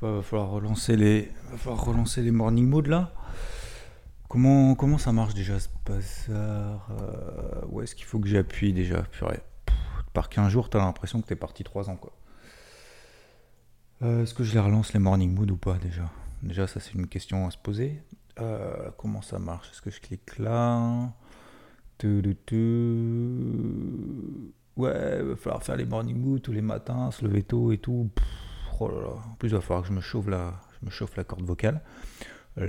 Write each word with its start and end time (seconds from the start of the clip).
Il 0.00 0.08
va 0.08 0.22
falloir 0.22 0.50
relancer 0.50 0.96
les, 0.96 1.32
va 1.50 1.56
falloir 1.56 1.84
relancer 1.84 2.22
les 2.22 2.30
morning 2.30 2.66
mood 2.68 2.86
là. 2.86 3.12
Comment, 4.28 4.74
comment 4.74 4.98
ça 4.98 5.10
marche 5.10 5.34
déjà 5.34 5.58
ce 5.58 5.68
bazar 5.86 6.88
euh, 6.90 7.62
Où 7.70 7.80
est-ce 7.82 7.94
qu'il 7.94 8.04
faut 8.04 8.20
que 8.20 8.28
j'appuie 8.28 8.72
déjà? 8.72 9.02
Purée. 9.02 9.40
Par 10.12 10.28
15 10.28 10.52
jours, 10.52 10.70
t'as 10.70 10.78
l'impression 10.78 11.20
que 11.20 11.26
t'es 11.26 11.36
parti 11.36 11.64
3 11.64 11.90
ans 11.90 11.96
quoi. 11.96 12.12
Euh, 14.02 14.22
Est-ce 14.22 14.34
que 14.34 14.44
je 14.44 14.52
les 14.54 14.60
relance 14.60 14.92
les 14.92 15.00
morning 15.00 15.34
mood 15.34 15.50
ou 15.50 15.56
pas 15.56 15.78
déjà? 15.78 16.08
Déjà, 16.42 16.68
ça 16.68 16.78
c'est 16.78 16.94
une 16.94 17.08
question 17.08 17.48
à 17.48 17.50
se 17.50 17.58
poser. 17.58 18.00
Euh, 18.38 18.90
comment 18.96 19.22
ça 19.22 19.40
marche? 19.40 19.70
Est-ce 19.70 19.82
que 19.82 19.90
je 19.90 20.00
clique 20.00 20.38
là? 20.38 21.12
Tu, 21.98 22.36
tu. 22.46 22.54
Ouais, 24.76 25.22
va 25.22 25.34
falloir 25.34 25.62
faire 25.64 25.76
les 25.76 25.86
morning 25.86 26.16
mood 26.16 26.40
tous 26.40 26.52
les 26.52 26.60
matins, 26.62 27.10
se 27.10 27.24
lever 27.24 27.42
tôt 27.42 27.72
et 27.72 27.78
tout. 27.78 28.08
Oh 28.80 28.88
là 28.88 29.00
là. 29.00 29.08
En 29.30 29.34
plus, 29.38 29.48
il 29.48 29.54
va 29.54 29.60
falloir 29.60 29.82
que 29.82 29.88
je 29.88 29.92
me 29.92 30.00
chauffe 30.00 30.26
la, 30.26 30.54
je 30.84 30.90
chauffe 30.90 31.16
la 31.16 31.24
corde 31.24 31.44
vocale. 31.44 31.80
Là. 32.56 32.66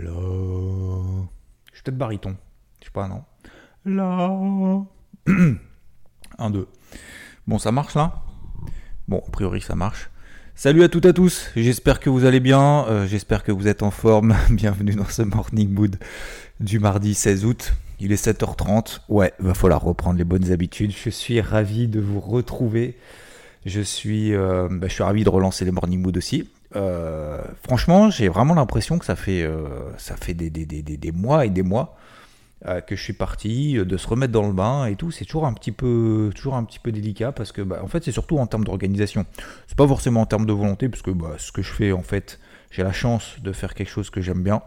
Je 1.71 1.75
suis 1.75 1.83
peut-être 1.83 1.97
baryton. 1.97 2.35
Je 2.79 2.85
sais 2.85 2.91
pas, 2.91 3.07
non 3.07 3.23
Là. 3.85 4.29
1, 6.37 6.49
2. 6.49 6.67
Bon, 7.47 7.57
ça 7.57 7.71
marche 7.71 7.95
là? 7.95 8.21
Bon, 9.07 9.23
a 9.27 9.31
priori, 9.31 9.61
ça 9.61 9.75
marche. 9.75 10.09
Salut 10.55 10.83
à 10.83 10.89
toutes 10.89 11.05
et 11.05 11.09
à 11.09 11.13
tous, 11.13 11.51
j'espère 11.55 12.01
que 12.01 12.09
vous 12.09 12.25
allez 12.25 12.41
bien, 12.41 12.85
euh, 12.89 13.07
j'espère 13.07 13.43
que 13.43 13.51
vous 13.53 13.69
êtes 13.69 13.81
en 13.81 13.91
forme. 13.91 14.35
Bienvenue 14.49 14.93
dans 14.93 15.05
ce 15.05 15.21
Morning 15.21 15.69
Mood 15.69 15.97
du 16.59 16.79
mardi 16.79 17.13
16 17.13 17.45
août. 17.45 17.73
Il 18.01 18.11
est 18.11 18.23
7h30. 18.23 18.99
Ouais, 19.07 19.33
va 19.39 19.53
falloir 19.53 19.81
reprendre 19.81 20.17
les 20.17 20.25
bonnes 20.25 20.51
habitudes. 20.51 20.91
Je 20.91 21.09
suis 21.09 21.39
ravi 21.39 21.87
de 21.87 22.01
vous 22.01 22.19
retrouver. 22.19 22.97
Je 23.65 23.81
suis, 23.81 24.33
euh, 24.33 24.67
bah, 24.71 24.87
je 24.87 24.93
suis 24.93 25.03
ravi 25.03 25.23
de 25.23 25.29
relancer 25.29 25.65
les 25.65 25.71
Morning 25.71 26.01
Mood 26.01 26.15
aussi. 26.15 26.49
Euh, 26.75 27.41
franchement, 27.63 28.09
j'ai 28.09 28.29
vraiment 28.29 28.53
l'impression 28.53 28.99
que 28.99 29.05
ça 29.05 29.15
fait, 29.15 29.43
euh, 29.43 29.67
ça 29.97 30.15
fait 30.15 30.33
des, 30.33 30.49
des, 30.49 30.65
des, 30.65 30.81
des, 30.81 31.11
mois 31.11 31.45
et 31.45 31.49
des 31.49 31.63
mois 31.63 31.95
que 32.87 32.97
je 32.97 33.01
suis 33.01 33.13
parti, 33.13 33.75
de 33.75 33.97
se 33.97 34.05
remettre 34.05 34.33
dans 34.33 34.45
le 34.45 34.51
bain 34.51 34.85
et 34.85 34.95
tout. 34.95 35.11
C'est 35.11 35.23
toujours 35.23 35.45
un 35.45 35.53
petit 35.53 35.71
peu, 35.71 36.29
toujours 36.35 36.55
un 36.55 36.63
petit 36.65 36.79
peu 36.79 36.91
délicat 36.91 37.31
parce 37.31 37.53
que, 37.53 37.61
bah, 37.61 37.79
en 37.81 37.87
fait, 37.87 38.03
c'est 38.03 38.11
surtout 38.11 38.37
en 38.37 38.47
termes 38.47 38.65
d'organisation. 38.65 39.25
C'est 39.67 39.77
pas 39.77 39.87
forcément 39.87 40.21
en 40.21 40.25
termes 40.25 40.45
de 40.45 40.51
volonté 40.51 40.89
parce 40.89 41.01
que 41.01 41.11
bah, 41.11 41.35
ce 41.37 41.53
que 41.53 41.61
je 41.61 41.71
fais, 41.71 41.93
en 41.93 42.03
fait, 42.03 42.37
j'ai 42.69 42.83
la 42.83 42.91
chance 42.91 43.37
de 43.41 43.53
faire 43.53 43.73
quelque 43.73 43.89
chose 43.89 44.09
que 44.09 44.19
j'aime 44.19 44.43
bien. 44.43 44.61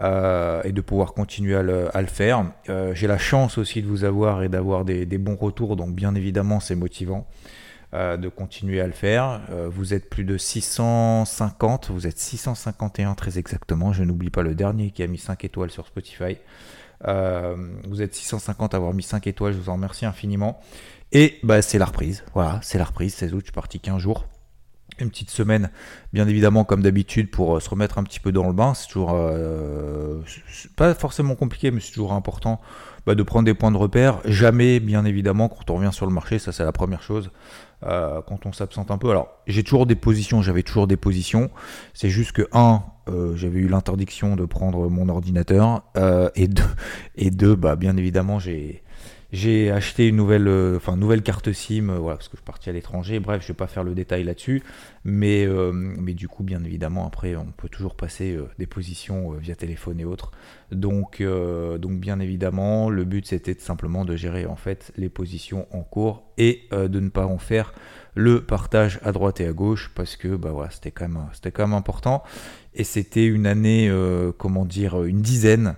et 0.00 0.72
de 0.72 0.80
pouvoir 0.82 1.14
continuer 1.14 1.54
à 1.54 1.62
le, 1.62 2.06
faire. 2.08 2.44
J'ai 2.92 3.06
la 3.06 3.18
chance 3.18 3.56
aussi 3.56 3.80
de 3.80 3.86
vous 3.86 4.04
avoir 4.04 4.42
et 4.42 4.50
d'avoir 4.50 4.84
des 4.84 5.18
bons 5.18 5.36
retours, 5.36 5.76
donc 5.76 5.94
bien 5.94 6.14
évidemment 6.14 6.60
c'est 6.60 6.74
motivant 6.74 7.26
euh, 7.94 8.16
de 8.16 8.28
continuer 8.28 8.80
à 8.80 8.88
le 8.88 8.92
faire. 8.92 9.42
Euh, 9.50 9.68
vous 9.70 9.94
êtes 9.94 10.10
plus 10.10 10.24
de 10.24 10.36
650, 10.36 11.90
vous 11.90 12.08
êtes 12.08 12.18
651 12.18 13.14
très 13.14 13.38
exactement, 13.38 13.92
je 13.92 14.02
n'oublie 14.02 14.30
pas 14.30 14.42
le 14.42 14.56
dernier 14.56 14.90
qui 14.90 15.04
a 15.04 15.06
mis 15.06 15.18
5 15.18 15.44
étoiles 15.44 15.70
sur 15.70 15.86
Spotify. 15.86 16.38
Euh, 17.06 17.54
vous 17.88 18.02
êtes 18.02 18.12
650 18.12 18.74
à 18.74 18.78
avoir 18.78 18.94
mis 18.94 19.04
5 19.04 19.28
étoiles, 19.28 19.52
je 19.52 19.58
vous 19.58 19.68
en 19.68 19.74
remercie 19.74 20.06
infiniment. 20.06 20.58
Et 21.12 21.38
bah, 21.44 21.62
c'est 21.62 21.78
la 21.78 21.84
reprise, 21.84 22.24
voilà, 22.34 22.58
c'est 22.62 22.78
la 22.78 22.84
reprise, 22.84 23.14
16 23.14 23.32
août, 23.32 23.40
je 23.42 23.44
suis 23.44 23.52
parti 23.52 23.78
15 23.78 24.00
jours. 24.00 24.26
Une 24.98 25.10
petite 25.10 25.30
semaine, 25.30 25.70
bien 26.12 26.26
évidemment, 26.26 26.64
comme 26.64 26.82
d'habitude, 26.82 27.30
pour 27.30 27.62
se 27.62 27.70
remettre 27.70 27.98
un 27.98 28.02
petit 28.02 28.18
peu 28.18 28.32
dans 28.32 28.48
le 28.48 28.52
bain. 28.52 28.74
C'est 28.74 28.88
toujours 28.88 29.12
pas 30.74 30.94
forcément 30.94 31.36
compliqué, 31.36 31.70
mais 31.70 31.80
c'est 31.80 31.92
toujours 31.92 32.12
important 32.12 32.60
bah, 33.06 33.14
de 33.14 33.22
prendre 33.22 33.44
des 33.44 33.54
points 33.54 33.70
de 33.70 33.76
repère. 33.76 34.20
Jamais, 34.24 34.80
bien 34.80 35.04
évidemment, 35.04 35.48
quand 35.48 35.70
on 35.70 35.76
revient 35.76 35.92
sur 35.92 36.06
le 36.06 36.12
marché, 36.12 36.38
ça 36.38 36.52
c'est 36.52 36.64
la 36.64 36.72
première 36.72 37.02
chose. 37.02 37.30
Euh, 37.82 38.22
quand 38.22 38.46
on 38.46 38.52
s'absente 38.52 38.90
un 38.90 38.98
peu. 38.98 39.10
Alors, 39.10 39.28
j'ai 39.46 39.62
toujours 39.62 39.84
des 39.86 39.96
positions, 39.96 40.40
j'avais 40.40 40.62
toujours 40.62 40.86
des 40.86 40.96
positions. 40.96 41.50
C'est 41.92 42.08
juste 42.08 42.32
que, 42.32 42.48
un, 42.52 42.82
euh, 43.08 43.36
j'avais 43.36 43.58
eu 43.58 43.68
l'interdiction 43.68 44.36
de 44.36 44.46
prendre 44.46 44.88
mon 44.88 45.08
ordinateur. 45.08 45.82
euh, 45.96 46.30
et 46.34 46.48
deux, 46.48 46.62
et 47.16 47.30
deux 47.30 47.54
bah, 47.56 47.76
bien 47.76 47.96
évidemment, 47.96 48.38
j'ai. 48.38 48.83
J'ai 49.34 49.72
acheté 49.72 50.06
une 50.06 50.14
nouvelle, 50.14 50.46
euh, 50.46 50.76
enfin, 50.76 50.96
nouvelle 50.96 51.20
carte 51.20 51.52
SIM, 51.52 51.88
euh, 51.88 51.98
voilà, 51.98 52.18
parce 52.18 52.28
que 52.28 52.36
je 52.36 52.40
suis 52.40 52.44
parti 52.44 52.70
à 52.70 52.72
l'étranger. 52.72 53.18
Bref, 53.18 53.42
je 53.42 53.48
vais 53.48 53.54
pas 53.54 53.66
faire 53.66 53.82
le 53.82 53.92
détail 53.92 54.22
là-dessus, 54.22 54.62
mais, 55.02 55.44
euh, 55.44 55.72
mais 55.72 56.14
du 56.14 56.28
coup, 56.28 56.44
bien 56.44 56.62
évidemment, 56.62 57.04
après, 57.04 57.34
on 57.34 57.46
peut 57.46 57.68
toujours 57.68 57.96
passer 57.96 58.38
des 58.60 58.66
positions 58.68 59.32
via 59.32 59.56
téléphone 59.56 59.98
et 59.98 60.04
autres. 60.04 60.30
Donc, 60.70 61.20
donc, 61.20 61.98
bien 61.98 62.20
évidemment, 62.20 62.90
le 62.90 63.04
but 63.04 63.26
c'était 63.26 63.56
simplement 63.58 64.04
de 64.04 64.14
gérer 64.14 64.46
en 64.46 64.54
fait 64.54 64.92
les 64.96 65.08
positions 65.08 65.66
en 65.72 65.82
cours 65.82 66.22
et 66.38 66.62
de 66.72 67.00
ne 67.00 67.08
pas 67.08 67.26
en 67.26 67.38
faire 67.38 67.74
le 68.14 68.40
partage 68.40 69.00
à 69.02 69.10
droite 69.10 69.40
et 69.40 69.46
à 69.46 69.52
gauche, 69.52 69.90
parce 69.96 70.14
que 70.16 70.36
bah 70.36 70.50
voilà, 70.52 70.70
c'était 70.70 70.92
quand 70.92 71.08
même, 71.08 71.26
quand 71.52 71.66
même 71.66 71.76
important. 71.76 72.22
Et 72.74 72.84
c'était 72.84 73.26
une 73.26 73.46
année, 73.46 73.92
comment 74.38 74.64
dire, 74.64 75.02
une 75.02 75.22
dizaine 75.22 75.74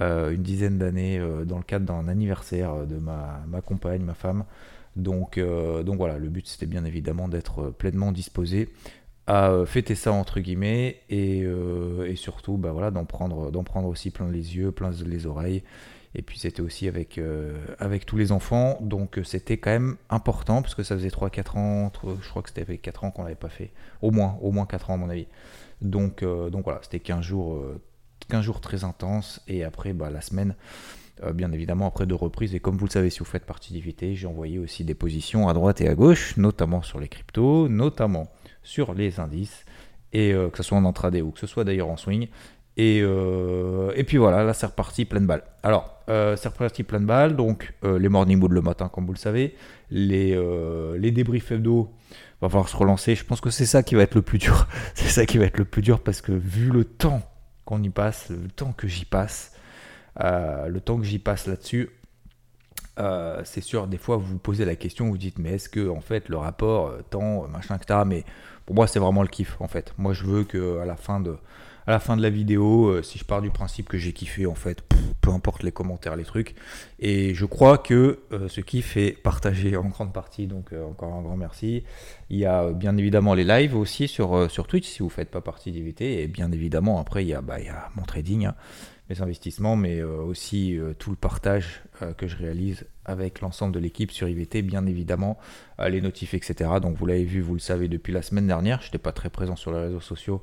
une 0.00 0.42
dizaine 0.42 0.78
d'années 0.78 1.18
euh, 1.18 1.44
dans 1.44 1.58
le 1.58 1.62
cadre 1.64 1.86
d'un 1.86 2.08
anniversaire 2.08 2.72
euh, 2.72 2.84
de 2.86 2.96
ma, 2.96 3.40
ma 3.48 3.60
compagne, 3.60 4.02
ma 4.02 4.14
femme. 4.14 4.44
Donc, 4.96 5.38
euh, 5.38 5.82
donc 5.82 5.96
voilà, 5.96 6.18
le 6.18 6.28
but 6.28 6.46
c'était 6.46 6.66
bien 6.66 6.84
évidemment 6.84 7.28
d'être 7.28 7.60
euh, 7.62 7.70
pleinement 7.70 8.12
disposé 8.12 8.68
à 9.26 9.50
euh, 9.50 9.66
fêter 9.66 9.94
ça 9.94 10.12
entre 10.12 10.40
guillemets 10.40 11.00
et, 11.08 11.42
euh, 11.44 12.06
et 12.06 12.14
surtout 12.16 12.56
bah 12.58 12.72
voilà, 12.72 12.90
d'en 12.90 13.04
prendre, 13.04 13.50
prendre 13.64 13.88
aussi 13.88 14.10
plein 14.10 14.30
les 14.30 14.56
yeux, 14.56 14.70
plein 14.70 14.90
les 15.04 15.26
oreilles. 15.26 15.62
Et 16.16 16.22
puis 16.22 16.38
c'était 16.38 16.60
aussi 16.62 16.86
avec, 16.86 17.18
euh, 17.18 17.56
avec 17.80 18.06
tous 18.06 18.16
les 18.16 18.30
enfants, 18.30 18.78
donc 18.80 19.18
euh, 19.18 19.24
c'était 19.24 19.56
quand 19.58 19.70
même 19.70 19.96
important 20.10 20.62
parce 20.62 20.76
que 20.76 20.84
ça 20.84 20.94
faisait 20.96 21.08
3-4 21.10 21.56
ans, 21.56 21.86
entre- 21.86 22.16
je 22.22 22.28
crois 22.28 22.42
que 22.42 22.50
c'était 22.50 22.62
avec 22.62 22.82
4 22.82 23.02
ans 23.02 23.10
qu'on 23.10 23.24
l'avait 23.24 23.34
pas 23.34 23.48
fait, 23.48 23.72
au 24.00 24.12
moins, 24.12 24.38
au 24.40 24.52
moins 24.52 24.64
4 24.66 24.90
ans 24.90 24.94
à 24.94 24.96
mon 24.96 25.10
avis. 25.10 25.26
Donc, 25.82 26.22
euh, 26.22 26.50
donc 26.50 26.64
voilà, 26.64 26.78
c'était 26.82 27.00
15 27.00 27.22
jours, 27.24 27.54
euh, 27.56 27.80
15 28.28 28.44
jours 28.44 28.60
très 28.60 28.84
intenses 28.84 29.40
et 29.48 29.64
après 29.64 29.92
bah, 29.92 30.10
la 30.10 30.20
semaine, 30.20 30.54
euh, 31.22 31.32
bien 31.32 31.52
évidemment 31.52 31.86
après 31.86 32.06
de 32.06 32.14
reprise. 32.14 32.54
Et 32.54 32.60
comme 32.60 32.76
vous 32.76 32.86
le 32.86 32.90
savez, 32.90 33.10
si 33.10 33.20
vous 33.20 33.24
faites 33.24 33.46
partie 33.46 33.72
d'IVT, 33.72 34.14
j'ai 34.14 34.26
envoyé 34.26 34.58
aussi 34.58 34.84
des 34.84 34.94
positions 34.94 35.48
à 35.48 35.54
droite 35.54 35.80
et 35.80 35.88
à 35.88 35.94
gauche, 35.94 36.36
notamment 36.36 36.82
sur 36.82 36.98
les 36.98 37.08
cryptos, 37.08 37.68
notamment 37.68 38.30
sur 38.62 38.94
les 38.94 39.20
indices, 39.20 39.64
et 40.12 40.32
euh, 40.32 40.48
que 40.48 40.56
ce 40.56 40.62
soit 40.62 40.78
en 40.78 40.84
intraday 40.84 41.22
ou 41.22 41.30
que 41.30 41.40
ce 41.40 41.46
soit 41.46 41.64
d'ailleurs 41.64 41.88
en 41.88 41.96
swing. 41.96 42.28
Et, 42.76 43.00
euh, 43.02 43.92
et 43.94 44.02
puis 44.02 44.16
voilà, 44.16 44.42
là 44.42 44.52
c'est 44.52 44.66
reparti 44.66 45.04
plein 45.04 45.20
de 45.20 45.26
balles. 45.26 45.44
Alors, 45.62 45.90
c'est 46.06 46.48
reparti 46.48 46.82
plein 46.82 47.00
de 47.00 47.06
balles, 47.06 47.36
donc 47.36 47.72
les 47.82 48.08
morning 48.10 48.38
mood 48.38 48.50
le 48.50 48.60
matin, 48.60 48.88
comme 48.88 49.06
vous 49.06 49.12
le 49.12 49.18
savez, 49.18 49.54
les, 49.90 50.36
les 50.98 51.10
débriefs 51.12 51.52
hebdo, 51.52 51.94
va 52.42 52.48
falloir 52.48 52.68
se 52.68 52.76
relancer. 52.76 53.14
Je 53.14 53.24
pense 53.24 53.40
que 53.40 53.50
c'est 53.50 53.66
ça 53.66 53.82
qui 53.82 53.94
va 53.94 54.02
être 54.02 54.14
le 54.14 54.22
plus 54.22 54.38
dur. 54.38 54.66
c'est 54.94 55.08
ça 55.08 55.26
qui 55.26 55.38
va 55.38 55.44
être 55.46 55.58
le 55.58 55.64
plus 55.64 55.82
dur 55.82 56.00
parce 56.00 56.20
que 56.20 56.32
vu 56.32 56.70
le 56.70 56.84
temps 56.84 57.22
qu'on 57.64 57.82
y 57.82 57.90
passe, 57.90 58.30
le 58.30 58.48
temps 58.48 58.72
que 58.72 58.88
j'y 58.88 59.04
passe, 59.04 59.52
euh, 60.22 60.68
le 60.68 60.80
temps 60.80 60.98
que 60.98 61.04
j'y 61.04 61.18
passe 61.18 61.46
là-dessus, 61.46 61.90
euh, 63.00 63.40
c'est 63.44 63.60
sûr, 63.60 63.88
des 63.88 63.98
fois 63.98 64.16
vous 64.16 64.26
vous 64.26 64.38
posez 64.38 64.64
la 64.64 64.76
question, 64.76 65.08
vous 65.08 65.18
dites, 65.18 65.38
mais 65.38 65.54
est-ce 65.54 65.68
que 65.68 65.88
en 65.88 66.00
fait 66.00 66.28
le 66.28 66.36
rapport 66.36 66.88
euh, 66.88 67.02
temps, 67.10 67.44
euh, 67.44 67.48
machin, 67.48 67.76
etc. 67.76 68.00
Mais 68.06 68.24
pour 68.66 68.76
moi, 68.76 68.86
c'est 68.86 69.00
vraiment 69.00 69.22
le 69.22 69.28
kiff 69.28 69.56
en 69.60 69.68
fait. 69.68 69.92
Moi, 69.98 70.12
je 70.12 70.24
veux 70.24 70.44
que 70.44 70.78
à 70.78 70.84
la 70.84 70.96
fin 70.96 71.20
de, 71.20 71.36
à 71.86 71.90
la 71.90 71.98
fin 71.98 72.16
de 72.16 72.22
la 72.22 72.30
vidéo, 72.30 73.02
si 73.02 73.18
je 73.18 73.24
pars 73.24 73.42
du 73.42 73.50
principe 73.50 73.88
que 73.88 73.98
j'ai 73.98 74.12
kiffé, 74.12 74.46
en 74.46 74.54
fait, 74.54 74.82
peu 75.24 75.30
importe 75.30 75.62
les 75.62 75.72
commentaires, 75.72 76.16
les 76.16 76.24
trucs. 76.24 76.54
Et 76.98 77.32
je 77.32 77.46
crois 77.46 77.78
que 77.78 78.20
euh, 78.32 78.48
ce 78.48 78.60
kiff 78.60 78.98
est 78.98 79.12
partagé 79.12 79.74
en 79.76 79.84
grande 79.88 80.12
partie, 80.12 80.46
donc 80.46 80.72
euh, 80.72 80.84
encore 80.84 81.14
un 81.14 81.22
grand 81.22 81.36
merci. 81.36 81.82
Il 82.28 82.36
y 82.36 82.44
a 82.44 82.64
euh, 82.64 82.72
bien 82.72 82.94
évidemment 82.98 83.32
les 83.32 83.44
lives 83.44 83.74
aussi 83.74 84.06
sur, 84.06 84.50
sur 84.50 84.66
Twitch 84.66 84.86
si 84.86 84.98
vous 84.98 85.06
ne 85.06 85.10
faites 85.10 85.30
pas 85.30 85.40
partie 85.40 85.72
d'IVT. 85.72 86.22
Et 86.22 86.28
bien 86.28 86.52
évidemment, 86.52 87.00
après, 87.00 87.24
il 87.24 87.28
y 87.28 87.34
a, 87.34 87.40
bah, 87.40 87.58
il 87.58 87.66
y 87.66 87.70
a 87.70 87.88
mon 87.96 88.02
trading, 88.02 88.44
hein, 88.44 88.54
mes 89.08 89.22
investissements, 89.22 89.76
mais 89.76 90.02
aussi 90.02 90.78
tout 90.98 91.10
le 91.10 91.16
partage 91.16 91.82
que 92.16 92.26
je 92.26 92.36
réalise 92.38 92.86
avec 93.04 93.42
l'ensemble 93.42 93.74
de 93.74 93.78
l'équipe 93.78 94.10
sur 94.10 94.26
IVT, 94.26 94.62
bien 94.62 94.86
évidemment, 94.86 95.38
les 95.78 96.00
notifs, 96.00 96.32
etc. 96.32 96.70
Donc 96.80 96.96
vous 96.96 97.04
l'avez 97.04 97.24
vu, 97.24 97.42
vous 97.42 97.52
le 97.52 97.60
savez 97.60 97.88
depuis 97.88 98.14
la 98.14 98.22
semaine 98.22 98.46
dernière. 98.46 98.80
Je 98.80 98.86
n'étais 98.86 98.98
pas 98.98 99.12
très 99.12 99.28
présent 99.28 99.56
sur 99.56 99.72
les 99.72 99.78
réseaux 99.78 100.00
sociaux, 100.00 100.42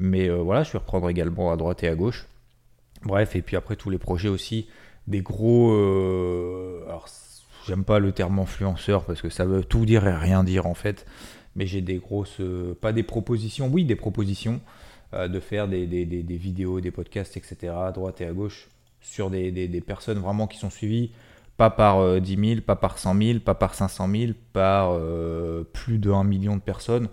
mais 0.00 0.28
voilà, 0.30 0.64
je 0.64 0.72
vais 0.72 0.80
reprendre 0.80 1.08
également 1.10 1.52
à 1.52 1.56
droite 1.56 1.84
et 1.84 1.88
à 1.88 1.94
gauche. 1.94 2.26
Bref, 3.04 3.36
et 3.36 3.42
puis 3.42 3.56
après 3.56 3.76
tous 3.76 3.90
les 3.90 3.98
projets 3.98 4.28
aussi, 4.28 4.66
des 5.06 5.20
gros. 5.20 5.72
euh, 5.72 6.84
alors, 6.86 7.08
j'aime 7.66 7.84
pas 7.84 7.98
le 7.98 8.12
terme 8.12 8.38
influenceur 8.38 9.04
parce 9.04 9.20
que 9.22 9.28
ça 9.28 9.44
veut 9.44 9.64
tout 9.64 9.86
dire 9.86 10.06
et 10.06 10.14
rien 10.14 10.44
dire 10.44 10.66
en 10.66 10.74
fait. 10.74 11.06
mais 11.56 11.66
j'ai 11.66 11.80
des 11.80 11.96
grosses, 11.96 12.40
euh, 12.40 12.74
pas 12.80 12.92
des 12.92 13.02
propositions, 13.02 13.68
oui, 13.68 13.84
des 13.84 13.96
propositions 13.96 14.60
euh, 15.14 15.28
de 15.28 15.40
faire 15.40 15.68
des, 15.68 15.86
des, 15.86 16.06
des, 16.06 16.36
vidéos, 16.36 16.80
des 16.80 16.90
podcasts, 16.90 17.36
etc., 17.36 17.74
à 17.76 17.92
droite 17.92 18.20
et 18.20 18.26
à 18.26 18.32
gauche, 18.32 18.68
sur 19.02 19.30
des, 19.30 19.82
personnes 19.86 20.18
vraiment 20.18 20.46
qui 20.46 20.58
sont 20.58 20.70
suivies, 20.70 21.10
pas 21.58 21.68
par 21.68 22.20
10 22.20 22.36
000, 22.54 22.60
pas 22.62 22.76
par 22.76 22.98
100 22.98 23.18
000, 23.18 23.38
pas 23.40 23.54
par 23.54 23.74
500 23.74 24.08
000, 24.10 24.32
par 24.54 24.98
plus 25.72 25.98
de 25.98 26.10
1 26.10 26.24
million 26.24 26.56
de 26.56 26.62
personnes. 26.62 27.08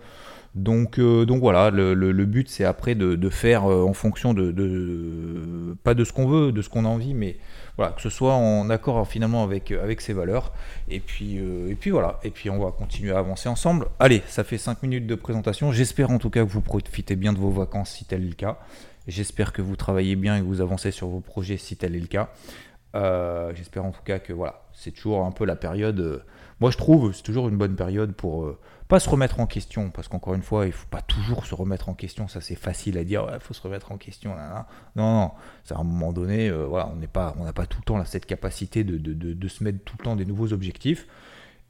Donc, 0.54 0.98
donc 0.98 1.40
voilà, 1.40 1.70
le, 1.70 2.24
but 2.24 2.48
c'est 2.48 2.64
après 2.64 2.94
de, 2.94 3.30
faire 3.30 3.64
en 3.64 3.92
fonction 3.92 4.34
de, 4.34 5.76
pas 5.84 5.94
de 5.94 6.04
ce 6.04 6.12
qu'on 6.12 6.26
veut, 6.26 6.52
de 6.52 6.60
ce 6.60 6.68
qu'on 6.68 6.84
a 6.84 6.88
envie, 6.88 7.14
mais 7.14 7.36
voilà, 7.80 7.94
que 7.94 8.02
ce 8.02 8.10
soit 8.10 8.34
en 8.34 8.68
accord 8.68 9.08
finalement 9.08 9.42
avec, 9.42 9.70
euh, 9.70 9.82
avec 9.82 10.02
ses 10.02 10.12
valeurs. 10.12 10.52
Et 10.90 11.00
puis, 11.00 11.38
euh, 11.38 11.70
et 11.70 11.74
puis 11.74 11.90
voilà, 11.90 12.20
et 12.22 12.30
puis 12.30 12.50
on 12.50 12.62
va 12.62 12.72
continuer 12.72 13.10
à 13.10 13.18
avancer 13.18 13.48
ensemble. 13.48 13.86
Allez, 13.98 14.22
ça 14.26 14.44
fait 14.44 14.58
5 14.58 14.82
minutes 14.82 15.06
de 15.06 15.14
présentation. 15.14 15.72
J'espère 15.72 16.10
en 16.10 16.18
tout 16.18 16.28
cas 16.28 16.44
que 16.44 16.50
vous 16.50 16.60
profitez 16.60 17.16
bien 17.16 17.32
de 17.32 17.38
vos 17.38 17.48
vacances 17.48 17.92
si 17.92 18.04
tel 18.04 18.22
est 18.22 18.28
le 18.28 18.34
cas. 18.34 18.58
J'espère 19.08 19.54
que 19.54 19.62
vous 19.62 19.76
travaillez 19.76 20.14
bien 20.14 20.36
et 20.36 20.40
que 20.40 20.44
vous 20.44 20.60
avancez 20.60 20.90
sur 20.90 21.08
vos 21.08 21.20
projets 21.20 21.56
si 21.56 21.76
tel 21.76 21.96
est 21.96 22.00
le 22.00 22.06
cas. 22.06 22.28
Euh, 22.94 23.52
j'espère 23.54 23.86
en 23.86 23.92
tout 23.92 24.02
cas 24.04 24.18
que 24.18 24.34
voilà, 24.34 24.64
c'est 24.74 24.90
toujours 24.90 25.24
un 25.24 25.30
peu 25.30 25.46
la 25.46 25.56
période. 25.56 26.22
moi 26.60 26.70
je 26.70 26.76
trouve 26.76 27.14
c'est 27.14 27.22
toujours 27.22 27.48
une 27.48 27.56
bonne 27.56 27.76
période 27.76 28.12
pour 28.12 28.58
pas 28.90 28.98
se 28.98 29.08
remettre 29.08 29.38
en 29.38 29.46
question, 29.46 29.90
parce 29.90 30.08
qu'encore 30.08 30.34
une 30.34 30.42
fois, 30.42 30.66
il 30.66 30.72
faut 30.72 30.88
pas 30.90 31.00
toujours 31.00 31.46
se 31.46 31.54
remettre 31.54 31.88
en 31.88 31.94
question, 31.94 32.26
ça 32.26 32.40
c'est 32.40 32.56
facile 32.56 32.98
à 32.98 33.04
dire, 33.04 33.24
il 33.32 33.38
faut 33.38 33.54
se 33.54 33.62
remettre 33.62 33.92
en 33.92 33.96
question. 33.96 34.34
Non, 34.96 35.04
non, 35.04 35.30
c'est 35.62 35.74
à 35.74 35.78
un 35.78 35.84
moment 35.84 36.12
donné, 36.12 36.48
euh, 36.48 36.66
voilà, 36.66 36.90
on 36.92 36.96
n'est 36.96 37.06
pas, 37.06 37.36
on 37.38 37.44
n'a 37.44 37.52
pas 37.52 37.66
tout 37.66 37.78
le 37.78 37.84
temps 37.84 37.96
là, 37.96 38.04
cette 38.04 38.26
capacité 38.26 38.82
de, 38.82 38.98
de, 38.98 39.14
de, 39.14 39.48
se 39.48 39.62
mettre 39.62 39.78
tout 39.84 39.94
le 39.96 40.04
temps 40.04 40.16
des 40.16 40.24
nouveaux 40.24 40.52
objectifs. 40.52 41.06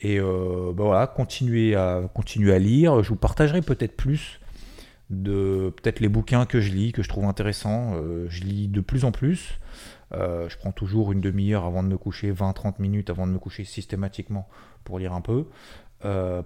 Et 0.00 0.18
euh, 0.18 0.72
bah 0.74 0.84
voilà, 0.84 1.06
continuer 1.06 1.74
à, 1.74 2.00
continuer 2.14 2.54
à 2.54 2.58
lire. 2.58 3.02
Je 3.02 3.10
vous 3.10 3.16
partagerai 3.16 3.60
peut-être 3.60 3.98
plus 3.98 4.40
de 5.10 5.74
peut-être 5.76 6.00
les 6.00 6.08
bouquins 6.08 6.46
que 6.46 6.58
je 6.58 6.72
lis, 6.72 6.92
que 6.92 7.02
je 7.02 7.10
trouve 7.10 7.26
intéressants. 7.26 7.96
Euh, 7.96 8.26
je 8.30 8.44
lis 8.44 8.66
de 8.66 8.80
plus 8.80 9.04
en 9.04 9.12
plus. 9.12 9.58
je 10.12 10.56
prends 10.56 10.72
toujours 10.72 11.12
une 11.12 11.20
demi-heure 11.20 11.66
avant 11.66 11.82
de 11.82 11.88
me 11.88 11.98
coucher, 11.98 12.32
20-30 12.32 12.76
minutes 12.78 13.10
avant 13.10 13.26
de 13.26 13.32
me 13.32 13.38
coucher 13.38 13.64
systématiquement 13.64 14.48
pour 14.84 14.98
lire 14.98 15.12
un 15.12 15.20
peu. 15.20 15.44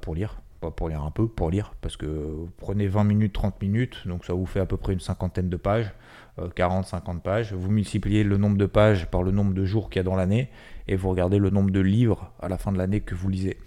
pour 0.01 0.17
lire, 0.17 0.41
pour 0.71 0.89
lire 0.89 1.03
un 1.03 1.11
peu, 1.11 1.27
pour 1.29 1.51
lire, 1.51 1.75
parce 1.81 1.97
que 1.97 2.07
vous 2.07 2.51
prenez 2.57 2.87
20 2.87 3.05
minutes, 3.05 3.33
30 3.33 3.61
minutes, 3.63 4.07
donc 4.07 4.25
ça 4.25 4.33
vous 4.33 4.47
fait 4.47 4.61
à 4.61 4.67
peu 4.67 4.77
près 4.77 4.93
une 4.93 5.01
cinquantaine 5.01 5.49
de 5.49 5.57
pages, 5.57 5.93
40, 6.55 6.85
euh, 6.85 6.89
50 6.89 7.23
pages. 7.23 7.53
Vous 7.53 7.71
multipliez 7.71 8.25
le 8.25 8.37
nombre 8.37 8.57
de 8.57 8.67
pages 8.67 9.07
par 9.07 9.23
le 9.23 9.31
nombre 9.31 9.55
de 9.55 9.65
jours 9.65 9.91
qu'il 9.91 9.99
y 9.99 10.01
a 10.01 10.05
dans 10.05 10.17
l'année, 10.17 10.51
et 10.89 10.97
vous 10.97 11.11
regardez 11.11 11.39
le 11.39 11.51
nombre 11.51 11.71
de 11.71 11.81
livres 11.81 12.33
à 12.41 12.49
la 12.49 12.59
fin 12.59 12.73
de 12.73 12.79
l'année 12.79 13.01
que 13.01 13.15
vous 13.15 13.29
lisez. 13.29 13.59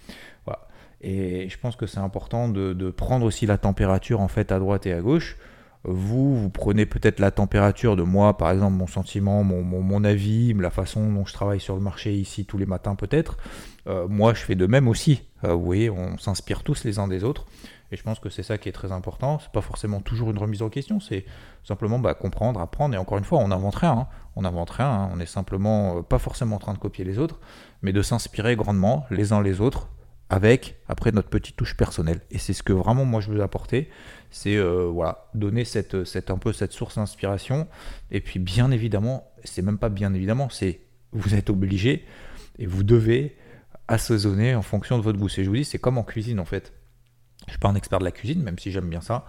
Et 1.00 1.48
je 1.48 1.56
pense 1.58 1.76
que 1.76 1.86
c'est 1.86 2.00
important 2.00 2.48
de, 2.48 2.72
de, 2.72 2.90
prendre 2.90 3.24
aussi 3.24 3.46
la 3.46 3.56
température 3.56 4.20
en 4.20 4.26
fait 4.26 4.50
à 4.50 4.58
droite 4.58 4.84
et 4.86 4.92
à 4.92 5.00
gauche. 5.00 5.36
Vous, 5.84 6.36
vous 6.36 6.50
prenez 6.50 6.86
peut-être 6.86 7.20
la 7.20 7.30
température 7.30 7.96
de 7.96 8.02
moi, 8.02 8.36
par 8.36 8.50
exemple, 8.50 8.74
mon 8.74 8.86
sentiment, 8.86 9.44
mon, 9.44 10.04
avis, 10.04 10.52
la 10.54 10.70
façon 10.70 11.12
dont 11.12 11.24
je 11.24 11.32
travaille 11.32 11.60
sur 11.60 11.74
le 11.74 11.80
marché 11.80 12.14
ici 12.14 12.44
tous 12.44 12.58
les 12.58 12.66
matins 12.66 12.94
peut-être. 12.94 13.38
Euh, 13.86 14.06
moi, 14.08 14.34
je 14.34 14.40
fais 14.40 14.54
de 14.54 14.66
même 14.66 14.88
aussi. 14.88 15.22
Euh, 15.44 15.54
vous 15.54 15.64
voyez, 15.64 15.88
on 15.88 16.18
s'inspire 16.18 16.62
tous 16.62 16.84
les 16.84 16.98
uns 16.98 17.08
des 17.08 17.24
autres. 17.24 17.46
Et 17.90 17.96
je 17.96 18.02
pense 18.02 18.18
que 18.18 18.28
c'est 18.28 18.42
ça 18.42 18.58
qui 18.58 18.68
est 18.68 18.72
très 18.72 18.92
important. 18.92 19.38
C'est 19.38 19.52
pas 19.52 19.62
forcément 19.62 20.00
toujours 20.00 20.30
une 20.30 20.38
remise 20.38 20.60
en 20.60 20.68
question, 20.68 21.00
c'est 21.00 21.24
simplement 21.64 21.98
bah, 21.98 22.12
comprendre, 22.12 22.60
apprendre. 22.60 22.94
Et 22.94 22.98
encore 22.98 23.16
une 23.16 23.24
fois, 23.24 23.38
on 23.38 23.48
n'invente 23.48 23.76
rien. 23.76 23.92
Hein. 23.92 24.08
On 24.36 24.42
n'invente 24.42 24.70
rien. 24.70 24.90
Hein. 24.90 25.10
On 25.14 25.20
est 25.20 25.26
simplement 25.26 25.98
euh, 25.98 26.02
pas 26.02 26.18
forcément 26.18 26.56
en 26.56 26.60
train 26.60 26.74
de 26.74 26.78
copier 26.78 27.04
les 27.04 27.18
autres, 27.18 27.40
mais 27.82 27.92
de 27.92 28.02
s'inspirer 28.02 28.56
grandement 28.56 29.06
les 29.10 29.32
uns 29.32 29.42
les 29.42 29.60
autres 29.60 29.88
avec 30.30 30.76
après 30.88 31.12
notre 31.12 31.28
petite 31.28 31.56
touche 31.56 31.76
personnelle. 31.76 32.20
Et 32.30 32.38
c'est 32.38 32.52
ce 32.52 32.62
que 32.62 32.72
vraiment 32.72 33.04
moi 33.04 33.20
je 33.20 33.30
veux 33.30 33.42
apporter, 33.42 33.88
c'est 34.30 34.56
euh, 34.56 34.84
voilà 34.84 35.28
donner 35.34 35.64
cette, 35.64 36.04
cette, 36.04 36.30
un 36.30 36.38
peu 36.38 36.52
cette 36.52 36.72
source 36.72 36.96
d'inspiration. 36.96 37.66
Et 38.10 38.20
puis 38.20 38.38
bien 38.38 38.70
évidemment, 38.70 39.30
c'est 39.44 39.62
même 39.62 39.78
pas 39.78 39.88
bien 39.88 40.12
évidemment, 40.14 40.48
c'est 40.50 40.80
vous 41.12 41.34
êtes 41.34 41.48
obligé 41.50 42.04
et 42.58 42.66
vous 42.66 42.82
devez 42.82 43.36
assaisonner 43.88 44.54
en 44.54 44.62
fonction 44.62 44.98
de 44.98 45.02
votre 45.02 45.18
goût. 45.18 45.28
Et 45.38 45.44
je 45.44 45.48
vous 45.48 45.56
dis, 45.56 45.64
c'est 45.64 45.78
comme 45.78 45.96
en 45.96 46.04
cuisine 46.04 46.40
en 46.40 46.44
fait. 46.44 46.74
Je 47.46 47.52
suis 47.52 47.60
pas 47.60 47.68
un 47.68 47.76
expert 47.76 47.98
de 47.98 48.04
la 48.04 48.10
cuisine, 48.10 48.42
même 48.42 48.58
si 48.58 48.72
j'aime 48.72 48.90
bien 48.90 49.00
ça. 49.00 49.24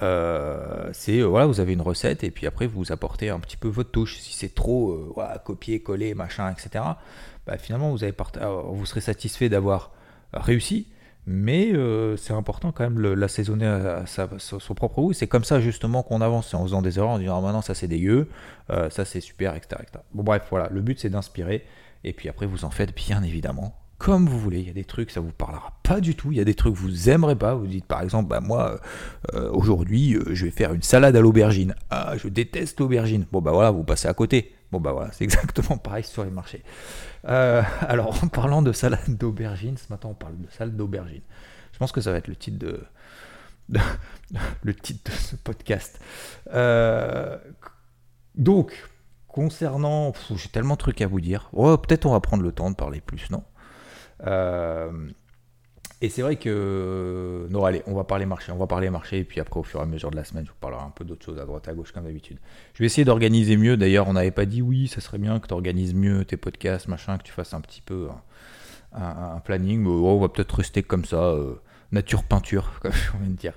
Euh, 0.00 0.88
c'est 0.92 1.18
euh, 1.18 1.24
voilà, 1.24 1.46
vous 1.46 1.58
avez 1.58 1.72
une 1.72 1.80
recette 1.80 2.22
et 2.22 2.30
puis 2.30 2.46
après 2.46 2.68
vous 2.68 2.92
apportez 2.92 3.30
un 3.30 3.40
petit 3.40 3.56
peu 3.56 3.66
votre 3.66 3.90
touche. 3.90 4.18
Si 4.18 4.34
c'est 4.34 4.54
trop 4.54 5.12
voilà, 5.16 5.38
copier, 5.38 5.82
coller, 5.82 6.14
machin, 6.14 6.52
etc. 6.52 6.84
Bah, 7.46 7.58
finalement 7.58 7.90
vous 7.90 8.04
avez 8.04 8.14
vous 8.68 8.86
serez 8.86 9.00
satisfait 9.00 9.48
d'avoir 9.48 9.95
réussi, 10.40 10.88
mais 11.26 11.72
euh, 11.72 12.16
c'est 12.16 12.32
important 12.32 12.70
quand 12.72 12.84
même 12.84 13.00
l'assaisonner 13.00 13.66
à, 13.66 14.04
son 14.06 14.74
propre 14.74 15.02
goût. 15.02 15.12
C'est 15.12 15.26
comme 15.26 15.44
ça 15.44 15.60
justement 15.60 16.02
qu'on 16.02 16.20
avance, 16.20 16.54
en 16.54 16.62
faisant 16.62 16.82
des 16.82 16.98
erreurs, 16.98 17.10
en 17.10 17.18
disant 17.18 17.38
ah, 17.38 17.40
maintenant 17.40 17.62
ça 17.62 17.74
c'est 17.74 17.88
dégueu, 17.88 18.28
euh, 18.70 18.90
ça 18.90 19.04
c'est 19.04 19.20
super, 19.20 19.54
etc., 19.54 19.82
Bon 20.14 20.22
bref, 20.22 20.46
voilà, 20.50 20.68
le 20.70 20.80
but 20.80 21.00
c'est 21.00 21.10
d'inspirer, 21.10 21.64
et 22.04 22.12
puis 22.12 22.28
après 22.28 22.46
vous 22.46 22.64
en 22.64 22.70
faites 22.70 22.94
bien 22.94 23.22
évidemment 23.22 23.74
comme 23.98 24.28
vous 24.28 24.38
voulez. 24.38 24.60
Il 24.60 24.66
y 24.66 24.70
a 24.70 24.74
des 24.74 24.84
trucs, 24.84 25.10
ça 25.10 25.20
vous 25.20 25.32
parlera 25.32 25.72
pas 25.82 26.02
du 26.02 26.14
tout. 26.14 26.30
Il 26.30 26.36
y 26.36 26.40
a 26.40 26.44
des 26.44 26.52
trucs 26.52 26.74
que 26.74 26.78
vous 26.78 27.08
aimerez 27.08 27.34
pas. 27.34 27.54
Vous 27.54 27.66
dites 27.66 27.86
par 27.86 28.02
exemple, 28.02 28.28
bah 28.28 28.40
moi, 28.40 28.78
euh, 29.32 29.50
aujourd'hui, 29.52 30.18
je 30.32 30.44
vais 30.44 30.50
faire 30.50 30.74
une 30.74 30.82
salade 30.82 31.16
à 31.16 31.20
l'aubergine. 31.22 31.74
Ah, 31.88 32.12
je 32.18 32.28
déteste 32.28 32.78
l'aubergine. 32.78 33.24
Bon 33.32 33.40
bah 33.40 33.52
voilà, 33.52 33.70
vous 33.70 33.84
passez 33.84 34.06
à 34.06 34.12
côté. 34.12 34.55
Bon 34.72 34.80
bah 34.80 34.92
voilà, 34.92 35.12
c'est 35.12 35.24
exactement 35.24 35.78
pareil 35.78 36.04
sur 36.04 36.24
les 36.24 36.30
marchés. 36.30 36.62
Euh, 37.26 37.62
alors, 37.80 38.22
en 38.22 38.28
parlant 38.28 38.62
de 38.62 38.72
salade 38.72 39.16
d'aubergine, 39.16 39.76
ce 39.76 39.86
matin 39.90 40.08
on 40.08 40.14
parle 40.14 40.38
de 40.38 40.50
salade 40.50 40.76
d'aubergine. 40.76 41.22
Je 41.72 41.78
pense 41.78 41.92
que 41.92 42.00
ça 42.00 42.12
va 42.12 42.18
être 42.18 42.28
le 42.28 42.36
titre 42.36 42.58
de, 42.58 42.80
le 44.62 44.74
titre 44.74 45.10
de 45.10 45.16
ce 45.16 45.36
podcast. 45.36 46.00
Euh, 46.52 47.38
donc, 48.34 48.72
concernant, 49.28 50.12
j'ai 50.34 50.48
tellement 50.48 50.74
de 50.74 50.78
trucs 50.78 51.00
à 51.00 51.06
vous 51.06 51.20
dire. 51.20 51.48
Oh, 51.52 51.76
peut-être 51.76 52.06
on 52.06 52.12
va 52.12 52.20
prendre 52.20 52.42
le 52.42 52.52
temps 52.52 52.70
de 52.70 52.76
parler 52.76 53.00
plus, 53.00 53.30
non? 53.30 53.44
Euh, 54.26 55.10
et 56.02 56.10
c'est 56.10 56.20
vrai 56.20 56.36
que. 56.36 57.46
Non, 57.48 57.64
allez, 57.64 57.82
on 57.86 57.94
va 57.94 58.04
parler 58.04 58.26
marché. 58.26 58.52
On 58.52 58.58
va 58.58 58.66
parler 58.66 58.90
marché. 58.90 59.20
Et 59.20 59.24
puis 59.24 59.40
après, 59.40 59.58
au 59.58 59.62
fur 59.62 59.80
et 59.80 59.82
à 59.82 59.86
mesure 59.86 60.10
de 60.10 60.16
la 60.16 60.24
semaine, 60.24 60.44
je 60.44 60.50
vous 60.50 60.56
parlerai 60.60 60.82
un 60.82 60.90
peu 60.90 61.04
d'autres 61.04 61.24
choses 61.24 61.38
à 61.38 61.46
droite, 61.46 61.66
à 61.68 61.72
gauche, 61.72 61.92
comme 61.92 62.04
d'habitude. 62.04 62.36
Je 62.74 62.80
vais 62.80 62.86
essayer 62.86 63.06
d'organiser 63.06 63.56
mieux. 63.56 63.78
D'ailleurs, 63.78 64.06
on 64.06 64.12
n'avait 64.12 64.30
pas 64.30 64.44
dit 64.44 64.60
oui, 64.60 64.88
ça 64.88 65.00
serait 65.00 65.18
bien 65.18 65.40
que 65.40 65.46
tu 65.46 65.54
organises 65.54 65.94
mieux 65.94 66.26
tes 66.26 66.36
podcasts, 66.36 66.88
machin, 66.88 67.16
que 67.16 67.22
tu 67.22 67.32
fasses 67.32 67.54
un 67.54 67.62
petit 67.62 67.80
peu 67.80 68.08
un, 68.92 69.40
planning. 69.40 69.80
Mais 69.80 69.88
on 69.88 70.20
va 70.20 70.28
peut-être 70.28 70.56
rester 70.56 70.82
comme 70.82 71.06
ça, 71.06 71.16
euh, 71.16 71.54
nature 71.92 72.24
peinture, 72.24 72.72
comme 72.82 72.92
je 72.92 73.12
viens 73.18 73.30
de 73.30 73.36
dire. 73.36 73.54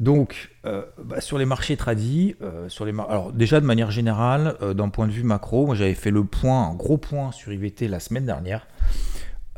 Donc, 0.00 0.50
euh, 0.64 0.84
bah, 1.04 1.20
sur 1.20 1.38
les 1.38 1.44
marchés 1.44 1.76
tradis, 1.76 2.34
euh, 2.42 2.68
sur 2.68 2.86
les 2.86 2.92
alors 3.08 3.32
déjà 3.32 3.60
de 3.60 3.66
manière 3.66 3.92
générale, 3.92 4.56
d'un 4.74 4.88
point 4.88 5.06
de 5.06 5.12
vue 5.12 5.22
macro, 5.22 5.66
moi 5.66 5.76
j'avais 5.76 5.94
fait 5.94 6.10
le 6.10 6.24
point, 6.24 6.70
un 6.70 6.74
gros 6.74 6.98
point 6.98 7.30
sur 7.30 7.52
IVT 7.52 7.86
la 7.86 8.00
semaine 8.00 8.26
dernière, 8.26 8.66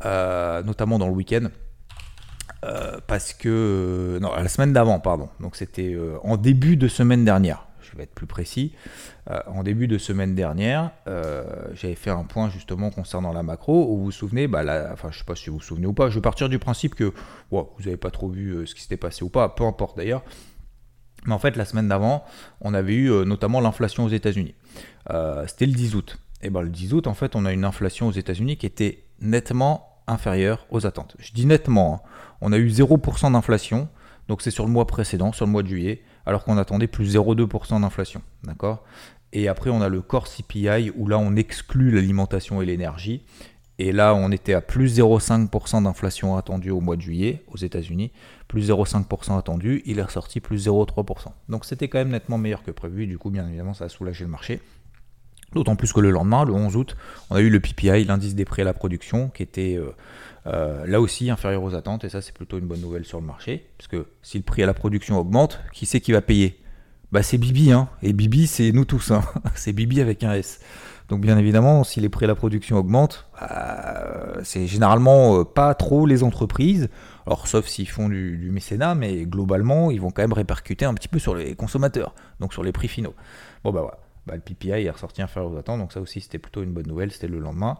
notamment 0.03 0.99
dans 0.99 1.07
le 1.07 1.13
week-end. 1.13 1.49
Euh, 2.63 2.99
parce 3.07 3.33
que. 3.33 3.49
Euh, 3.49 4.19
non, 4.19 4.33
la 4.33 4.47
semaine 4.47 4.73
d'avant, 4.73 4.99
pardon. 4.99 5.29
Donc 5.39 5.55
c'était 5.55 5.93
euh, 5.93 6.17
en 6.23 6.37
début 6.37 6.77
de 6.77 6.87
semaine 6.87 7.25
dernière. 7.25 7.67
Je 7.81 7.97
vais 7.97 8.03
être 8.03 8.13
plus 8.13 8.27
précis. 8.27 8.73
en 9.47 9.63
début 9.63 9.87
de 9.87 9.97
semaine 9.97 10.33
dernière, 10.33 10.91
j'avais 11.73 11.95
fait 11.95 12.09
un 12.09 12.23
point 12.23 12.49
justement 12.49 12.89
concernant 12.89 13.33
la 13.33 13.43
macro 13.43 13.91
où 13.91 13.97
vous 13.97 14.03
vous 14.05 14.11
souvenez, 14.11 14.47
bah, 14.47 14.63
enfin 14.93 15.09
je 15.11 15.17
sais 15.17 15.25
pas 15.25 15.35
si 15.35 15.49
vous 15.49 15.57
vous 15.57 15.63
souvenez 15.63 15.87
ou 15.87 15.93
pas, 15.93 16.09
je 16.09 16.15
vais 16.15 16.21
partir 16.21 16.47
du 16.47 16.57
principe 16.57 16.95
que 16.95 17.11
vous 17.49 17.67
n'avez 17.79 17.97
pas 17.97 18.11
trop 18.11 18.29
vu 18.29 18.65
ce 18.65 18.75
qui 18.75 18.81
s'était 18.81 18.95
passé 18.95 19.25
ou 19.25 19.29
pas, 19.29 19.49
peu 19.49 19.65
importe 19.65 19.97
d'ailleurs. 19.97 20.23
Mais 21.25 21.33
en 21.33 21.39
fait, 21.39 21.57
la 21.57 21.65
semaine 21.65 21.89
d'avant, 21.89 22.23
on 22.61 22.73
avait 22.73 22.95
eu 22.95 23.09
notamment 23.25 23.59
l'inflation 23.59 24.05
aux 24.05 24.09
États-Unis. 24.09 24.55
C'était 25.47 25.65
le 25.65 25.73
10 25.73 25.95
août. 25.95 26.17
Et 26.41 26.49
ben 26.49 26.61
le 26.61 26.69
10 26.69 26.93
août, 26.93 27.07
en 27.07 27.13
fait, 27.13 27.35
on 27.35 27.43
a 27.45 27.51
une 27.51 27.65
inflation 27.65 28.07
aux 28.07 28.13
États-Unis 28.13 28.55
qui 28.55 28.67
était 28.67 29.03
nettement 29.19 29.90
inférieure 30.11 30.67
aux 30.69 30.85
attentes. 30.85 31.15
Je 31.19 31.31
dis 31.31 31.45
nettement. 31.45 32.03
Hein 32.05 32.09
on 32.41 32.51
a 32.51 32.57
eu 32.57 32.67
0% 32.67 33.31
d'inflation, 33.31 33.87
donc 34.27 34.41
c'est 34.41 34.51
sur 34.51 34.65
le 34.65 34.71
mois 34.71 34.87
précédent, 34.87 35.31
sur 35.31 35.45
le 35.45 35.51
mois 35.51 35.63
de 35.63 35.67
juillet, 35.67 36.01
alors 36.25 36.43
qu'on 36.43 36.57
attendait 36.57 36.87
plus 36.87 37.15
0,2% 37.15 37.81
d'inflation. 37.81 38.21
D'accord? 38.43 38.83
Et 39.33 39.47
après, 39.47 39.69
on 39.69 39.81
a 39.81 39.87
le 39.87 40.01
core 40.01 40.27
CPI, 40.27 40.91
où 40.95 41.07
là, 41.07 41.17
on 41.17 41.35
exclut 41.35 41.91
l'alimentation 41.91 42.61
et 42.61 42.65
l'énergie. 42.65 43.23
Et 43.79 43.91
là, 43.91 44.13
on 44.13 44.31
était 44.31 44.53
à 44.53 44.61
plus 44.61 44.99
0,5% 44.99 45.83
d'inflation 45.83 46.35
attendue 46.35 46.71
au 46.71 46.81
mois 46.81 46.97
de 46.97 47.01
juillet 47.01 47.43
aux 47.47 47.57
États-Unis, 47.57 48.11
plus 48.47 48.69
0,5% 48.69 49.37
attendu, 49.37 49.81
il 49.85 49.97
est 49.97 50.03
ressorti 50.03 50.39
plus 50.39 50.67
0,3%. 50.67 51.29
Donc 51.49 51.65
c'était 51.65 51.87
quand 51.87 51.97
même 51.97 52.09
nettement 52.09 52.37
meilleur 52.37 52.63
que 52.63 52.71
prévu, 52.71 53.07
du 53.07 53.17
coup, 53.17 53.29
bien 53.29 53.47
évidemment, 53.47 53.73
ça 53.73 53.85
a 53.85 53.89
soulagé 53.89 54.25
le 54.25 54.29
marché. 54.29 54.59
D'autant 55.53 55.75
plus 55.75 55.91
que 55.91 55.99
le 55.99 56.11
lendemain, 56.11 56.45
le 56.45 56.53
11 56.53 56.75
août, 56.77 56.95
on 57.29 57.35
a 57.35 57.41
eu 57.41 57.49
le 57.49 57.59
PPI, 57.59 58.05
l'indice 58.05 58.35
des 58.35 58.45
prix 58.45 58.61
à 58.61 58.65
la 58.65 58.73
production, 58.73 59.29
qui 59.29 59.43
était 59.43 59.75
euh, 59.77 59.91
euh, 60.47 60.85
là 60.85 61.01
aussi 61.01 61.29
inférieur 61.29 61.61
aux 61.63 61.75
attentes, 61.75 62.03
et 62.05 62.09
ça 62.09 62.21
c'est 62.21 62.33
plutôt 62.33 62.57
une 62.57 62.65
bonne 62.65 62.81
nouvelle 62.81 63.05
sur 63.05 63.19
le 63.19 63.25
marché, 63.25 63.67
parce 63.77 63.87
que 63.87 64.07
si 64.21 64.37
le 64.37 64.43
prix 64.43 64.63
à 64.63 64.65
la 64.65 64.73
production 64.73 65.19
augmente, 65.19 65.59
qui 65.73 65.85
c'est 65.85 65.99
qui 65.99 66.13
va 66.13 66.21
payer? 66.21 66.57
Bah 67.11 67.21
c'est 67.21 67.37
Bibi, 67.37 67.73
hein. 67.73 67.89
Et 68.01 68.13
Bibi, 68.13 68.47
c'est 68.47 68.71
nous 68.71 68.85
tous, 68.85 69.11
hein. 69.11 69.21
c'est 69.55 69.73
Bibi 69.73 69.99
avec 69.99 70.23
un 70.23 70.33
S. 70.33 70.61
Donc 71.11 71.19
bien 71.19 71.37
évidemment, 71.37 71.83
si 71.83 71.99
les 71.99 72.07
prix 72.07 72.23
de 72.23 72.29
la 72.29 72.35
production 72.35 72.77
augmentent, 72.77 73.27
bah, 73.37 74.37
c'est 74.43 74.65
généralement 74.65 75.39
euh, 75.39 75.43
pas 75.43 75.73
trop 75.73 76.05
les 76.05 76.23
entreprises, 76.23 76.87
alors 77.27 77.47
sauf 77.47 77.67
s'ils 77.67 77.89
font 77.89 78.07
du, 78.07 78.49
mécénat, 78.49 78.95
mais 78.95 79.25
globalement, 79.25 79.91
ils 79.91 79.99
vont 79.99 80.11
quand 80.11 80.21
même 80.21 80.31
répercuter 80.31 80.85
un 80.85 80.93
petit 80.93 81.09
peu 81.09 81.19
sur 81.19 81.35
les 81.35 81.53
consommateurs, 81.55 82.15
donc 82.39 82.53
sur 82.53 82.63
les 82.63 82.71
prix 82.71 82.87
finaux. 82.87 83.13
Bon 83.65 83.73
bah 83.73 83.81
voilà, 83.81 83.99
bah, 84.27 84.35
le 84.35 84.41
PPI 84.41 84.85
est 84.85 84.89
ressorti 84.89 85.21
inférieur 85.21 85.51
aux 85.51 85.57
attentes, 85.57 85.79
donc 85.79 85.93
ça 85.93 86.01
aussi 86.01 86.21
c'était 86.21 86.39
plutôt 86.39 86.63
une 86.63 86.71
bonne 86.71 86.87
nouvelle, 86.87 87.11
c'était 87.11 87.27
le 87.27 87.39
lendemain. 87.39 87.77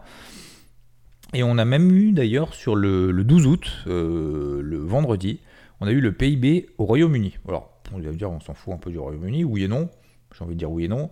Et 1.34 1.42
on 1.42 1.56
a 1.56 1.64
même 1.64 1.90
eu 1.90 2.12
d'ailleurs 2.12 2.52
sur 2.52 2.76
le, 2.76 3.12
12 3.12 3.46
août, 3.46 3.84
euh, 3.86 4.60
le 4.62 4.78
vendredi, 4.78 5.40
on 5.80 5.86
a 5.86 5.92
eu 5.92 6.00
le 6.00 6.12
PIB 6.12 6.70
au 6.78 6.84
Royaume-Uni. 6.84 7.38
Alors 7.48 7.70
on 7.92 7.98
va 7.98 8.10
dire 8.10 8.30
on 8.30 8.40
s'en 8.40 8.54
fout 8.54 8.74
un 8.74 8.78
peu 8.78 8.90
du 8.90 8.98
Royaume-Uni, 8.98 9.44
oui 9.44 9.64
et 9.64 9.68
non, 9.68 9.88
j'ai 10.36 10.44
envie 10.44 10.54
de 10.54 10.58
dire 10.58 10.70
oui 10.70 10.84
et 10.84 10.88
non. 10.88 11.10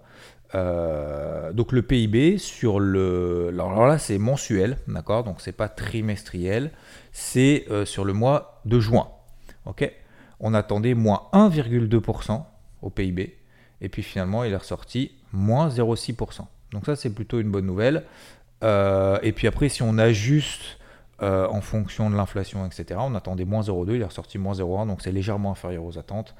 Euh, 0.54 1.52
donc 1.52 1.72
le 1.72 1.82
PIB 1.82 2.38
sur 2.38 2.80
le. 2.80 3.49
Alors 3.52 3.87
là, 3.87 3.99
c'est 3.99 4.18
mensuel, 4.18 4.78
d'accord 4.88 5.22
Donc 5.25 5.40
c'est 5.40 5.52
pas 5.52 5.68
trimestriel, 5.68 6.72
c'est 7.12 7.66
euh, 7.70 7.84
sur 7.84 8.04
le 8.04 8.12
mois 8.12 8.60
de 8.64 8.80
juin. 8.80 9.08
Ok 9.66 9.90
On 10.40 10.54
attendait 10.54 10.94
moins 10.94 11.28
1,2% 11.32 12.42
au 12.82 12.90
PIB, 12.90 13.37
et 13.80 13.88
puis 13.88 14.02
finalement, 14.02 14.42
il 14.44 14.52
est 14.52 14.56
ressorti 14.56 15.12
moins 15.32 15.68
0,6%. 15.68 16.42
Donc 16.72 16.87
ça, 16.87 16.96
c'est 16.96 17.10
plutôt 17.10 17.40
une 17.40 17.50
bonne 17.50 17.66
nouvelle. 17.66 18.04
Euh, 18.62 19.18
et 19.22 19.32
puis 19.32 19.46
après, 19.46 19.68
si 19.68 19.82
on 19.82 19.99
ajuste 19.99 20.78
en 21.22 21.60
fonction 21.60 22.08
de 22.08 22.16
l'inflation, 22.16 22.64
etc., 22.64 22.99
on 22.99 23.14
attendait 23.14 23.44
moins 23.44 23.60
0,2, 23.60 23.94
il 23.94 24.00
est 24.00 24.04
ressorti 24.06 24.38
moins 24.38 24.54
0,1, 24.54 24.87
donc 24.87 25.02
c'est 25.02 25.12
légèrement 25.12 25.52
inférieur 25.52 25.84
aux 25.84 25.99
attentes. 25.99 26.34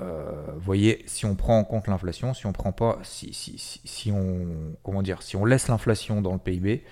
Euh, 0.00 0.52
vous 0.54 0.60
voyez, 0.60 1.02
si 1.06 1.24
on 1.24 1.36
prend 1.36 1.58
en 1.58 1.64
compte 1.64 1.86
l'inflation, 1.86 2.34
si 2.34 2.46
on 2.46 2.52
prend 2.52 2.72
pas, 2.72 2.98
si, 3.02 3.32
si, 3.32 3.56
si, 3.58 4.10
on, 4.10 4.74
comment 4.82 5.02
dire, 5.02 5.22
si 5.22 5.36
on 5.36 5.44
laisse 5.44 5.68
l'inflation 5.68 6.20
dans 6.20 6.32
le 6.32 6.38
PIB, 6.38 6.82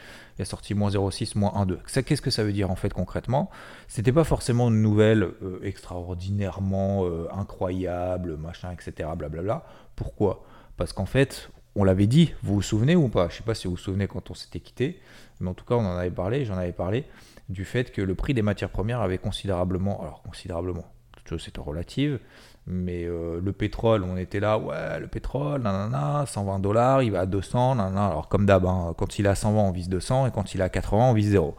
il 0.43 0.47
a 0.47 0.47
sorti 0.47 0.75
moins 0.75 0.91
0,6, 0.91 1.39
moins 1.39 1.53
1,2. 1.65 2.03
Qu'est-ce 2.03 2.21
que 2.21 2.31
ça 2.31 2.43
veut 2.43 2.53
dire 2.53 2.71
en 2.71 2.77
fait 2.77 2.93
concrètement? 2.93 3.49
C'était 3.87 4.13
pas 4.13 4.25
forcément 4.25 4.69
une 4.69 4.83
nouvelle 4.83 5.23
euh, 5.23 5.61
extraordinairement 5.63 7.05
euh, 7.05 7.29
incroyable, 7.33 8.37
machin, 8.37 8.73
etc. 8.73 9.09
Blablabla. 9.17 9.65
Pourquoi? 9.95 10.45
Parce 10.77 10.93
qu'en 10.93 11.07
fait, 11.07 11.51
on 11.77 11.85
l'avait 11.85 12.09
dit, 12.09 12.35
vous 12.43 12.55
vous 12.55 12.63
souvenez 12.63 12.97
ou 12.97 13.09
pas? 13.09 13.29
Je 13.29 13.37
sais 13.37 13.43
pas 13.45 13.55
si 13.55 13.69
vous 13.69 13.75
vous 13.75 13.81
souvenez 13.81 14.09
quand 14.09 14.31
on 14.31 14.35
s'était 14.35 14.61
quitté, 14.61 15.01
mais 15.41 15.49
en 15.49 15.55
tout 15.55 15.65
cas 15.65 15.77
on 15.77 15.87
en 15.87 15.97
avait 15.97 16.11
parlé, 16.11 16.45
j'en 16.45 16.57
avais 16.57 16.73
parlé, 16.73 17.05
du 17.49 17.65
fait 17.65 17.93
que 17.93 18.03
le 18.03 18.15
prix 18.15 18.35
des 18.35 18.43
matières 18.43 18.71
premières 18.71 19.01
avait 19.01 19.19
considérablement, 19.19 20.03
alors 20.03 20.23
considérablement, 20.23 20.85
toute 21.25 21.39
chose 21.39 21.43
c'est 21.45 21.57
relative, 21.59 22.19
mais 22.67 23.05
euh, 23.05 23.41
le 23.43 23.53
pétrole, 23.53 24.05
on 24.05 24.17
était 24.17 24.39
là, 24.39 24.57
ouais, 24.57 25.01
le 25.01 25.09
pétrole, 25.09 25.63
nanana, 25.63 26.25
120 26.27 26.61
dollars, 26.61 27.03
il 27.03 27.11
va 27.11 27.21
à 27.21 27.27
200, 27.27 27.75
nanana. 27.75 28.07
Alors, 28.07 28.29
comme 28.29 28.47
d'hab, 28.47 28.65
hein, 28.67 28.95
quand 28.97 29.19
il 29.19 29.27
est 29.27 29.29
à 29.29 29.35
120, 29.35 29.61
on 29.61 29.73
vise 29.73 29.89
200, 29.89 30.29
et 30.29 30.31
quand 30.31 30.55
il 30.55 30.61
est 30.61 30.65
à 30.65 30.69
80, 30.69 31.11
on 31.11 31.13
vise 31.13 31.31
0. 31.31 31.57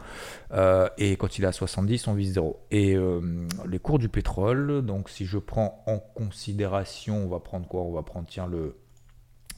Euh, 0.52 0.88
et 0.96 1.16
quand 1.16 1.36
il 1.38 1.44
est 1.44 1.46
à 1.46 1.52
70, 1.52 2.08
on 2.08 2.14
vise 2.14 2.34
0. 2.34 2.58
Et 2.70 2.96
euh, 2.96 3.20
les 3.66 3.78
cours 3.78 3.98
du 3.98 4.08
pétrole, 4.08 4.80
donc 4.80 5.10
si 5.10 5.26
je 5.26 5.36
prends 5.36 5.84
en 5.86 5.98
considération, 5.98 7.24
on 7.24 7.28
va 7.28 7.40
prendre 7.40 7.68
quoi? 7.68 7.82
On 7.82 7.92
va 7.92 8.02
prendre, 8.02 8.26
tiens, 8.26 8.46
le, 8.46 8.78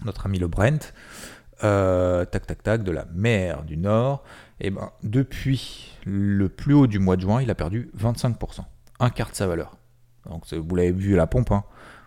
notre 0.05 0.27
ami 0.27 0.41
le 0.41 0.49
Brent, 0.49 0.93
tac, 1.61 2.47
tac, 2.47 2.63
tac, 2.65 2.83
de 2.83 2.91
la 2.91 3.05
mer 3.15 3.63
du 3.63 3.77
Nord. 3.77 4.25
Et 4.59 4.71
ben, 4.71 4.91
depuis 5.05 5.93
le 6.05 6.49
plus 6.49 6.75
haut 6.75 6.89
du 6.89 6.99
mois 6.99 7.15
de 7.15 7.21
juin, 7.21 7.41
il 7.41 7.51
a 7.53 7.55
perdu 7.55 7.89
25%, 7.97 8.63
un 8.99 9.11
quart 9.11 9.31
de 9.31 9.37
sa 9.37 9.47
valeur. 9.47 9.77
Donc 10.31 10.53
vous 10.53 10.75
l'avez 10.77 10.93
vu 10.93 11.15
à 11.15 11.17
la 11.17 11.27
pompe. 11.27 11.51
Hein. 11.53 11.65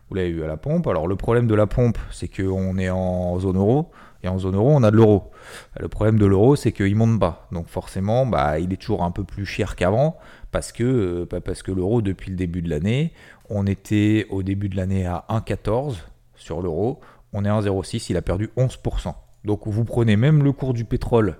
Vous 0.09 0.15
l'avez 0.15 0.31
vu 0.31 0.43
à 0.43 0.47
la 0.47 0.57
pompe. 0.57 0.88
Alors 0.88 1.07
le 1.07 1.15
problème 1.15 1.47
de 1.47 1.55
la 1.55 1.67
pompe, 1.67 1.97
c'est 2.11 2.27
qu'on 2.27 2.77
est 2.77 2.89
en 2.89 3.39
zone 3.39 3.57
euro. 3.57 3.91
Et 4.21 4.27
en 4.27 4.38
zone 4.38 4.55
euro, 4.55 4.71
on 4.71 4.83
a 4.83 4.91
de 4.91 4.97
l'euro. 4.97 5.31
Le 5.79 5.88
problème 5.88 6.19
de 6.19 6.25
l'euro, 6.25 6.55
c'est 6.55 6.73
qu'il 6.73 6.95
monte 6.95 7.19
pas. 7.19 7.47
Donc 7.51 7.67
forcément, 7.67 8.25
bah, 8.25 8.59
il 8.59 8.73
est 8.73 8.77
toujours 8.77 9.03
un 9.03 9.11
peu 9.11 9.23
plus 9.23 9.45
cher 9.45 9.75
qu'avant. 9.75 10.17
Parce 10.51 10.71
que, 10.71 10.83
euh, 10.83 11.27
bah, 11.29 11.39
parce 11.39 11.63
que 11.63 11.71
l'euro, 11.71 12.01
depuis 12.01 12.31
le 12.31 12.35
début 12.35 12.61
de 12.61 12.69
l'année, 12.69 13.13
on 13.49 13.65
était 13.65 14.25
au 14.29 14.43
début 14.43 14.67
de 14.67 14.75
l'année 14.75 15.05
à 15.05 15.25
1,14 15.29 15.97
sur 16.35 16.61
l'euro. 16.61 16.99
On 17.31 17.45
est 17.45 17.49
à 17.49 17.53
1,06. 17.61 18.07
Il 18.09 18.17
a 18.17 18.21
perdu 18.21 18.49
11%. 18.57 19.13
Donc 19.45 19.67
vous 19.67 19.85
prenez 19.85 20.17
même 20.17 20.43
le 20.43 20.51
cours 20.51 20.73
du 20.73 20.83
pétrole 20.83 21.38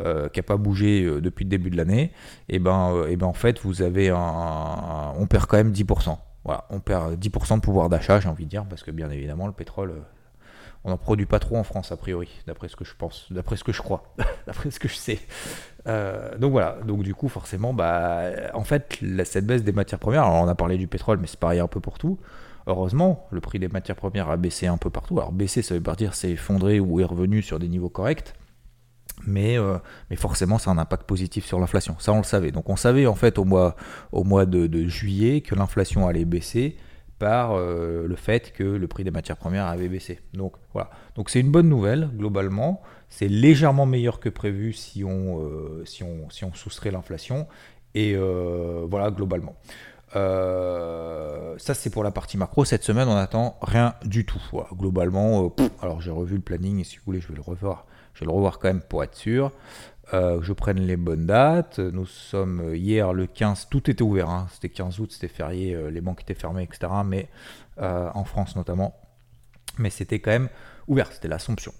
euh, 0.00 0.30
qui 0.30 0.38
n'a 0.38 0.42
pas 0.42 0.56
bougé 0.56 1.04
euh, 1.04 1.20
depuis 1.20 1.44
le 1.44 1.50
début 1.50 1.68
de 1.68 1.76
l'année, 1.76 2.12
et 2.48 2.58
ben, 2.58 2.94
euh, 2.94 3.08
et 3.08 3.16
ben 3.16 3.26
en 3.26 3.34
fait 3.34 3.60
vous 3.60 3.82
avez 3.82 4.08
un, 4.08 5.12
on 5.18 5.26
perd 5.26 5.44
quand 5.44 5.58
même 5.58 5.70
10%. 5.70 6.16
Voilà, 6.44 6.64
on 6.70 6.80
perd 6.80 7.22
10% 7.22 7.56
de 7.56 7.60
pouvoir 7.60 7.90
d'achat, 7.90 8.18
j'ai 8.18 8.30
envie 8.30 8.46
de 8.46 8.48
dire, 8.48 8.64
parce 8.64 8.82
que 8.82 8.90
bien 8.90 9.10
évidemment 9.10 9.46
le 9.46 9.52
pétrole, 9.52 9.92
on 10.84 10.90
n'en 10.90 10.96
produit 10.96 11.26
pas 11.26 11.38
trop 11.40 11.58
en 11.58 11.62
France 11.62 11.92
a 11.92 11.98
priori, 11.98 12.30
d'après 12.46 12.68
ce 12.68 12.76
que 12.76 12.86
je 12.86 12.94
pense, 12.96 13.30
d'après 13.30 13.56
ce 13.56 13.64
que 13.64 13.72
je 13.72 13.82
crois, 13.82 14.14
d'après 14.46 14.70
ce 14.70 14.80
que 14.80 14.88
je 14.88 14.94
sais. 14.94 15.20
donc 16.38 16.52
voilà, 16.52 16.78
donc 16.86 17.02
du 17.02 17.14
coup 17.14 17.28
forcément, 17.28 17.74
bah, 17.74 18.30
en 18.54 18.64
fait 18.64 18.98
cette 19.24 19.46
baisse 19.46 19.62
des 19.62 19.72
matières 19.72 20.00
premières, 20.00 20.24
alors 20.24 20.42
on 20.42 20.48
a 20.48 20.54
parlé 20.54 20.78
du 20.78 20.86
pétrole, 20.86 21.18
mais 21.18 21.26
c'est 21.26 21.38
pareil 21.38 21.60
un 21.60 21.68
peu 21.68 21.80
pour 21.80 21.98
tout. 21.98 22.18
Heureusement, 22.66 23.26
le 23.30 23.42
prix 23.42 23.58
des 23.58 23.68
matières 23.68 23.96
premières 23.96 24.30
a 24.30 24.38
baissé 24.38 24.68
un 24.68 24.78
peu 24.78 24.88
partout. 24.88 25.18
Alors 25.18 25.32
baisser, 25.32 25.60
ça 25.60 25.74
veut 25.74 25.82
pas 25.82 25.96
dire 25.96 26.14
c'est 26.14 26.30
effondré 26.30 26.80
ou 26.80 26.98
est 27.00 27.04
revenu 27.04 27.42
sur 27.42 27.58
des 27.58 27.68
niveaux 27.68 27.90
corrects 27.90 28.34
mais, 29.26 29.58
euh, 29.58 29.78
mais 30.10 30.16
forcément 30.16 30.58
ça 30.58 30.70
a 30.70 30.74
un 30.74 30.78
impact 30.78 31.04
positif 31.04 31.44
sur 31.44 31.58
l'inflation. 31.58 31.96
Ça 31.98 32.12
on 32.12 32.18
le 32.18 32.24
savait. 32.24 32.50
Donc 32.50 32.68
on 32.68 32.76
savait 32.76 33.06
en 33.06 33.14
fait 33.14 33.38
au 33.38 33.44
mois, 33.44 33.76
au 34.12 34.24
mois 34.24 34.46
de, 34.46 34.86
juillet 34.86 35.40
que 35.40 35.54
l'inflation 35.54 36.06
allait 36.06 36.24
baisser 36.24 36.76
par 37.18 37.52
euh, 37.52 38.06
le 38.08 38.16
fait 38.16 38.52
que 38.52 38.64
le 38.64 38.88
prix 38.88 39.04
des 39.04 39.10
matières 39.10 39.36
premières 39.36 39.66
avait 39.66 39.88
baissé. 39.88 40.20
Donc 40.34 40.54
voilà. 40.72 40.90
Donc 41.14 41.30
c'est 41.30 41.40
une 41.40 41.50
bonne 41.50 41.68
nouvelle 41.68 42.10
globalement. 42.16 42.82
C'est 43.08 43.28
légèrement 43.28 43.86
meilleur 43.86 44.20
que 44.20 44.28
prévu 44.28 44.72
si 44.72 45.04
on, 45.04 45.40
euh, 45.40 45.84
si 45.84 46.02
on, 46.02 46.30
si 46.30 46.44
on 46.44 46.52
soustrait 46.54 46.90
l'inflation. 46.90 47.46
Et 47.94 48.16
voilà 48.16 49.10
globalement. 49.10 49.54
ça 50.14 51.74
c'est 51.74 51.90
pour 51.90 52.02
la 52.02 52.10
partie 52.10 52.38
macro. 52.38 52.64
Cette 52.64 52.84
semaine 52.84 53.06
on 53.06 53.14
n'attend 53.14 53.58
rien 53.60 53.94
du 54.04 54.24
tout. 54.24 54.42
globalement, 54.72 55.54
alors 55.82 56.00
j'ai 56.00 56.10
revu 56.10 56.36
le 56.36 56.40
planning 56.40 56.80
et 56.80 56.84
si 56.84 56.96
vous 56.96 57.02
voulez 57.04 57.20
je 57.20 57.28
vais 57.28 57.34
le 57.34 57.42
revoir 57.42 57.86
je 58.14 58.20
vais 58.20 58.26
le 58.26 58.32
revoir 58.32 58.58
quand 58.58 58.68
même 58.68 58.82
pour 58.82 59.02
être 59.02 59.16
sûr. 59.16 59.52
Euh, 60.14 60.40
que 60.40 60.44
je 60.44 60.52
prenne 60.52 60.80
les 60.80 60.96
bonnes 60.96 61.26
dates. 61.26 61.78
Nous 61.78 62.06
sommes 62.06 62.74
hier 62.74 63.12
le 63.12 63.26
15, 63.26 63.68
tout 63.70 63.90
était 63.90 64.02
ouvert. 64.02 64.28
Hein. 64.28 64.46
C'était 64.52 64.68
15 64.68 65.00
août, 65.00 65.10
c'était 65.10 65.28
férié, 65.28 65.74
euh, 65.74 65.90
les 65.90 66.02
banques 66.02 66.20
étaient 66.20 66.34
fermées, 66.34 66.64
etc. 66.64 66.92
Mais 67.04 67.28
euh, 67.80 68.10
en 68.14 68.24
France 68.24 68.54
notamment. 68.56 68.94
Mais 69.78 69.88
c'était 69.88 70.18
quand 70.18 70.32
même 70.32 70.50
ouvert, 70.86 71.10
c'était 71.12 71.28
l'Assomption. 71.28 71.72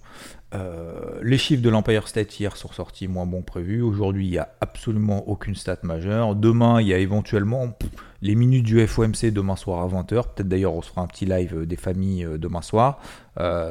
les 1.21 1.37
chiffres 1.37 1.61
de 1.61 1.69
l'Empire 1.69 2.07
State 2.07 2.39
hier 2.39 2.57
sont 2.57 2.71
sortis 2.71 3.07
moins 3.07 3.27
bons 3.27 3.43
prévus. 3.43 3.81
Aujourd'hui, 3.81 4.25
il 4.25 4.31
n'y 4.31 4.37
a 4.39 4.49
absolument 4.61 5.27
aucune 5.27 5.53
stat 5.53 5.77
majeure. 5.83 6.35
Demain, 6.35 6.81
il 6.81 6.87
y 6.87 6.93
a 6.93 6.97
éventuellement 6.97 7.77
les 8.21 8.33
minutes 8.33 8.63
du 8.63 8.87
FOMC 8.87 9.31
demain 9.31 9.55
soir 9.55 9.83
à 9.83 9.87
20h. 9.87 10.07
Peut-être 10.33 10.47
d'ailleurs, 10.47 10.73
on 10.73 10.81
se 10.81 10.89
fera 10.89 11.01
un 11.01 11.07
petit 11.07 11.25
live 11.25 11.67
des 11.67 11.75
familles 11.75 12.27
demain 12.39 12.63
soir 12.63 12.99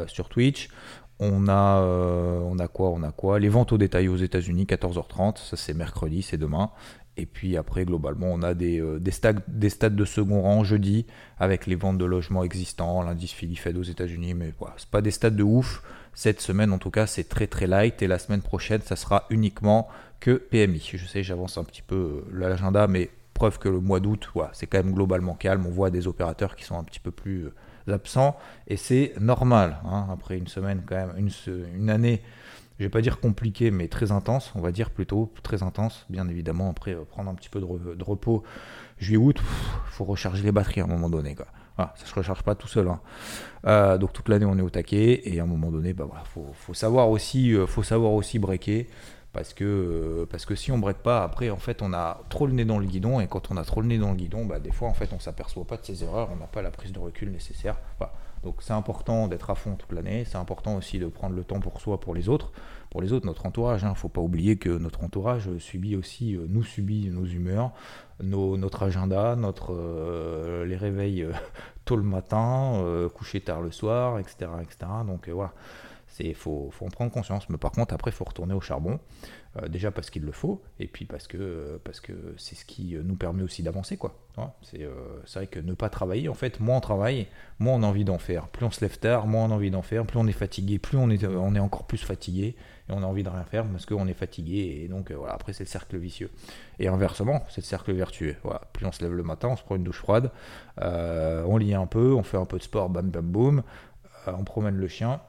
sur 0.07 0.28
Twitch. 0.28 0.69
On 1.25 1.47
a, 1.47 1.83
euh, 1.83 2.41
on 2.45 2.59
a 2.59 2.67
quoi 2.67 2.91
On 2.91 3.05
a 3.05 3.12
quoi? 3.12 3.38
Les 3.38 3.49
ventes 3.49 3.71
au 3.71 3.79
détail 3.79 4.09
aux 4.09 4.17
États-Unis, 4.17 4.64
14h30, 4.64 5.38
ça 5.38 5.57
c'est 5.57 5.73
mercredi, 5.73 6.21
c'est 6.21 6.37
demain. 6.37 6.71
Et 7.17 7.26
puis 7.26 7.57
après, 7.57 7.85
globalement, 7.85 8.26
on 8.33 8.43
a 8.43 8.55
des, 8.55 8.81
euh, 8.81 8.99
des, 8.99 9.12
des 9.47 9.71
stades 9.71 9.95
de 9.95 10.05
second 10.05 10.43
rang 10.43 10.64
jeudi 10.64 11.07
avec 11.38 11.69
les 11.69 11.76
ventes 11.76 11.99
de 11.99 12.05
logements 12.05 12.43
existants, 12.43 13.02
l'indice 13.02 13.31
Philly 13.31 13.55
Fed 13.55 13.76
aux 13.76 13.85
États-Unis, 13.85 14.35
mais 14.35 14.52
voilà, 14.59 14.75
c'est 14.79 14.88
pas 14.88 15.00
des 15.00 15.12
stades 15.12 15.37
de 15.37 15.45
ouf. 15.45 15.85
Cette 16.12 16.41
semaine, 16.41 16.73
en 16.73 16.79
tout 16.79 16.91
cas, 16.91 17.07
c'est 17.07 17.29
très 17.29 17.47
très 17.47 17.69
light 17.69 18.02
et 18.02 18.09
la 18.09 18.19
semaine 18.19 18.43
prochaine, 18.43 18.81
ça 18.81 18.97
sera 18.97 19.26
uniquement 19.31 19.87
que 20.19 20.33
PMI. 20.33 20.91
Je 20.97 21.07
sais, 21.07 21.23
j'avance 21.23 21.57
un 21.57 21.64
petit 21.64 21.83
peu 21.83 21.95
euh, 21.95 22.31
l'agenda, 22.33 22.88
mais 22.88 23.11
preuve 23.33 23.61
que 23.61 23.69
le 23.69 23.79
mois 23.79 24.00
d'août, 24.00 24.29
c'est 24.55 24.67
quand 24.67 24.83
même 24.83 24.93
globalement 24.93 25.35
calme. 25.35 25.67
On 25.67 25.71
voit 25.71 25.91
des 25.91 26.09
opérateurs 26.09 26.57
qui 26.57 26.64
sont 26.64 26.79
un 26.79 26.85
petit 26.85 27.00
peu 27.00 27.12
plus 27.12 27.49
absents, 27.89 28.37
et 28.69 28.77
c'est 28.77 29.15
normal, 29.21 29.79
hein, 29.85 30.07
après 30.12 30.39
une 30.39 30.49
semaine 30.49 30.83
quand 30.87 30.97
même, 30.97 31.12
une, 31.17 31.31
une 31.75 31.91
année, 31.91 32.23
je 32.79 32.85
vais 32.85 32.91
pas 32.91 33.01
dire 33.01 33.21
compliquée, 33.21 33.71
mais 33.71 33.89
très 33.89 34.12
intense, 34.12 34.53
on 34.55 34.61
va 34.61 34.73
dire 34.73 34.91
plutôt 34.91 35.33
très 35.43 35.62
intense, 35.62 36.07
bien 36.11 36.29
évidemment, 36.29 36.71
après 36.71 36.95
euh, 36.95 37.05
prendre 37.05 37.31
un 37.31 37.35
petit 37.35 37.49
peu 37.49 37.61
de, 37.61 38.05
repos, 38.05 38.43
juillet-août, 38.99 39.37
il 39.41 39.93
faut 39.93 40.05
recharger 40.05 40.43
les 40.43 40.53
batteries 40.53 40.81
à 40.81 40.85
un 40.85 40.89
moment 40.89 41.11
donné, 41.11 41.35
quoi. 41.35 41.47
Ça 41.79 42.07
se 42.07 42.15
recharge 42.15 42.43
pas 42.43 42.55
tout 42.55 42.69
seul. 42.69 42.87
Hein. 42.87 43.01
Euh, 43.67 43.99
donc 43.99 44.12
toute 44.12 44.29
l'année 44.29 44.45
on 44.45 44.57
est 44.57 44.62
au 44.62 44.71
taquet 44.71 45.23
et 45.25 45.41
à 45.41 45.43
un 45.43 45.47
moment 45.47 45.71
donné, 45.73 45.95
bah 45.95 46.05
voilà, 46.07 46.23
faut, 46.25 46.47
faut 46.55 46.75
savoir 46.75 47.09
aussi, 47.09 47.55
euh, 47.55 47.67
faut 47.67 47.83
savoir 47.83 48.12
aussi 48.12 48.39
breaker 48.39 48.87
parce 49.33 49.55
que, 49.55 49.65
euh, 49.65 50.27
parce 50.27 50.45
que 50.45 50.55
si 50.55 50.71
on 50.73 50.79
break 50.79 50.99
pas, 50.99 51.25
après, 51.25 51.49
en 51.49 51.57
fait, 51.57 51.81
on 51.81 51.95
a 51.95 52.21
trop 52.29 52.47
le 52.47 52.53
nez 52.53 52.67
dans 52.67 52.79
le 52.79 52.87
guidon, 52.87 53.19
et 53.21 53.27
quand 53.27 53.51
on 53.51 53.57
a 53.57 53.65
trop 53.65 53.81
le 53.81 53.87
nez 53.87 53.99
dans 53.99 54.11
le 54.11 54.17
guidon, 54.17 54.45
bah, 54.45 54.59
des 54.61 54.73
fois, 54.73 54.89
en 54.89 54.95
fait, 54.95 55.11
on 55.12 55.21
s'aperçoit 55.21 55.65
pas 55.65 55.79
de 55.79 55.85
ses 55.85 56.05
erreurs, 56.05 56.29
on 56.33 56.37
n'a 56.37 56.47
pas 56.47 56.61
la 56.61 56.71
prise 56.71 56.93
de 56.93 56.99
recul 56.99 57.31
nécessaire. 57.31 57.77
Donc, 58.43 58.57
c'est 58.59 58.73
important 58.73 59.29
d'être 59.29 59.51
à 59.51 59.55
fond 59.55 59.77
toute 59.77 59.93
l'année, 59.93 60.25
c'est 60.27 60.37
important 60.37 60.77
aussi 60.77 60.99
de 60.99 61.07
prendre 61.07 61.35
le 61.35 61.45
temps 61.45 61.61
pour 61.61 61.81
soi, 61.81 61.99
pour 62.01 62.12
les 62.12 62.29
autres, 62.29 62.53
pour 62.91 63.01
les 63.01 63.12
autres, 63.12 63.25
notre 63.25 63.47
entourage. 63.47 63.83
Il 63.83 63.87
hein. 63.87 63.91
ne 63.91 63.95
faut 63.95 64.09
pas 64.09 64.21
oublier 64.21 64.57
que 64.57 64.69
notre 64.69 65.03
entourage 65.05 65.49
subit 65.59 65.97
aussi, 65.97 66.35
euh, 66.35 66.45
nous 66.49 66.65
subit 66.65 67.09
nos 67.09 67.25
humeurs, 67.25 67.71
nos, 68.23 68.59
notre 68.59 68.83
agenda, 68.83 69.37
notre, 69.37 69.73
euh, 69.73 70.67
les 70.67 70.77
réveils 70.77 71.27
tôt 71.87 71.97
le 71.97 72.03
matin, 72.03 73.09
coucher 73.15 73.41
tard 73.41 73.62
le 73.62 73.71
soir, 73.71 74.19
etc. 74.19 74.51
etc. 74.61 74.91
Donc 75.07 75.29
voilà, 75.29 75.53
il 76.21 76.35
faut, 76.35 76.71
faut, 76.73 76.87
en 76.87 76.90
prendre 76.90 77.11
conscience. 77.11 77.49
Mais 77.49 77.59
par 77.59 77.73
contre, 77.73 77.95
après, 77.95 78.11
il 78.11 78.14
faut 78.14 78.25
retourner 78.25 78.54
au 78.54 78.61
charbon. 78.61 79.00
Euh, 79.61 79.69
déjà 79.69 79.90
parce 79.90 80.09
qu'il 80.09 80.23
le 80.23 80.33
faut, 80.33 80.62
et 80.81 80.87
puis 80.87 81.04
parce 81.04 81.26
que 81.26 81.78
parce 81.85 82.00
que 82.00 82.12
c'est 82.38 82.54
ce 82.54 82.64
qui 82.64 82.97
nous 83.04 83.16
permet 83.16 83.42
aussi 83.42 83.62
d'avancer. 83.62 83.99
quoi. 83.99 84.16
C'est 84.62 84.83
euh, 84.83 85.21
vrai 85.35 85.47
que 85.47 85.61
ne 85.61 85.75
pas 85.75 85.90
travailler, 85.90 86.31
en 86.31 86.35
fait, 86.35 86.59
moins 86.59 86.78
on 86.78 86.81
travaille, 86.81 87.26
moins 87.59 87.75
on 87.75 87.83
a 87.83 87.87
envie 87.87 88.07
d'en 88.07 88.16
faire. 88.16 88.49
Plus 88.49 88.64
on 88.64 88.71
se 88.71 88.81
lève 88.81 88.99
tard, 88.99 89.26
moins 89.26 89.45
on 89.45 89.50
a 89.50 89.54
envie 89.54 89.71
d'en 89.71 89.83
faire. 89.83 90.07
Plus 90.07 90.19
on 90.19 90.26
est 90.26 90.33
fatigué, 90.33 90.78
plus 90.78 90.97
on 90.97 91.11
est, 91.11 91.26
on 91.26 91.54
est 91.54 91.61
encore 91.61 91.87
plus 91.87 91.99
fatigué, 91.99 92.57
et 92.88 92.92
on 92.92 93.02
a 93.02 93.07
envie 93.07 93.25
de 93.25 93.28
rien 93.28 93.45
faire 93.45 93.66
parce 93.66 93.85
qu'on 93.85 94.07
est 94.07 94.14
fatigué. 94.14 94.81
Et 94.85 94.88
donc, 94.88 95.11
euh, 95.11 95.16
voilà, 95.16 95.35
après, 95.35 95.52
c'est 95.52 95.64
le 95.64 95.69
cercle 95.69 95.99
vicieux. 95.99 96.31
Et 96.78 96.88
inversement, 96.88 97.45
c'est 97.50 97.61
le 97.61 97.66
cercle 97.66 97.92
vertueux. 97.92 98.37
Voilà. 98.45 98.62
Plus 98.73 98.87
on 98.87 98.92
se 98.92 99.02
lève 99.02 99.12
le 99.12 99.23
matin, 99.23 99.49
on 99.49 99.57
se 99.57 99.62
prend 99.62 99.76
une 99.76 99.85
douche 99.85 99.99
froide, 99.99 100.31
on 100.78 101.59
lit 101.59 101.75
un 101.75 101.87
peu, 101.87 102.14
on 102.14 102.23
fait 102.23 102.38
un 102.38 102.47
peu 102.47 102.57
de 102.57 102.62
sport, 102.62 102.88
bam 102.88 103.11
bam 103.11 103.26
boum, 103.26 103.62
on 104.26 104.45
promène 104.45 104.76
le 104.76 104.88
chien, 104.88 105.21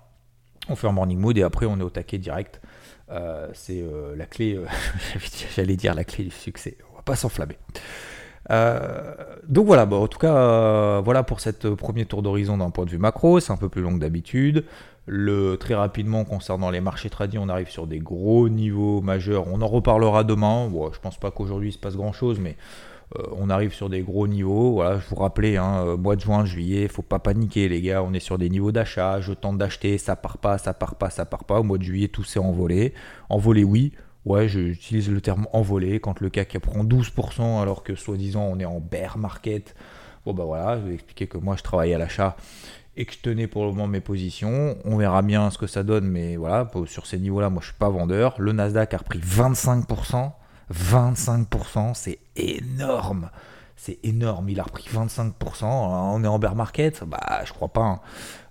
on 0.69 0.75
fait 0.75 0.87
un 0.87 0.91
morning 0.91 1.19
mood 1.19 1.37
et 1.37 1.43
après 1.43 1.65
on 1.65 1.79
est 1.79 1.83
au 1.83 1.89
taquet 1.89 2.17
direct. 2.17 2.61
Euh, 3.11 3.47
c'est 3.53 3.81
euh, 3.81 4.15
la 4.15 4.25
clé, 4.25 4.55
euh, 4.55 4.65
j'allais 5.55 5.75
dire 5.75 5.93
la 5.93 6.03
clé 6.03 6.23
du 6.23 6.31
succès. 6.31 6.77
On 6.91 6.95
va 6.95 7.01
pas 7.01 7.15
s'enflammer. 7.15 7.57
donc 9.47 9.65
voilà, 9.65 9.85
en 9.85 10.07
tout 10.07 10.19
cas, 10.19 11.01
voilà 11.01 11.23
pour 11.23 11.39
cette 11.39 11.69
premier 11.69 12.05
tour 12.05 12.21
d'horizon 12.21 12.57
d'un 12.57 12.69
point 12.69 12.85
de 12.85 12.89
vue 12.89 12.97
macro. 12.97 13.39
C'est 13.39 13.51
un 13.51 13.57
peu 13.57 13.69
plus 13.69 13.81
long 13.81 13.93
que 13.93 13.99
d'habitude. 13.99 14.65
Le, 15.05 15.57
très 15.57 15.75
rapidement, 15.75 16.23
concernant 16.23 16.69
les 16.69 16.79
marchés 16.79 17.09
tradis, 17.09 17.37
on 17.37 17.49
arrive 17.49 17.69
sur 17.69 17.87
des 17.87 17.99
gros 17.99 18.47
niveaux 18.47 19.01
majeurs. 19.01 19.47
On 19.51 19.61
en 19.61 19.67
reparlera 19.67 20.23
demain. 20.23 20.71
Je 20.93 20.99
pense 20.99 21.17
pas 21.17 21.29
qu'aujourd'hui 21.29 21.69
il 21.69 21.73
se 21.73 21.77
passe 21.77 21.97
grand 21.97 22.13
chose, 22.13 22.39
mais 22.39 22.55
on 23.37 23.49
arrive 23.49 23.73
sur 23.73 23.89
des 23.89 24.01
gros 24.01 24.27
niveaux. 24.27 24.83
Je 24.83 25.07
vous 25.09 25.15
rappelais, 25.15 25.57
hein, 25.57 25.85
euh, 25.85 25.97
mois 25.97 26.15
de 26.15 26.21
juin, 26.21 26.45
juillet, 26.45 26.87
faut 26.87 27.01
pas 27.01 27.19
paniquer 27.19 27.69
les 27.69 27.81
gars. 27.81 28.03
On 28.03 28.13
est 28.13 28.19
sur 28.19 28.37
des 28.37 28.49
niveaux 28.49 28.71
d'achat. 28.71 29.21
Je 29.21 29.33
tente 29.33 29.57
d'acheter, 29.57 29.97
ça 29.97 30.15
part 30.15 30.37
pas, 30.37 30.57
ça 30.57 30.73
part 30.73 30.95
pas, 30.95 31.09
ça 31.09 31.25
part 31.25 31.43
pas. 31.43 31.59
Au 31.59 31.63
mois 31.63 31.77
de 31.77 31.83
juillet, 31.83 32.07
tout 32.07 32.23
s'est 32.23 32.39
envolé. 32.39 32.93
Envolé, 33.29 33.63
oui. 33.63 33.93
Ouais, 34.25 34.47
j'utilise 34.47 35.09
le 35.09 35.19
terme 35.19 35.47
envolé 35.51 35.99
quand 35.99 36.21
le 36.21 36.29
CAC 36.29 36.57
prend 36.59 36.85
12% 36.85 37.61
alors 37.61 37.83
que 37.83 37.93
soi-disant 37.93 38.43
on 38.43 38.57
est 38.57 38.65
en 38.65 38.79
bear 38.79 39.17
market. 39.17 39.75
Bon 40.25 40.33
bah 40.33 40.45
voilà, 40.45 40.79
je 40.79 40.87
vais 40.87 40.93
expliquer 40.93 41.27
que 41.27 41.37
moi 41.37 41.57
je 41.57 41.63
travaille 41.63 41.93
à 41.93 41.97
l'achat 41.97 42.37
et 42.95 43.03
que 43.03 43.11
je 43.11 43.19
tenais 43.19 43.47
pour 43.47 43.65
le 43.65 43.71
moment 43.71 43.87
mes 43.87 43.99
positions. 43.99 44.77
On 44.85 44.95
verra 44.95 45.21
bien 45.23 45.49
ce 45.49 45.57
que 45.57 45.67
ça 45.67 45.83
donne, 45.83 46.07
mais 46.07 46.37
voilà, 46.37 46.71
sur 46.85 47.05
ces 47.05 47.19
niveaux-là, 47.19 47.49
moi 47.49 47.61
je 47.61 47.67
suis 47.67 47.77
pas 47.77 47.89
vendeur. 47.89 48.35
Le 48.39 48.53
Nasdaq 48.53 48.93
a 48.93 48.97
repris 48.97 49.19
25%. 49.19 50.31
25%, 50.71 51.93
c'est 51.93 52.19
énorme. 52.35 53.29
C'est 53.75 53.99
énorme, 54.03 54.49
il 54.49 54.59
a 54.59 54.63
repris 54.63 54.85
25%. 54.93 55.65
On 55.65 56.23
est 56.23 56.27
en 56.27 56.39
bear 56.39 56.55
market 56.55 57.03
Bah, 57.03 57.41
je 57.43 57.51
crois 57.51 57.67
pas. 57.67 57.81
Hein. 57.81 57.99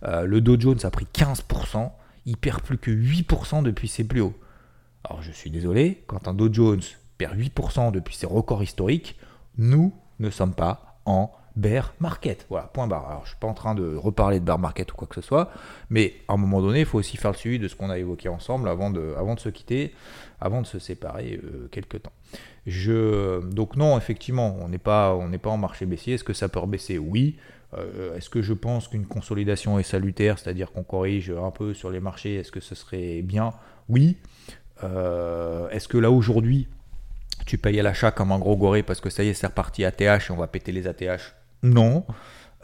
Euh, 0.04 0.26
le 0.26 0.40
Dow 0.40 0.58
Jones 0.58 0.78
a 0.82 0.90
pris 0.90 1.06
15%. 1.12 1.90
Il 2.26 2.36
perd 2.36 2.60
plus 2.62 2.78
que 2.78 2.90
8% 2.90 3.62
depuis 3.62 3.88
ses 3.88 4.04
plus 4.04 4.20
hauts. 4.20 4.34
Alors, 5.04 5.22
je 5.22 5.32
suis 5.32 5.50
désolé, 5.50 6.04
quand 6.06 6.28
un 6.28 6.34
Dow 6.34 6.52
Jones 6.52 6.82
perd 7.18 7.36
8% 7.36 7.92
depuis 7.92 8.14
ses 8.14 8.26
records 8.26 8.62
historiques, 8.62 9.18
nous 9.56 9.94
ne 10.18 10.30
sommes 10.30 10.54
pas 10.54 11.00
en 11.04 11.32
bear 11.56 11.94
market. 12.00 12.46
Voilà, 12.48 12.66
point 12.66 12.86
barre. 12.86 13.08
Alors, 13.08 13.22
je 13.24 13.30
suis 13.30 13.38
pas 13.38 13.46
en 13.46 13.54
train 13.54 13.74
de 13.74 13.94
reparler 13.96 14.40
de 14.40 14.44
bear 14.44 14.58
market 14.58 14.92
ou 14.92 14.96
quoi 14.96 15.06
que 15.06 15.14
ce 15.14 15.20
soit, 15.20 15.50
mais 15.90 16.14
à 16.28 16.34
un 16.34 16.36
moment 16.36 16.60
donné, 16.60 16.80
il 16.80 16.86
faut 16.86 16.98
aussi 16.98 17.16
faire 17.16 17.32
le 17.32 17.36
suivi 17.36 17.58
de 17.58 17.68
ce 17.68 17.76
qu'on 17.76 17.90
a 17.90 17.98
évoqué 17.98 18.28
ensemble 18.28 18.68
avant 18.68 18.90
de, 18.90 19.14
avant 19.18 19.34
de 19.34 19.40
se 19.40 19.48
quitter, 19.48 19.94
avant 20.40 20.62
de 20.62 20.66
se 20.66 20.78
séparer 20.78 21.40
euh, 21.42 21.68
quelque 21.70 21.96
temps. 21.96 22.12
Je, 22.66 23.40
donc 23.50 23.76
non, 23.76 23.98
effectivement, 23.98 24.56
on 24.60 24.68
n'est 24.68 24.78
pas, 24.78 25.18
pas 25.42 25.50
en 25.50 25.56
marché 25.58 25.86
baissier. 25.86 26.14
Est-ce 26.14 26.24
que 26.24 26.32
ça 26.32 26.48
peut 26.48 26.60
rebaisser? 26.60 26.98
Oui. 26.98 27.36
Euh, 27.74 28.16
est-ce 28.16 28.28
que 28.28 28.42
je 28.42 28.52
pense 28.52 28.88
qu'une 28.88 29.06
consolidation 29.06 29.78
est 29.78 29.82
salutaire, 29.82 30.38
c'est-à-dire 30.38 30.72
qu'on 30.72 30.82
corrige 30.82 31.30
un 31.30 31.50
peu 31.50 31.74
sur 31.74 31.90
les 31.90 32.00
marchés 32.00 32.36
Est-ce 32.36 32.52
que 32.52 32.60
ce 32.60 32.74
serait 32.74 33.22
bien? 33.22 33.52
Oui. 33.88 34.16
Euh, 34.84 35.68
est-ce 35.70 35.88
que 35.88 35.98
là 35.98 36.10
aujourd'hui, 36.10 36.68
tu 37.46 37.58
payes 37.58 37.80
à 37.80 37.82
l'achat 37.82 38.10
comme 38.10 38.32
un 38.32 38.38
gros 38.38 38.56
goré 38.56 38.82
parce 38.82 39.00
que 39.00 39.10
ça 39.10 39.24
y 39.24 39.28
est, 39.28 39.34
c'est 39.34 39.46
reparti 39.46 39.84
ATH 39.84 40.02
et 40.02 40.30
on 40.30 40.36
va 40.36 40.46
péter 40.46 40.72
les 40.72 40.86
ATH 40.86 41.34
non. 41.62 42.04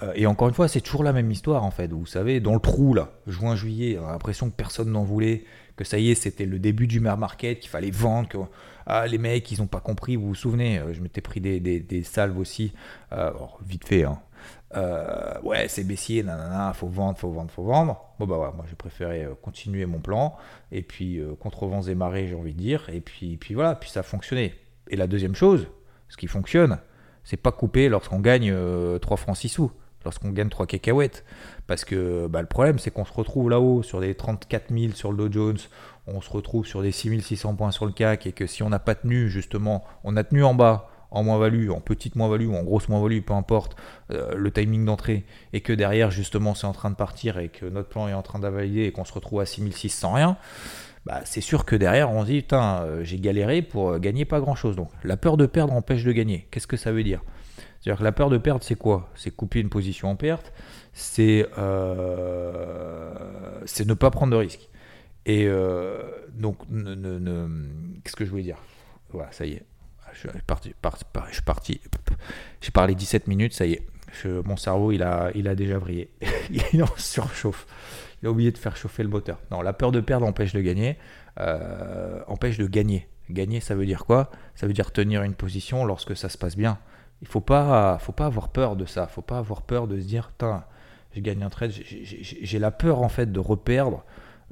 Euh, 0.03 0.13
et 0.15 0.27
encore 0.27 0.49
une 0.49 0.55
fois, 0.55 0.69
c'est 0.69 0.81
toujours 0.81 1.03
la 1.03 1.13
même 1.13 1.31
histoire 1.31 1.65
en 1.65 1.71
fait. 1.71 1.93
Vous 1.93 2.07
savez, 2.07 2.41
dans 2.41 2.55
le 2.55 2.61
trou 2.61 2.95
là, 2.95 3.11
juin-juillet, 3.27 3.99
on 3.99 4.07
a 4.07 4.13
l'impression 4.13 4.51
que 4.51 4.55
personne 4.55 4.91
n'en 4.91 5.05
voulait, 5.05 5.45
que 5.77 5.85
ça 5.85 5.99
y 5.99 6.11
est, 6.11 6.15
c'était 6.15 6.47
le 6.47 6.59
début 6.59 6.87
du 6.87 7.01
bear 7.01 7.17
market, 7.17 7.61
qu'il 7.61 7.71
fallait 7.71 7.91
vendre, 7.91 8.29
que 8.29 8.39
ah, 8.87 9.07
les 9.07 9.19
mecs, 9.19 9.51
ils 9.51 9.61
n'ont 9.61 9.67
pas 9.67 9.81
compris. 9.81 10.17
Vous 10.17 10.29
vous 10.29 10.35
souvenez, 10.35 10.79
euh, 10.79 10.93
je 10.93 11.01
m'étais 11.01 11.21
pris 11.21 11.41
des, 11.41 12.03
salves 12.05 12.39
aussi, 12.39 12.73
euh, 13.13 13.33
vite 13.67 13.87
fait. 13.87 14.05
Hein. 14.05 14.21
ouais, 15.43 15.67
c'est 15.69 15.85
baissier, 15.85 16.23
nanana, 16.23 16.73
faut 16.75 16.89
vendre, 16.89 17.19
faut 17.19 17.31
vendre, 17.31 17.51
faut 17.51 17.65
vendre. 17.65 18.05
Bon 18.19 18.27
bah 18.27 18.39
ouais, 18.39 18.49
moi 18.55 18.65
j'ai 18.69 18.77
préféré 18.77 19.27
continuer 19.43 19.87
mon 19.87 20.01
plan 20.01 20.37
et 20.73 20.83
puis 20.83 21.21
contre 21.41 21.67
vents 21.67 21.83
et 21.83 21.95
marées, 21.95 22.29
j'ai 22.29 22.35
envie 22.35 22.55
de 22.55 22.59
dire. 22.59 22.89
Et 22.93 23.01
puis, 23.01 23.37
puis 23.37 23.55
voilà, 23.55 23.75
puis 23.75 23.91
ça 23.91 24.01
a 24.01 24.03
fonctionné. 24.03 24.55
Et 24.89 24.97
la 24.97 25.07
deuxième 25.07 25.35
chose, 25.35 25.69
ce 26.09 26.17
qui 26.17 26.27
fonctionne, 26.27 26.79
c'est 27.29 27.37
pas 27.37 27.53
coupé 27.53 27.91
lorsqu'on 27.91 28.21
gagne 28.21 28.49
3 28.49 28.57
euh, 28.57 28.99
francs 29.17 29.37
6 29.37 29.51
sous, 29.51 29.71
lorsqu'on 30.03 30.31
gagne 30.31 30.49
3 30.49 30.65
cacahuètes. 30.65 31.27
Parce 31.67 31.85
que 31.85 32.27
bah, 32.27 32.41
le 32.41 32.47
problème, 32.47 32.79
c'est 32.79 32.91
qu'on 32.91 33.05
se 33.05 33.13
retrouve 33.13 33.51
là-haut 33.51 33.83
sur 33.83 34.01
des 34.01 34.15
34 34.15 34.73
000 34.73 34.95
sur 34.95 35.13
le 35.13 35.29
Dow 35.29 35.33
Jones, 35.33 35.59
on 36.07 36.23
se 36.23 36.31
retrouve 36.31 36.67
sur 36.67 36.81
des 36.81 36.91
6600 36.91 37.55
points 37.55 37.71
sur 37.71 37.85
le 37.85 37.93
CAC, 37.93 38.27
et 38.27 38.33
que 38.33 38.47
si 38.47 38.63
on 38.63 38.71
n'a 38.71 38.79
pas 38.79 38.95
tenu, 38.95 39.29
justement, 39.29 39.85
on 40.05 40.17
a 40.17 40.25
tenu 40.25 40.43
en 40.43 40.55
bas, 40.55 40.89
en 41.11 41.23
moins-value, 41.23 41.69
en 41.69 41.81
petite 41.81 42.17
moins-value 42.17 42.47
ou 42.47 42.55
en 42.55 42.63
grosse 42.63 42.89
moins-value, 42.89 43.21
peu 43.21 43.35
importe 43.35 43.77
euh, 44.11 44.35
le 44.35 44.51
timing 44.51 44.87
d'entrée, 44.87 45.27
et 45.53 45.61
que 45.61 45.75
derrière, 45.75 46.11
justement, 46.11 46.55
c'est 46.55 46.67
en 46.67 46.73
train 46.73 46.89
de 46.89 46.97
partir 46.97 47.39
et 47.39 47.51
que 47.51 47.67
notre 47.67 47.91
plan 47.91 48.09
est 48.09 48.15
en 48.15 48.23
train 48.23 48.39
d'invalider 48.39 48.85
et 48.85 48.93
qu'on 48.93 49.05
se 49.05 49.13
retrouve 49.13 49.41
à 49.41 49.45
6600 49.45 50.15
rien, 50.15 50.39
bah, 51.07 51.21
c'est 51.25 51.41
sûr 51.41 51.65
que 51.65 51.77
derrière, 51.77 52.11
on 52.11 52.23
se 52.23 52.27
dit, 52.27 52.43
putain, 52.43 52.83
euh, 52.83 53.05
j'ai 53.05 53.19
galéré 53.19 53.63
pour 53.63 53.91
euh, 53.91 53.99
gagner 53.99 54.25
pas 54.25 54.41
grand-chose. 54.41 54.77
Donc, 54.77 54.91
la 55.05 55.17
peur 55.17 55.37
de 55.37 55.47
perdre 55.47 55.73
empêche 55.73 56.05
de 56.05 56.13
gagner. 56.13 56.47
Qu'est-ce 56.51 56.67
que 56.67 56.77
ça 56.77 56.93
veut 56.93 57.03
dire? 57.03 57.23
C'est-à-dire 57.81 57.99
que 57.99 58.05
la 58.05 58.13
peur 58.13 58.29
de 58.29 58.39
perdre, 58.39 58.63
c'est 58.63 58.75
quoi? 58.75 59.11
C'est 59.15 59.31
couper 59.31 59.61
une 59.61 59.69
position 59.69 60.11
en 60.11 60.17
perte, 60.17 60.53
c'est 60.93 61.47
euh, 61.59 63.15
ne 63.87 63.95
pas 63.95 64.11
prendre 64.11 64.33
de 64.33 64.37
risques. 64.37 64.69
Et 65.27 65.47
euh, 65.47 66.03
donc, 66.35 66.59
qu'est-ce 68.05 68.17
que 68.17 68.25
je 68.25 68.31
voulais 68.31 68.43
dire? 68.43 68.59
Voilà, 69.11 69.31
ça 69.33 69.47
y 69.47 69.53
est. 69.53 69.65
Je 70.13 70.29
suis 70.29 70.29
parti, 70.47 70.75
je 71.29 71.33
suis 71.35 71.43
parti, 71.43 71.81
j'ai 72.61 72.71
parlé 72.71 72.95
17 72.95 73.29
minutes, 73.29 73.53
ça 73.53 73.67
y 73.67 73.75
est. 73.75 73.83
mon 74.45 74.57
cerveau, 74.57 74.91
il 74.91 75.03
a, 75.03 75.31
il 75.35 75.47
a 75.47 75.55
déjà 75.55 75.79
brillé. 75.79 76.11
il 76.73 76.83
en 76.83 76.89
surchauffe 76.97 77.67
il 78.23 78.27
a 78.27 78.31
oublié 78.31 78.51
de 78.51 78.59
faire 78.59 78.77
chauffer 78.77 79.03
le 79.03 79.09
moteur. 79.09 79.39
Non, 79.51 79.63
la 79.63 79.73
peur 79.73 79.93
de 79.93 80.01
perdre 80.01 80.27
empêche 80.27 80.53
de 80.53 80.61
gagner, 80.61 80.97
euh, 81.41 82.21
empêche 82.27 82.59
de 82.59 82.67
gagner. 82.67 83.09
Gagner, 83.31 83.61
ça 83.61 83.75
veut 83.75 83.87
dire 83.87 84.05
quoi? 84.07 84.31
Ça 84.55 84.67
veut 84.67 84.73
dire 84.73 84.91
tenir 84.91 85.23
une 85.23 85.35
position 85.35 85.85
lorsque 85.85 86.17
ça 86.17 86.29
se 86.29 86.39
passe 86.39 86.57
bien. 86.57 86.79
Il 87.21 87.29
faut 87.29 87.41
pas, 87.41 87.99
faut 88.01 88.13
pas 88.13 88.27
avoir 88.27 88.49
peur 88.49 88.77
de 88.77 88.87
ça. 88.87 89.07
Faut 89.07 89.23
pas 89.23 89.39
avoir 89.39 89.63
peur 89.63 89.87
de 89.87 90.01
se 90.01 90.07
dire, 90.07 90.31
je 91.15 91.21
gagne 91.21 91.43
un 91.43 91.51
trade. 91.51 91.73
J'ai 91.73 92.59
la 92.59 92.71
peur 92.71 93.03
en 93.03 93.09
fait 93.09 93.31
de 93.31 93.41
reperdre 93.41 94.05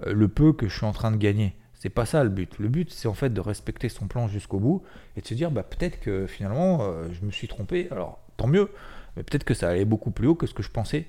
euh, 0.07 0.13
le 0.13 0.29
peu 0.29 0.53
que 0.53 0.69
je 0.69 0.77
suis 0.77 0.87
en 0.87 0.93
train 0.93 1.11
de 1.11 1.17
gagner. 1.17 1.57
C'est 1.75 1.91
pas 1.91 2.07
ça 2.07 2.23
le 2.23 2.31
but. 2.31 2.59
Le 2.59 2.69
but, 2.69 2.91
c'est 2.91 3.09
en 3.09 3.15
fait 3.15 3.33
de 3.33 3.41
respecter 3.41 3.89
son 3.89 4.07
plan 4.07 4.29
jusqu'au 4.29 4.59
bout 4.59 4.83
et 5.17 5.21
de 5.21 5.27
se 5.27 5.35
dire, 5.35 5.51
bah, 5.51 5.63
peut-être 5.63 6.01
que 6.01 6.27
finalement, 6.27 6.81
euh, 6.83 7.09
je 7.13 7.25
me 7.25 7.31
suis 7.31 7.49
trompé. 7.49 7.89
Alors, 7.91 8.21
tant 8.37 8.47
mieux. 8.47 8.71
Mais 9.17 9.23
peut-être 9.23 9.45
que 9.45 9.55
ça 9.55 9.69
allait 9.71 9.85
beaucoup 9.85 10.11
plus 10.11 10.27
haut 10.29 10.35
que 10.35 10.47
ce 10.47 10.55
que 10.55 10.63
je 10.63 10.71
pensais 10.71 11.07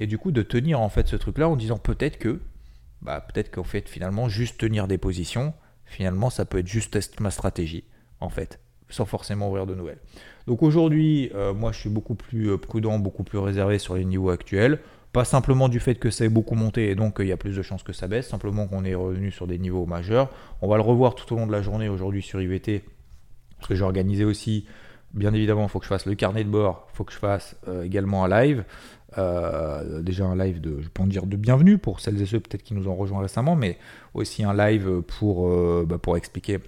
et 0.00 0.08
du 0.08 0.18
coup 0.18 0.32
de 0.32 0.42
tenir 0.42 0.80
en 0.80 0.88
fait 0.88 1.06
ce 1.06 1.14
truc 1.14 1.38
là 1.38 1.48
en 1.48 1.54
disant 1.54 1.78
peut-être 1.78 2.18
que 2.18 2.40
bah 3.02 3.20
peut-être 3.20 3.52
qu'en 3.52 3.64
fait 3.64 3.88
finalement 3.88 4.28
juste 4.28 4.58
tenir 4.58 4.88
des 4.88 4.98
positions 4.98 5.54
finalement 5.84 6.30
ça 6.30 6.44
peut 6.44 6.58
être 6.58 6.66
juste 6.66 7.20
ma 7.20 7.30
stratégie 7.30 7.84
en 8.18 8.28
fait 8.28 8.58
sans 8.88 9.04
forcément 9.04 9.48
ouvrir 9.48 9.66
de 9.66 9.76
nouvelles 9.76 10.00
donc 10.48 10.64
aujourd'hui 10.64 11.30
euh, 11.36 11.54
moi 11.54 11.70
je 11.70 11.78
suis 11.78 11.90
beaucoup 11.90 12.16
plus 12.16 12.50
euh, 12.50 12.58
prudent 12.58 12.98
beaucoup 12.98 13.22
plus 13.22 13.38
réservé 13.38 13.78
sur 13.78 13.94
les 13.94 14.04
niveaux 14.04 14.30
actuels 14.30 14.80
pas 15.12 15.24
simplement 15.24 15.68
du 15.68 15.80
fait 15.80 15.96
que 15.96 16.10
ça 16.10 16.24
ait 16.24 16.28
beaucoup 16.28 16.54
monté 16.54 16.90
et 16.90 16.94
donc 16.94 17.16
il 17.18 17.26
y 17.26 17.32
a 17.32 17.36
plus 17.36 17.56
de 17.56 17.62
chances 17.62 17.82
que 17.82 17.92
ça 17.92 18.06
baisse, 18.06 18.28
simplement 18.28 18.66
qu'on 18.66 18.84
est 18.84 18.94
revenu 18.94 19.30
sur 19.30 19.46
des 19.46 19.58
niveaux 19.58 19.86
majeurs. 19.86 20.30
On 20.62 20.68
va 20.68 20.76
le 20.76 20.82
revoir 20.82 21.14
tout 21.14 21.32
au 21.34 21.36
long 21.36 21.46
de 21.46 21.52
la 21.52 21.62
journée 21.62 21.88
aujourd'hui 21.88 22.22
sur 22.22 22.40
IVT, 22.40 22.84
parce 23.56 23.68
que 23.68 23.74
j'ai 23.74 23.82
organisé 23.82 24.24
aussi, 24.24 24.66
bien 25.12 25.34
évidemment, 25.34 25.64
il 25.64 25.68
faut 25.68 25.80
que 25.80 25.84
je 25.84 25.88
fasse 25.88 26.06
le 26.06 26.14
carnet 26.14 26.44
de 26.44 26.48
bord, 26.48 26.88
il 26.92 26.96
faut 26.96 27.04
que 27.04 27.12
je 27.12 27.18
fasse 27.18 27.56
euh, 27.66 27.82
également 27.82 28.24
un 28.24 28.28
live. 28.28 28.64
Euh, 29.18 30.02
déjà 30.02 30.24
un 30.24 30.36
live 30.36 30.60
de, 30.60 30.80
je 30.80 30.88
peux 30.88 31.02
dire 31.04 31.26
de 31.26 31.36
bienvenue 31.36 31.78
pour 31.78 32.00
celles 32.00 32.20
et 32.22 32.26
ceux 32.26 32.40
peut-être 32.40 32.62
qui 32.62 32.74
nous 32.74 32.88
ont 32.88 32.94
rejoint 32.94 33.20
récemment, 33.20 33.56
mais 33.56 33.78
aussi 34.14 34.44
un 34.44 34.54
live 34.54 35.02
pour, 35.02 35.48
euh, 35.48 35.84
bah, 35.88 35.98
pour 35.98 36.16
expliquer 36.16 36.58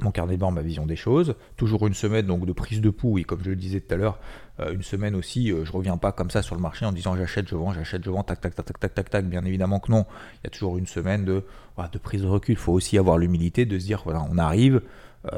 mon 0.00 0.10
carnet 0.10 0.34
de 0.34 0.40
bord, 0.40 0.52
ma 0.52 0.62
vision 0.62 0.86
des 0.86 0.96
choses. 0.96 1.34
Toujours 1.56 1.86
une 1.86 1.94
semaine 1.94 2.26
donc 2.26 2.46
de 2.46 2.52
prise 2.52 2.80
de 2.80 2.90
pouls, 2.90 3.18
et 3.18 3.24
comme 3.24 3.42
je 3.42 3.50
le 3.50 3.56
disais 3.56 3.80
tout 3.80 3.94
à 3.94 3.96
l'heure, 3.96 4.18
euh, 4.60 4.72
une 4.72 4.82
semaine 4.82 5.14
aussi, 5.14 5.48
je 5.48 5.72
reviens 5.72 5.96
pas 5.96 6.12
comme 6.12 6.30
ça 6.30 6.42
sur 6.42 6.54
le 6.54 6.60
marché 6.60 6.84
en 6.84 6.92
disant 6.92 7.16
j'achète, 7.16 7.48
je 7.48 7.56
vends, 7.56 7.72
j'achète, 7.72 8.04
je 8.04 8.10
vends, 8.10 8.22
tac, 8.22 8.40
tac, 8.40 8.54
tac, 8.54 8.66
tac, 8.66 8.78
tac, 8.78 8.94
tac, 8.94 9.10
tac. 9.10 9.26
Bien 9.26 9.44
évidemment 9.44 9.80
que 9.80 9.90
non. 9.90 10.04
Il 10.34 10.44
y 10.44 10.46
a 10.48 10.50
toujours 10.50 10.78
une 10.78 10.86
semaine 10.86 11.24
de, 11.24 11.44
de 11.92 11.98
prise 11.98 12.22
de 12.22 12.26
recul. 12.26 12.54
Il 12.54 12.58
faut 12.58 12.72
aussi 12.72 12.98
avoir 12.98 13.18
l'humilité 13.18 13.64
de 13.64 13.78
se 13.78 13.84
dire 13.84 14.02
voilà, 14.04 14.26
on 14.30 14.36
arrive, 14.38 14.82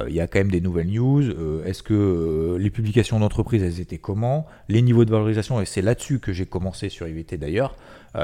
il 0.09 0.15
y 0.15 0.21
a 0.21 0.27
quand 0.27 0.39
même 0.39 0.51
des 0.51 0.61
nouvelles 0.61 0.91
news. 0.91 1.23
Euh, 1.23 1.65
est-ce 1.65 1.83
que 1.83 2.57
les 2.59 2.71
publications 2.71 3.21
d'entreprise, 3.21 3.63
elles 3.63 3.81
étaient 3.81 3.99
comment? 3.99 4.47
Les 4.69 4.83
niveaux 4.83 5.05
de 5.05 5.11
valorisation, 5.11 5.61
et 5.61 5.67
c'est 5.67 5.83
là-dessus 5.83 6.21
que 6.21 6.33
j'ai 6.33 6.47
commencé 6.47 6.89
sur 6.89 7.07
IVT 7.07 7.37
d'ailleurs. 7.37 7.77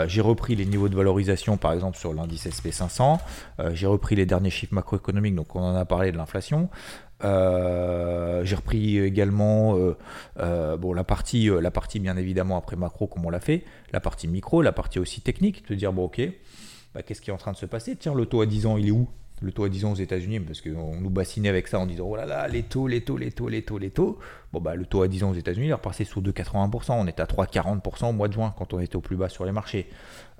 j'ai 0.07 0.21
repris 0.21 0.55
les 0.55 0.67
niveaux 0.67 0.89
de 0.89 0.97
valorisation, 0.97 1.57
par 1.57 1.73
exemple, 1.73 1.99
sur 1.99 2.15
l'indice 2.15 2.47
SP500. 2.47 3.19
j'ai 3.73 3.87
repris 3.87 4.15
les 4.15 4.25
derniers 4.25 4.51
chiffres 4.51 4.75
macroéconomiques, 4.75 5.35
donc 5.35 5.55
on 5.57 5.61
en 5.61 5.75
a 5.75 5.85
parlé 5.85 6.13
de 6.13 6.17
l'inflation. 6.17 6.71
j'ai 7.23 8.55
repris 8.55 8.99
également 8.99 9.77
bon, 10.37 10.93
la, 10.93 11.05
partie, 11.05 11.51
la 11.61 11.71
partie, 11.71 11.99
bien 11.99 12.17
évidemment, 12.17 12.57
après 12.57 12.77
macro, 12.77 13.07
comme 13.07 13.27
on 13.27 13.31
l'a 13.31 13.41
fait, 13.41 13.65
la 13.93 14.01
partie 14.01 14.29
micro, 14.29 14.63
la 14.63 14.73
partie 14.73 14.99
aussi 14.99 15.21
technique, 15.21 15.69
de 15.69 15.75
dire, 15.75 15.93
bon, 15.93 16.05
ok, 16.05 16.23
bah, 16.95 17.03
qu'est-ce 17.03 17.21
qui 17.21 17.31
est 17.31 17.33
en 17.33 17.39
train 17.39 17.53
de 17.53 17.57
se 17.57 17.67
passer? 17.67 17.97
Tiens, 17.97 18.15
le 18.15 18.27
taux 18.27 18.41
à 18.41 18.47
10 18.47 18.67
ans, 18.67 18.77
il 18.77 18.89
est 18.89 18.93
où? 18.93 19.09
Le 19.41 19.53
taux 19.53 19.65
à 19.65 19.69
10 19.69 19.85
ans 19.85 19.93
aux 19.93 19.97
États-Unis, 19.97 20.41
parce 20.41 20.61
qu'on 20.61 21.01
nous 21.01 21.11
bassinait 21.11 21.49
avec 21.49 21.69
ça 21.69 21.79
en 21.81 21.87
disant 21.87 22.07
oh 22.09 22.17
là 22.17 22.27
là, 22.27 22.49
les 22.49 22.63
taux, 22.63 22.87
les 22.87 23.01
taux, 23.01 23.17
les 23.17 23.33
taux, 23.33 23.49
les 23.49 23.63
taux, 23.63 23.79
les 23.79 23.91
taux. 23.91 24.19
Bon, 24.53 24.61
bah, 24.61 24.75
le 24.75 24.85
taux 24.85 25.03
à 25.03 25.09
10 25.09 25.23
ans 25.23 25.31
aux 25.31 25.35
États-Unis, 25.35 25.69
est 25.69 25.73
repassé 25.73 26.05
sous 26.05 26.21
2,80%. 26.21 26.93
On 26.93 27.07
était 27.07 27.23
à 27.23 27.27
3,40% 27.27 28.09
au 28.09 28.13
mois 28.13 28.27
de 28.27 28.33
juin 28.33 28.53
quand 28.59 28.75
on 28.75 28.81
était 28.81 28.97
au 28.97 29.01
plus 29.01 29.17
bas 29.17 29.29
sur 29.29 29.45
les 29.45 29.53
marchés. 29.53 29.89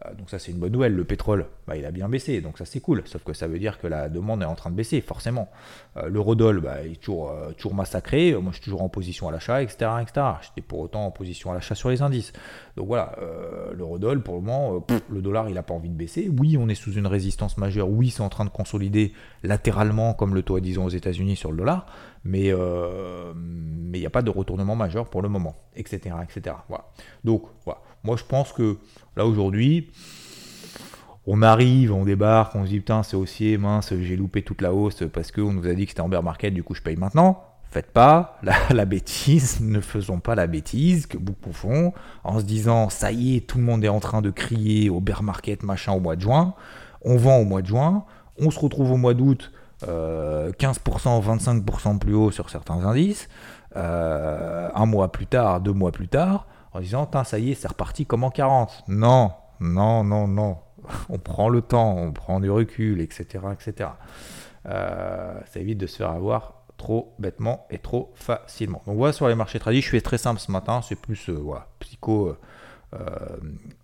Euh, 0.05 0.15
donc, 0.15 0.31
ça, 0.31 0.41
c'est 0.41 0.51
une 0.51 0.59
bonne 0.59 0.73
nouvelle. 0.73 0.95
Le 0.95 1.05
pétrole, 1.05 1.47
bah, 1.69 1.77
il 1.77 1.85
a 1.85 1.93
bien 1.93 2.09
baissé, 2.09 2.41
donc 2.41 2.59
ça, 2.59 2.65
c'est 2.65 2.81
cool. 2.81 3.03
Sauf 3.07 3.23
que 3.23 3.33
ça 3.33 3.47
veut 3.47 3.61
dire 3.61 3.79
que 3.79 3.87
la 3.87 4.09
demande 4.09 4.43
est 4.43 4.47
en 4.47 4.57
train 4.57 4.71
de 4.71 4.75
baisser, 4.75 5.01
forcément. 5.01 5.49
Euh, 5.97 6.09
L'eurodoll, 6.09 6.61
bah, 6.61 6.83
est 6.85 7.01
toujours, 7.01 7.31
euh, 7.31 7.53
toujours 7.53 7.75
massacré. 7.75 8.33
Moi, 8.35 8.51
je 8.51 8.57
suis 8.57 8.65
toujours 8.65 8.83
en 8.83 8.89
position 8.89 9.29
à 9.29 9.33
l'achat, 9.33 9.63
etc. 9.63 9.91
etc. 10.03 10.27
J'étais 10.43 10.61
pour 10.61 10.81
autant 10.81 11.07
en 11.07 11.13
position 11.13 11.53
à 11.53 11.55
l'achat 11.55 11.77
sur 11.77 11.91
les 11.91 12.03
indices. 12.03 12.33
Donc 12.77 12.89
voilà, 12.89 13.15
l'eurodoll, 13.75 14.23
pour 14.23 14.37
le 14.37 14.41
moment, 14.41 14.85
le 15.11 15.23
dollar, 15.23 15.49
il 15.49 15.55
n'a 15.55 15.63
pas 15.63 15.75
envie 15.75 15.89
de 15.89 15.95
baisser. 15.95 16.31
Oui, 16.39 16.57
on 16.59 16.69
est 16.69 16.75
sous 16.75 16.93
une 16.93 17.07
résistance 17.07 17.59
majeure. 17.59 17.89
Oui, 17.89 18.11
c'est 18.11 18.23
en 18.23 18.29
train 18.29 18.45
de 18.45 18.51
consolider 18.51 19.13
latéralement, 19.43 20.15
comme 20.15 20.35
le 20.35 20.43
taux 20.43 20.57
à 20.57 20.61
10 20.61 20.79
ans 20.79 20.85
aux 20.85 20.91
États-Unis 20.91 21.37
sur 21.37 21.51
le 21.51 21.59
dollar 21.59 21.87
mais 22.25 22.53
euh, 22.53 23.33
mais 23.35 23.99
il 23.99 24.01
n'y 24.01 24.07
a 24.07 24.11
pas 24.11 24.23
de 24.23 24.31
retournement 24.31 24.77
majeur 24.77 25.09
pour 25.09 25.23
le 25.23 25.29
moment, 25.29 25.57
etc. 25.75 26.15
etc. 26.23 26.57
Voilà. 26.69 26.85
Donc, 27.25 27.43
voilà. 27.65 27.81
moi 28.05 28.17
je 28.17 28.25
pense 28.25 28.53
que 28.53 28.79
là 29.17 29.27
aujourd'hui, 29.27 29.91
on 31.27 31.43
arrive, 31.43 31.93
on 31.93 32.05
débarque, 32.05 32.55
on 32.55 32.65
se 32.65 32.71
dit 32.71 32.79
putain 32.79 33.03
c'est 33.03 33.17
haussier, 33.17 33.59
mince, 33.59 33.93
j'ai 34.01 34.17
loupé 34.17 34.43
toute 34.43 34.63
la 34.63 34.73
hausse 34.73 35.03
parce 35.13 35.33
qu'on 35.33 35.53
nous 35.53 35.67
a 35.67 35.75
dit 35.75 35.87
que 35.87 35.91
c'était 35.91 36.03
en 36.03 36.09
bear 36.09 36.23
market, 36.23 36.55
du 36.55 36.63
coup 36.63 36.75
je 36.75 36.83
paye 36.83 36.97
maintenant. 36.97 37.45
Faites 37.71 37.93
pas 37.93 38.39
la, 38.43 38.55
la, 38.75 38.85
bêtise, 38.85 39.61
ne 39.61 39.81
faisons 39.81 40.19
pas 40.19 40.35
la 40.35 40.49
bêtise 40.49 41.07
que 41.07 41.17
beaucoup 41.17 41.53
font 41.53 41.93
en 42.25 42.41
se 42.41 42.45
disant 42.45 42.91
ça 42.91 43.13
y 43.13 43.37
est, 43.37 43.41
tout 43.47 43.59
le 43.59 43.65
monde 43.65 43.85
est 43.85 43.89
en 43.89 44.01
train 44.01 44.23
de 44.23 44.31
crier 44.31 44.91
au 44.91 45.01
bear 45.01 45.23
market 45.23 45.63
machin 45.63 45.93
au 45.93 46.01
mois 46.01 46.17
de 46.17 46.21
juin. 46.21 46.55
On 47.03 47.17
vend 47.17 47.39
au 47.39 47.45
mois 47.45 47.63
de 47.63 47.67
juin, 47.67 48.05
on 48.39 48.51
se 48.51 48.59
retrouve 48.59 48.93
au 48.93 48.97
mois 48.97 49.15
d'août 49.15 49.53
15%, 49.83 49.89
euh, 49.89 50.51
25% 50.53 51.99
plus 51.99 52.15
haut 52.15 52.31
sur 52.31 52.51
certains 52.51 52.85
indices, 52.85 53.29
euh, 53.77 54.69
un 54.75 54.87
mois 54.87 55.13
plus 55.13 55.27
tard, 55.27 55.61
deux 55.61 55.73
mois 55.73 55.93
plus 55.93 56.09
tard, 56.09 56.47
en 56.73 56.81
disant, 56.81 57.09
ça 57.25 57.39
y 57.39 57.51
est, 57.53 57.55
c'est 57.55 57.69
reparti 57.69 58.07
comme 58.07 58.25
en 58.25 58.31
40. 58.31 58.85
Non, 58.89 59.33
non, 59.61 60.05
non, 60.05 60.29
non. 60.29 60.59
On 61.09 61.19
prend 61.19 61.49
le 61.49 61.61
temps, 61.61 61.95
on 61.95 62.11
prend 62.11 62.41
du 62.41 62.51
recul, 62.51 63.01
etc. 63.03 63.45
etc. 63.53 63.91
Euh, 64.67 65.39
ça 65.45 65.61
évite 65.61 65.79
de 65.79 65.87
se 65.87 65.97
faire 65.97 66.11
avoir 66.11 66.55
trop 66.79 67.13
bêtement 67.19 67.67
et 67.71 67.77
trop 67.77 68.11
facilement. 68.15 68.83
Donc 68.87 68.97
voilà 68.97 69.13
sur 69.13 69.29
les 69.29 69.35
marchés 69.35 69.59
tradis, 69.59 69.83
je 69.83 69.91
fais 69.91 70.01
très 70.01 70.17
simple 70.17 70.41
ce 70.41 70.51
matin, 70.51 70.81
c'est 70.83 70.97
plus 70.97 71.29
voilà, 71.29 71.67
psycho 71.81 72.35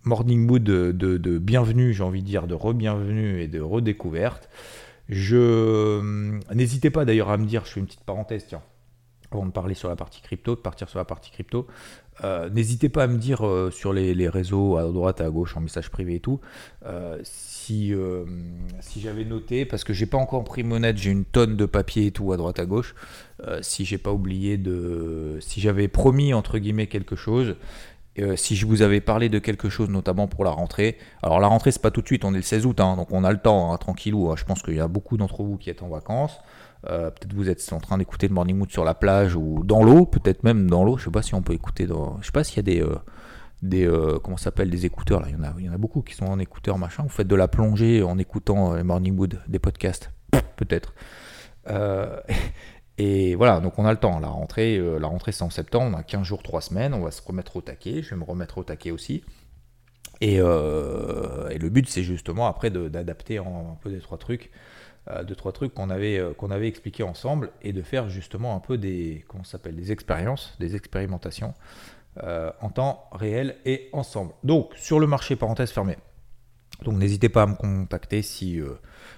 morning 0.03 0.45
mood 0.45 0.63
de, 0.63 0.91
de 0.91 1.37
bienvenue, 1.37 1.93
j'ai 1.93 2.03
envie 2.03 2.21
de 2.21 2.27
dire, 2.27 2.47
de 2.47 2.55
re-bienvenue 2.55 3.41
et 3.41 3.47
de 3.47 3.61
redécouverte. 3.61 4.49
Je 5.09 5.37
euh, 5.37 6.39
n'hésitez 6.53 6.89
pas 6.89 7.05
d'ailleurs 7.05 7.29
à 7.29 7.37
me 7.37 7.45
dire, 7.45 7.65
je 7.65 7.71
fais 7.71 7.79
une 7.79 7.85
petite 7.85 8.03
parenthèse, 8.03 8.45
tiens, 8.47 8.61
avant 9.31 9.45
de 9.45 9.51
parler 9.51 9.73
sur 9.73 9.89
la 9.89 9.95
partie 9.95 10.21
crypto, 10.21 10.55
de 10.55 10.59
partir 10.59 10.89
sur 10.89 10.99
la 10.99 11.05
partie 11.05 11.31
crypto. 11.31 11.67
Euh, 12.23 12.49
n'hésitez 12.49 12.89
pas 12.89 13.03
à 13.03 13.07
me 13.07 13.17
dire 13.17 13.45
euh, 13.45 13.69
sur 13.71 13.93
les, 13.93 14.27
réseaux, 14.27 14.77
à 14.77 14.83
droite, 14.83 15.21
à 15.21 15.29
gauche, 15.29 15.55
en 15.55 15.61
message 15.61 15.89
privé 15.89 16.15
et 16.15 16.19
tout, 16.19 16.41
si, 17.23 17.93
si 18.81 19.01
j'avais 19.01 19.23
noté, 19.23 19.65
parce 19.65 19.83
que 19.83 19.93
j'ai 19.93 20.07
pas 20.07 20.17
encore 20.17 20.43
pris 20.43 20.63
monnaie, 20.63 20.93
j'ai 20.95 21.11
une 21.11 21.25
tonne 21.25 21.55
de 21.55 21.65
papier 21.65 22.07
et 22.07 22.11
tout 22.11 22.33
à 22.33 22.37
droite, 22.37 22.59
à 22.59 22.65
gauche, 22.65 22.95
si 23.61 23.85
j'ai 23.85 23.97
pas 23.97 24.11
oublié 24.11 24.57
de. 24.57 25.37
Si 25.39 25.61
j'avais 25.61 25.87
promis, 25.87 26.33
entre 26.33 26.57
guillemets, 26.57 26.87
quelque 26.87 27.15
chose, 27.15 27.55
euh, 28.19 28.35
si 28.35 28.55
je 28.55 28.65
vous 28.65 28.81
avais 28.81 29.01
parlé 29.01 29.29
de 29.29 29.39
quelque 29.39 29.69
chose, 29.69 29.89
notamment 29.89 30.27
pour 30.27 30.43
la 30.43 30.51
rentrée, 30.51 30.97
alors 31.21 31.39
la 31.39 31.47
rentrée 31.47 31.71
c'est 31.71 31.81
pas 31.81 31.91
tout 31.91 32.01
de 32.01 32.07
suite, 32.07 32.25
on 32.25 32.33
est 32.33 32.37
le 32.37 32.43
16 32.43 32.65
août, 32.65 32.79
hein, 32.79 32.95
donc 32.95 33.11
on 33.11 33.23
a 33.23 33.31
le 33.31 33.37
temps, 33.37 33.71
hein, 33.71 33.77
tranquillou. 33.77 34.31
Hein. 34.31 34.35
je 34.37 34.45
pense 34.45 34.61
qu'il 34.61 34.75
y 34.75 34.79
a 34.79 34.87
beaucoup 34.87 35.17
d'entre 35.17 35.43
vous 35.43 35.57
qui 35.57 35.69
êtes 35.69 35.83
en 35.83 35.89
vacances. 35.89 36.39
Euh, 36.89 37.09
peut-être 37.09 37.33
vous 37.33 37.49
êtes 37.49 37.73
en 37.73 37.79
train 37.79 37.97
d'écouter 37.97 38.27
le 38.27 38.33
Morning 38.33 38.55
Mood 38.55 38.71
sur 38.71 38.83
la 38.83 38.93
plage 38.93 39.35
ou 39.35 39.63
dans 39.63 39.83
l'eau, 39.83 40.05
peut-être 40.05 40.43
même 40.43 40.69
dans 40.69 40.83
l'eau. 40.83 40.97
Je 40.97 41.05
sais 41.05 41.11
pas 41.11 41.23
si 41.23 41.33
on 41.33 41.41
peut 41.41 41.53
écouter 41.53 41.87
dans. 41.87 42.17
Je 42.21 42.27
sais 42.27 42.31
pas 42.31 42.43
s'il 42.43 42.57
y 42.57 42.59
a 42.59 42.63
des. 42.63 43.85
Euh, 43.87 44.19
comment 44.23 44.37
s'appelle 44.37 44.69
des 44.69 44.85
écouteurs 44.85 45.19
là 45.19 45.27
il 45.29 45.33
y 45.33 45.35
en 45.35 45.43
a 45.43 45.51
il 45.57 45.65
y 45.65 45.69
en 45.69 45.73
a 45.73 45.79
beaucoup 45.79 46.03
qui 46.03 46.13
sont 46.13 46.27
en 46.27 46.37
écouteurs 46.37 46.77
machin 46.77 47.01
vous 47.01 47.09
faites 47.09 47.27
de 47.27 47.35
la 47.35 47.47
plongée 47.47 48.03
en 48.03 48.19
écoutant 48.19 48.75
les 48.75 48.83
morning 48.83 49.15
mood 49.15 49.41
des 49.47 49.57
podcasts 49.57 50.11
peut-être 50.57 50.93
Et 52.97 53.35
voilà, 53.35 53.59
donc 53.59 53.77
on 53.77 53.85
a 53.85 53.91
le 53.91 53.97
temps. 53.97 54.19
La 54.19 54.27
rentrée, 54.27 54.77
euh, 54.77 54.97
la 54.99 55.07
rentrée 55.07 55.31
c'est 55.31 55.43
en 55.43 55.49
septembre, 55.49 55.95
on 55.95 55.99
a 55.99 56.03
15 56.03 56.23
jours, 56.23 56.41
3 56.41 56.61
semaines, 56.61 56.93
on 56.93 57.01
va 57.01 57.11
se 57.11 57.21
remettre 57.21 57.55
au 57.55 57.61
taquet, 57.61 58.01
je 58.01 58.09
vais 58.09 58.15
me 58.15 58.23
remettre 58.23 58.57
au 58.57 58.63
taquet 58.63 58.91
aussi. 58.91 59.23
Et, 60.19 60.37
euh, 60.39 61.49
le 61.49 61.69
but 61.69 61.87
c'est 61.87 62.01
justement 62.01 62.47
après 62.47 62.71
d'adapter 62.71 63.37
un 63.37 63.77
peu 63.81 63.91
des 63.91 63.99
trois 63.99 64.17
trucs, 64.17 64.49
euh, 65.09 65.23
deux, 65.23 65.35
trois 65.35 65.51
trucs 65.51 65.75
qu'on 65.75 65.91
avait, 65.91 66.19
qu'on 66.37 66.49
avait 66.49 66.67
expliqués 66.67 67.03
ensemble 67.03 67.51
et 67.61 67.71
de 67.71 67.83
faire 67.83 68.09
justement 68.09 68.55
un 68.55 68.59
peu 68.59 68.79
des, 68.79 69.23
comment 69.27 69.43
s'appelle, 69.43 69.75
des 69.75 69.91
expériences, 69.91 70.55
des 70.59 70.75
expérimentations 70.75 71.53
en 72.61 72.69
temps 72.71 73.07
réel 73.11 73.57
et 73.65 73.89
ensemble. 73.93 74.33
Donc 74.43 74.73
sur 74.75 74.99
le 74.99 75.05
marché, 75.05 75.35
parenthèse 75.35 75.69
fermée. 75.69 75.97
Donc 76.83 76.97
n'hésitez 76.97 77.29
pas 77.29 77.43
à 77.43 77.45
me 77.45 77.53
contacter 77.53 78.23
si, 78.23 78.59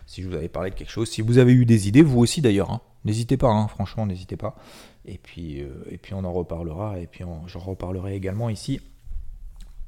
si 0.06 0.22
je 0.22 0.28
vous 0.28 0.36
avais 0.36 0.50
parlé 0.50 0.70
de 0.70 0.76
quelque 0.76 0.92
chose, 0.92 1.10
si 1.10 1.22
vous 1.22 1.38
avez 1.38 1.54
eu 1.54 1.65
des 1.65 1.88
idées, 1.88 2.02
vous 2.02 2.20
aussi 2.20 2.42
d'ailleurs. 2.42 2.72
Hein. 2.72 2.82
N'hésitez 3.05 3.38
pas, 3.38 3.49
hein, 3.49 3.67
franchement, 3.67 4.05
n'hésitez 4.05 4.35
pas. 4.35 4.55
Et 5.05 5.17
puis, 5.17 5.62
euh, 5.62 5.69
et 5.89 5.97
puis 5.97 6.13
on 6.13 6.23
en 6.23 6.33
reparlera, 6.33 6.99
et 6.99 7.07
puis 7.07 7.23
j'en 7.47 7.59
reparlerai 7.59 8.15
également 8.15 8.49
ici. 8.49 8.81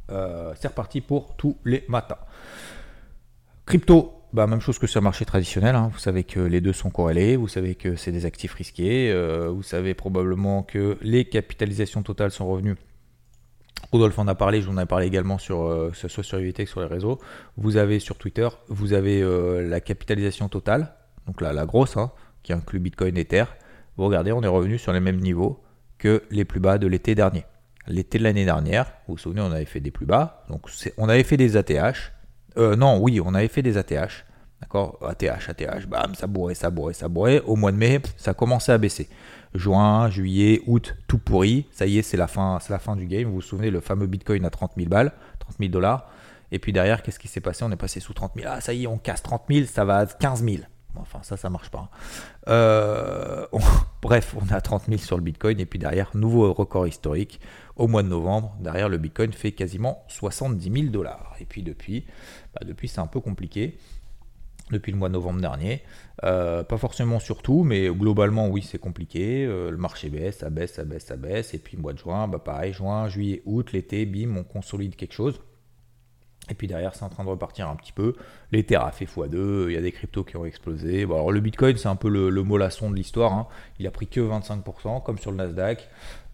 Euh, 0.10 0.54
c'est 0.60 0.70
reparti 0.70 1.02
pour 1.02 1.36
tous 1.36 1.58
les 1.66 1.84
matins. 1.88 2.18
Crypto, 3.66 4.14
bah, 4.34 4.48
même 4.48 4.62
chose 4.62 4.80
que 4.80 4.88
sur 4.88 5.00
le 5.00 5.04
marché 5.04 5.26
traditionnel. 5.26 5.76
Hein. 5.76 5.90
Vous 5.92 6.00
savez 6.00 6.24
que 6.24 6.40
les 6.40 6.62
deux 6.62 6.74
sont 6.74 6.90
corrélés, 6.90 7.36
vous 7.36 7.48
savez 7.48 7.76
que 7.76 7.96
c'est 7.96 8.12
des 8.12 8.26
actifs 8.26 8.54
risqués, 8.54 9.12
euh, 9.12 9.50
vous 9.50 9.64
savez 9.64 9.94
probablement 9.94 10.64
que 10.64 10.98
les 11.02 11.26
capitalisations 11.26 12.04
totales 12.04 12.32
sont 12.32 12.48
revenues. 12.48 12.78
Rodolphe 13.92 14.20
en 14.20 14.28
a 14.28 14.36
parlé, 14.36 14.62
je 14.62 14.68
vous 14.68 14.78
en 14.78 14.82
ai 14.82 14.86
parlé 14.86 15.08
également 15.08 15.38
sur, 15.38 15.92
ce 15.94 16.08
soit 16.08 16.24
sur 16.24 16.38
UVT 16.38 16.66
sur 16.66 16.80
les 16.80 16.88
réseaux. 16.88 17.20
Vous 17.58 17.76
avez 17.76 18.00
sur 18.00 18.18
Twitter, 18.18 18.48
vous 18.70 18.94
avez 18.94 19.22
la 19.68 19.82
capitalisation 19.82 20.48
totale, 20.48 20.94
donc 21.26 21.42
la, 21.42 21.52
la 21.52 21.66
grosse, 21.66 21.98
hein, 21.98 22.12
qui 22.44 22.54
inclut 22.54 22.80
Bitcoin 22.80 23.18
et 23.18 23.22
Ether, 23.22 23.46
vous 23.98 24.06
regardez, 24.06 24.32
on 24.32 24.42
est 24.42 24.48
revenu 24.48 24.78
sur 24.78 24.94
les 24.94 25.00
mêmes 25.00 25.20
niveaux 25.20 25.62
que 25.98 26.24
les 26.32 26.46
plus 26.46 26.60
bas 26.60 26.78
de 26.78 26.88
l'été 26.88 27.16
dernier. 27.16 27.46
L'été 27.88 28.18
de 28.18 28.24
l'année 28.24 28.46
dernière, 28.46 28.86
vous 29.08 29.16
vous 29.16 29.18
souvenez, 29.18 29.42
on 29.42 29.52
avait 29.52 29.66
fait 29.66 29.80
des 29.80 29.92
plus 29.92 30.06
bas, 30.06 30.46
donc 30.50 30.68
on 30.98 31.10
avait 31.10 31.24
fait 31.24 31.38
des 31.38 31.58
ATH. 31.58 32.12
Euh, 32.58 32.76
non, 32.76 33.00
oui, 33.00 33.20
on 33.24 33.34
avait 33.34 33.48
fait 33.48 33.62
des 33.62 33.78
ATH. 33.78 34.26
D'accord? 34.62 35.00
ATH, 35.02 35.50
ATH, 35.50 35.88
bam, 35.88 36.14
ça 36.16 36.28
bourrait, 36.28 36.54
ça 36.54 36.70
bourrait, 36.70 36.94
ça 36.94 37.08
bourrait. 37.08 37.42
Au 37.42 37.56
mois 37.56 37.72
de 37.72 37.78
mai, 37.78 38.02
ça 38.18 38.34
commençait 38.34 38.72
à 38.72 38.78
baisser. 38.78 39.10
Juin, 39.56 40.10
juillet, 40.10 40.62
août, 40.68 40.96
tout 41.08 41.18
pourri. 41.18 41.66
Ça 41.72 41.86
y 41.86 41.98
est, 41.98 42.04
c'est 42.04 42.18
la 42.18 42.28
fin, 42.28 42.60
c'est 42.62 42.72
la 42.72 42.80
fin 42.80 42.96
du 42.96 43.08
game. 43.08 43.28
Vous 43.28 43.36
vous 43.36 43.42
souvenez, 43.42 43.72
le 43.72 43.82
fameux 43.82 44.08
Bitcoin 44.08 44.46
à 44.46 44.50
30 44.50 44.74
000 44.78 44.88
balles, 44.88 45.12
30 45.40 45.56
000 45.60 45.72
dollars. 45.72 46.10
Et 46.52 46.60
puis 46.60 46.74
derrière, 46.74 47.02
qu'est-ce 47.02 47.20
qui 47.20 47.28
s'est 47.28 47.42
passé? 47.42 47.64
On 47.64 47.72
est 47.72 47.78
passé 47.78 48.00
sous 48.00 48.14
30 48.14 48.34
000. 48.36 48.48
Ah, 48.50 48.62
ça 48.62 48.74
y 48.74 48.84
est, 48.84 48.88
on 48.88 48.98
casse 48.98 49.24
30 49.24 49.44
000, 49.50 49.66
ça 49.66 49.84
va 49.86 50.00
à 50.00 50.06
15 50.06 50.44
000. 50.44 50.64
Enfin, 50.96 51.20
ça, 51.24 51.38
ça 51.38 51.50
marche 51.50 51.70
pas. 51.70 51.90
Euh, 52.48 53.48
bref, 54.02 54.36
on 54.40 54.54
a 54.54 54.62
30 54.62 54.86
000 54.86 54.98
sur 54.98 55.18
le 55.18 55.24
Bitcoin 55.24 55.60
et 55.60 55.66
puis 55.66 55.80
derrière, 55.80 56.12
nouveau 56.16 56.52
record 56.54 56.88
historique 56.88 57.40
au 57.76 57.88
mois 57.88 58.04
de 58.04 58.10
novembre. 58.10 58.56
Derrière, 58.60 58.90
le 58.90 58.98
Bitcoin 58.98 59.32
fait 59.34 59.52
quasiment 59.52 60.04
70 60.08 60.72
000 60.72 60.86
dollars. 60.88 61.36
Et 61.40 61.46
puis 61.46 61.64
depuis, 61.64 62.06
bah, 62.54 62.62
depuis 62.66 62.88
c'est 62.88 63.00
un 63.02 63.08
peu 63.08 63.20
compliqué. 63.20 63.78
Depuis 64.72 64.94
le 64.94 64.98
mois 64.98 65.10
de 65.10 65.14
novembre 65.16 65.42
dernier, 65.42 65.84
euh, 66.24 66.64
pas 66.64 66.78
forcément 66.78 67.20
sur 67.20 67.42
tout, 67.42 67.64
mais 67.64 67.90
globalement 67.90 68.48
oui 68.48 68.62
c'est 68.62 68.78
compliqué. 68.78 69.46
Euh, 69.46 69.70
le 69.70 69.76
marché 69.76 70.10
baisse, 70.10 70.38
ça 70.38 70.50
baisse, 70.50 70.74
ça 70.74 70.86
baisse, 70.86 71.06
ça 71.06 71.18
baisse. 71.18 71.54
Et 71.54 71.58
puis 71.58 71.76
mois 71.76 71.92
de 71.92 71.98
juin, 71.98 72.30
bah 72.30 72.40
pareil, 72.40 72.72
juin, 72.72 73.10
juillet, 73.10 73.42
août, 73.46 73.74
l'été, 73.74 74.06
bim, 74.06 74.38
on 74.38 74.44
consolide 74.44 74.96
quelque 74.96 75.14
chose. 75.14 75.42
Et 76.52 76.54
puis 76.54 76.68
derrière, 76.68 76.94
c'est 76.94 77.06
en 77.06 77.10
train 77.10 77.24
de 77.24 77.30
repartir 77.30 77.70
un 77.70 77.78
petit 77.78 77.94
peu. 77.94 78.14
L'Ether 78.52 78.76
a 78.76 78.92
fait 78.92 79.06
x2, 79.06 79.68
il 79.68 79.74
y 79.74 79.78
a 79.78 79.82
des 79.82 79.94
cryptos 79.94 80.26
qui 80.26 80.36
ont 80.36 80.46
explosé. 80.46 81.06
Bon, 81.06 81.16
alors 81.16 81.32
le 81.32 81.40
Bitcoin, 81.40 81.78
c'est 81.78 81.88
un 81.88 81.96
peu 81.96 82.10
le, 82.10 82.30
le 82.30 82.44
mollasson 82.44 82.92
de 82.92 82.96
l'histoire. 82.96 83.32
Hein. 83.32 83.48
Il 83.80 83.88
a 83.88 83.92
pris 83.92 84.08
que 84.08 84.20
25%, 84.20 85.02
comme 85.02 85.18
sur 85.18 85.32
le 85.32 85.38
Nasdaq. 85.38 85.90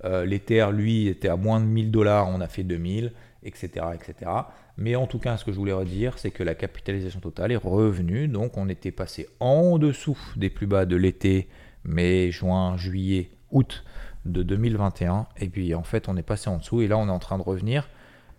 Euh, 0.05 0.25
L'Ether, 0.25 0.69
lui, 0.73 1.07
était 1.07 1.29
à 1.29 1.35
moins 1.35 1.59
de 1.59 1.65
1000 1.65 1.91
dollars, 1.91 2.29
on 2.29 2.41
a 2.41 2.47
fait 2.47 2.63
2000, 2.63 3.13
etc., 3.43 3.85
etc. 3.93 4.31
Mais 4.77 4.95
en 4.95 5.05
tout 5.05 5.19
cas, 5.19 5.37
ce 5.37 5.45
que 5.45 5.51
je 5.51 5.57
voulais 5.57 5.71
redire, 5.71 6.17
c'est 6.17 6.31
que 6.31 6.41
la 6.41 6.55
capitalisation 6.55 7.19
totale 7.19 7.51
est 7.51 7.57
revenue. 7.57 8.27
Donc 8.27 8.57
on 8.57 8.67
était 8.69 8.91
passé 8.91 9.27
en 9.39 9.77
dessous 9.77 10.17
des 10.35 10.49
plus 10.49 10.67
bas 10.67 10.85
de 10.85 10.95
l'été 10.95 11.47
mai, 11.83 12.31
juin, 12.31 12.75
juillet, 12.75 13.29
août 13.51 13.83
de 14.25 14.41
2021. 14.41 15.27
Et 15.37 15.49
puis 15.49 15.75
en 15.75 15.83
fait, 15.83 16.09
on 16.09 16.17
est 16.17 16.23
passé 16.23 16.49
en 16.49 16.57
dessous 16.57 16.81
et 16.81 16.87
là, 16.87 16.97
on 16.97 17.07
est 17.07 17.11
en 17.11 17.19
train 17.19 17.37
de 17.37 17.43
revenir 17.43 17.87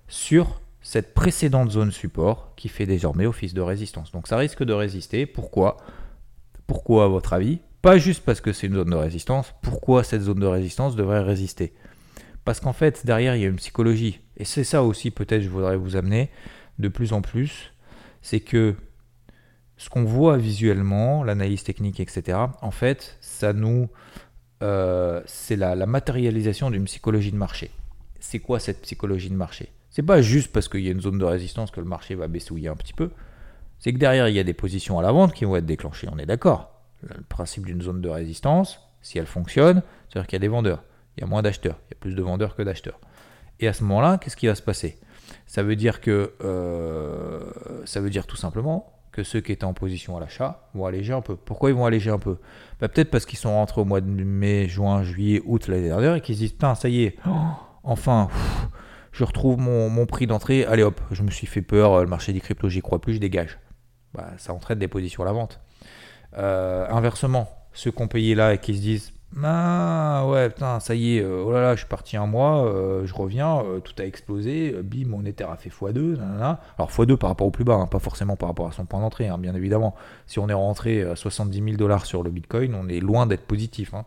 sur 0.09 0.61
cette 0.89 1.13
précédente 1.13 1.71
zone 1.71 1.93
support 1.93 2.55
qui 2.57 2.71
fait 2.71 2.87
désormais 2.87 3.27
office 3.27 3.53
de 3.53 3.61
résistance. 3.61 4.11
Donc 4.11 4.27
ça 4.27 4.39
risque 4.39 4.65
de 4.65 4.73
résister. 4.73 5.27
Pourquoi? 5.27 5.77
Pourquoi 6.67 7.05
à 7.05 7.09
votre 7.09 7.35
avis? 7.35 7.59
Pas 7.83 7.99
juste 7.99 8.25
parce 8.25 8.41
que 8.41 8.55
c'est 8.55 8.69
une 8.69 8.77
zone 8.77 8.89
de 8.89 8.97
résistance. 8.97 9.53
Pourquoi 9.61 10.03
cette 10.03 10.23
zone 10.23 10.41
de 10.41 10.47
résistance 10.47 10.97
devrait 10.97 11.21
résister? 11.21 11.75
Parce 12.47 12.59
qu'en 12.59 12.73
fait, 12.73 13.05
derrière, 13.05 13.37
il 13.37 13.43
y 13.43 13.45
a 13.45 13.49
une 13.49 13.57
psychologie. 13.57 14.21
Et 14.39 14.47
c'est 14.47 14.65
ça 14.65 14.83
aussi, 14.83 15.11
peut-être, 15.11 15.43
je 15.43 15.51
voudrais 15.51 15.77
vous 15.77 15.95
amener 15.95 16.31
de 16.79 16.89
plus 16.89 17.13
en 17.13 17.21
plus. 17.21 17.75
C'est 18.23 18.41
que 18.41 18.75
ce 19.77 19.91
qu'on 19.91 20.05
voit 20.05 20.39
visuellement, 20.39 21.23
l'analyse 21.23 21.65
technique, 21.65 22.01
etc., 22.01 22.39
en 22.63 22.71
fait, 22.71 23.19
ça 23.21 23.53
nous. 23.53 23.91
Euh, 24.63 25.21
c'est 25.27 25.57
la, 25.57 25.75
la 25.75 25.85
matérialisation 25.85 26.71
d'une 26.71 26.85
psychologie 26.87 27.31
de 27.31 27.37
marché. 27.37 27.71
C'est 28.21 28.39
quoi 28.39 28.59
cette 28.59 28.81
psychologie 28.81 29.29
de 29.29 29.37
marché? 29.37 29.71
C'est 29.91 30.03
pas 30.03 30.21
juste 30.21 30.53
parce 30.53 30.69
qu'il 30.69 30.81
y 30.81 30.89
a 30.89 30.93
une 30.93 31.01
zone 31.01 31.19
de 31.19 31.25
résistance 31.25 31.71
que 31.71 31.81
le 31.81 31.87
marché 31.87 32.15
va 32.15 32.29
baissouiller 32.29 32.69
un 32.69 32.77
petit 32.77 32.93
peu. 32.93 33.11
C'est 33.79 33.93
que 33.93 33.99
derrière, 33.99 34.29
il 34.29 34.35
y 34.35 34.39
a 34.39 34.45
des 34.45 34.55
positions 34.55 34.99
à 34.99 35.03
la 35.03 35.13
vente 35.13 35.33
qui 35.33 35.45
vont 35.45 35.57
être 35.57 35.67
déclenchées. 35.67 36.09
On 36.13 36.19
est 36.19 36.27
d'accord. 36.27 36.71
Le 37.03 37.23
principe 37.29 37.65
d'une 37.65 37.81
zone 37.81 38.01
de 38.01 38.09
résistance, 38.09 38.81
si 39.03 39.19
elle 39.19 39.27
fonctionne, 39.27 39.83
c'est-à-dire 40.09 40.27
qu'il 40.27 40.35
y 40.35 40.41
a 40.41 40.41
des 40.41 40.49
vendeurs. 40.49 40.83
Il 41.17 41.21
y 41.21 41.25
a 41.25 41.27
moins 41.27 41.43
d'acheteurs. 41.43 41.79
Il 41.89 41.95
y 41.95 41.97
a 41.97 42.01
plus 42.01 42.15
de 42.15 42.23
vendeurs 42.23 42.57
que 42.57 42.63
d'acheteurs. 42.63 42.99
Et 43.61 43.69
à 43.69 43.73
ce 43.73 43.83
moment-là, 43.85 44.19
qu'est-ce 44.19 44.37
qui 44.37 44.47
va 44.47 44.55
se 44.55 44.63
passer? 44.63 44.99
Ça 45.47 45.63
veut 45.63 45.77
dire 45.77 46.01
que. 46.01 46.33
euh, 46.43 47.41
ça 47.85 48.01
veut 48.01 48.11
dire 48.11 48.27
tout 48.27 48.37
simplement 48.37 48.93
que 49.13 49.23
ceux 49.25 49.41
qui 49.41 49.51
étaient 49.53 49.65
en 49.65 49.75
position 49.75 50.17
à 50.17 50.21
l'achat 50.21 50.69
vont 50.75 50.87
alléger 50.87 51.13
un 51.13 51.21
peu. 51.21 51.35
Pourquoi 51.37 51.71
ils 51.71 51.77
vont 51.77 51.87
alléger 51.87 52.11
un 52.11 52.19
peu? 52.19 52.39
Bah, 52.81 52.89
Peut-être 52.89 53.11
parce 53.11 53.27
qu'ils 53.27 53.39
sont 53.39 53.53
rentrés 53.53 53.81
au 53.81 53.85
mois 53.85 54.01
de 54.01 54.07
mai, 54.07 54.69
juin, 54.69 55.03
juillet, 55.03 55.43
août 55.45 55.67
l'année 55.67 55.89
dernière 55.89 56.15
et 56.15 56.21
qu'ils 56.21 56.37
se 56.37 56.41
disent 56.41 56.53
Putain, 56.53 56.75
ça 56.75 56.89
y 56.89 57.03
est, 57.05 57.17
oh, 57.27 57.31
enfin, 57.83 58.29
pff, 58.31 58.68
je 59.19 59.25
retrouve 59.25 59.59
mon, 59.59 60.07
prix 60.07 60.29
d'entrée. 60.29 60.65
Allez 60.65 60.85
hop, 60.85 61.01
je 61.11 61.25
me 61.25 61.31
suis 61.33 61.49
fait 61.49 61.61
peur, 61.61 62.01
le 62.01 62.07
marché 62.07 62.33
des 62.33 62.39
cryptos, 62.39 62.69
j'y 62.69 62.81
crois 62.81 63.01
plus, 63.01 63.15
je 63.15 63.19
dégage. 63.19 63.59
Bah, 64.15 64.29
ça 64.37 64.53
entraîne 64.53 64.79
des 64.79 64.87
positions 64.87 65.25
à 65.25 65.27
la 65.27 65.33
vente. 65.33 65.61
Euh, 66.37 66.87
inversement, 66.89 67.49
ceux 67.73 67.91
qui 67.91 68.01
ont 68.01 68.07
payé 68.07 68.37
là 68.37 68.55
et 68.55 68.59
qui 68.59 68.77
se 68.77 68.81
disent 68.81 69.13
ah 69.45 70.25
ouais 70.27 70.49
putain 70.49 70.81
ça 70.81 70.95
y 70.95 71.19
est 71.19 71.23
euh, 71.23 71.45
oh 71.47 71.53
là 71.53 71.61
là 71.61 71.75
je 71.75 71.81
suis 71.81 71.87
parti 71.87 72.17
un 72.17 72.25
mois 72.25 72.65
euh, 72.65 73.05
je 73.05 73.15
reviens 73.15 73.63
tout 73.85 73.93
a 73.99 74.07
explosé 74.07 74.75
bim 74.83 75.07
mon 75.07 75.23
Ether 75.27 75.45
a 75.45 75.57
fait 75.57 75.69
x2 75.69 76.17
nanana. 76.17 76.61
alors 76.79 76.91
x2 76.91 77.19
par 77.19 77.29
rapport 77.29 77.47
au 77.47 77.51
plus 77.51 77.65
bas 77.65 77.75
hein, 77.75 77.87
pas 77.87 77.99
forcément 77.99 78.37
par 78.37 78.49
rapport 78.49 78.69
à 78.69 78.73
son 78.73 78.87
point 78.87 79.01
d'entrée 79.01 79.29
hein, 79.29 79.37
bien 79.37 79.55
évidemment 79.55 79.95
si 80.27 80.39
on 80.39 80.49
est 80.49 80.55
rentré 80.55 81.03
à 81.03 81.15
70 81.15 81.63
000 81.63 81.77
dollars 81.77 82.07
sur 82.07 82.23
le 82.23 82.31
Bitcoin 82.31 82.75
on 82.75 82.89
est 82.89 83.01
loin 83.01 83.27
d'être 83.27 83.47
positif 83.47 83.93
hein. 83.93 84.07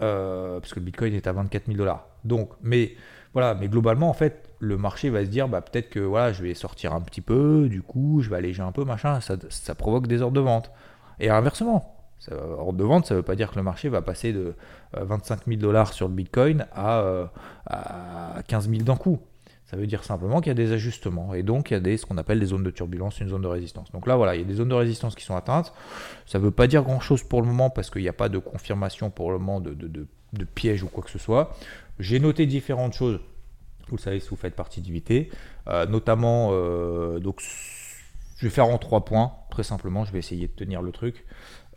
Parce 0.00 0.74
que 0.74 0.80
le 0.80 0.86
Bitcoin 0.86 1.14
est 1.14 1.28
à 1.28 1.32
24 1.32 1.66
000 1.66 1.78
dollars 1.78 2.08
donc 2.24 2.50
mais 2.60 2.96
voilà 3.32 3.54
mais 3.54 3.68
globalement 3.68 4.08
en 4.08 4.14
fait 4.14 4.52
le 4.58 4.76
marché 4.76 5.10
va 5.10 5.24
se 5.24 5.30
dire 5.30 5.48
bah 5.48 5.60
peut-être 5.60 5.90
que 5.90 6.00
voilà 6.00 6.32
je 6.32 6.42
vais 6.42 6.54
sortir 6.54 6.92
un 6.92 7.00
petit 7.00 7.20
peu 7.20 7.68
du 7.68 7.82
coup 7.82 8.20
je 8.22 8.30
vais 8.30 8.36
alléger 8.36 8.62
un 8.62 8.72
peu 8.72 8.84
machin 8.84 9.20
ça, 9.20 9.74
provoque 9.74 10.06
des 10.06 10.22
ordres 10.22 10.34
de 10.34 10.40
vente 10.40 10.70
et 11.18 11.30
inversement 11.30 11.96
ça, 12.18 12.34
ordre 12.36 12.78
de 12.78 12.84
vente, 12.84 13.06
ça 13.06 13.14
ne 13.14 13.20
veut 13.20 13.24
pas 13.24 13.34
dire 13.34 13.50
que 13.50 13.56
le 13.56 13.62
marché 13.62 13.88
va 13.88 14.02
passer 14.02 14.34
de 14.34 14.54
euh, 14.96 15.04
25 15.04 15.46
000 15.46 15.58
dollars 15.58 15.94
sur 15.94 16.06
le 16.06 16.12
Bitcoin 16.12 16.66
à, 16.74 17.00
euh, 17.00 17.24
à 17.66 18.42
15 18.46 18.68
000 18.68 18.82
d'un 18.82 18.96
coup. 18.96 19.20
Ça 19.70 19.76
veut 19.76 19.86
dire 19.86 20.02
simplement 20.02 20.40
qu'il 20.40 20.48
y 20.48 20.50
a 20.50 20.54
des 20.54 20.72
ajustements 20.72 21.32
et 21.32 21.44
donc 21.44 21.70
il 21.70 21.74
y 21.74 21.76
a 21.76 21.80
des, 21.80 21.96
ce 21.96 22.04
qu'on 22.04 22.18
appelle 22.18 22.40
des 22.40 22.46
zones 22.46 22.64
de 22.64 22.72
turbulence, 22.72 23.20
une 23.20 23.28
zone 23.28 23.42
de 23.42 23.46
résistance. 23.46 23.92
Donc 23.92 24.08
là, 24.08 24.16
voilà, 24.16 24.34
il 24.34 24.40
y 24.40 24.44
a 24.44 24.46
des 24.46 24.54
zones 24.54 24.68
de 24.68 24.74
résistance 24.74 25.14
qui 25.14 25.24
sont 25.24 25.36
atteintes. 25.36 25.72
Ça 26.26 26.40
ne 26.40 26.44
veut 26.44 26.50
pas 26.50 26.66
dire 26.66 26.82
grand-chose 26.82 27.22
pour 27.22 27.40
le 27.40 27.46
moment 27.46 27.70
parce 27.70 27.88
qu'il 27.88 28.02
n'y 28.02 28.08
a 28.08 28.12
pas 28.12 28.28
de 28.28 28.38
confirmation 28.38 29.10
pour 29.10 29.30
le 29.30 29.38
moment 29.38 29.60
de, 29.60 30.08
de 30.32 30.44
piège 30.44 30.82
ou 30.82 30.88
quoi 30.88 31.02
que 31.02 31.10
ce 31.10 31.18
soit. 31.18 31.56
J'ai 31.98 32.18
noté 32.18 32.46
différentes 32.46 32.94
choses. 32.94 33.20
Vous 33.88 33.96
le 33.96 34.00
savez 34.00 34.20
si 34.20 34.28
vous 34.28 34.36
faites 34.36 34.54
partie 34.54 34.80
d'IVT, 34.80 35.30
euh, 35.68 35.86
notamment, 35.86 36.50
euh, 36.52 37.18
donc, 37.18 37.42
je 38.36 38.46
vais 38.46 38.50
faire 38.50 38.66
en 38.66 38.78
trois 38.78 39.04
points, 39.04 39.32
très 39.50 39.64
simplement. 39.64 40.04
Je 40.04 40.12
vais 40.12 40.20
essayer 40.20 40.46
de 40.46 40.52
tenir 40.52 40.80
le 40.80 40.92
truc. 40.92 41.24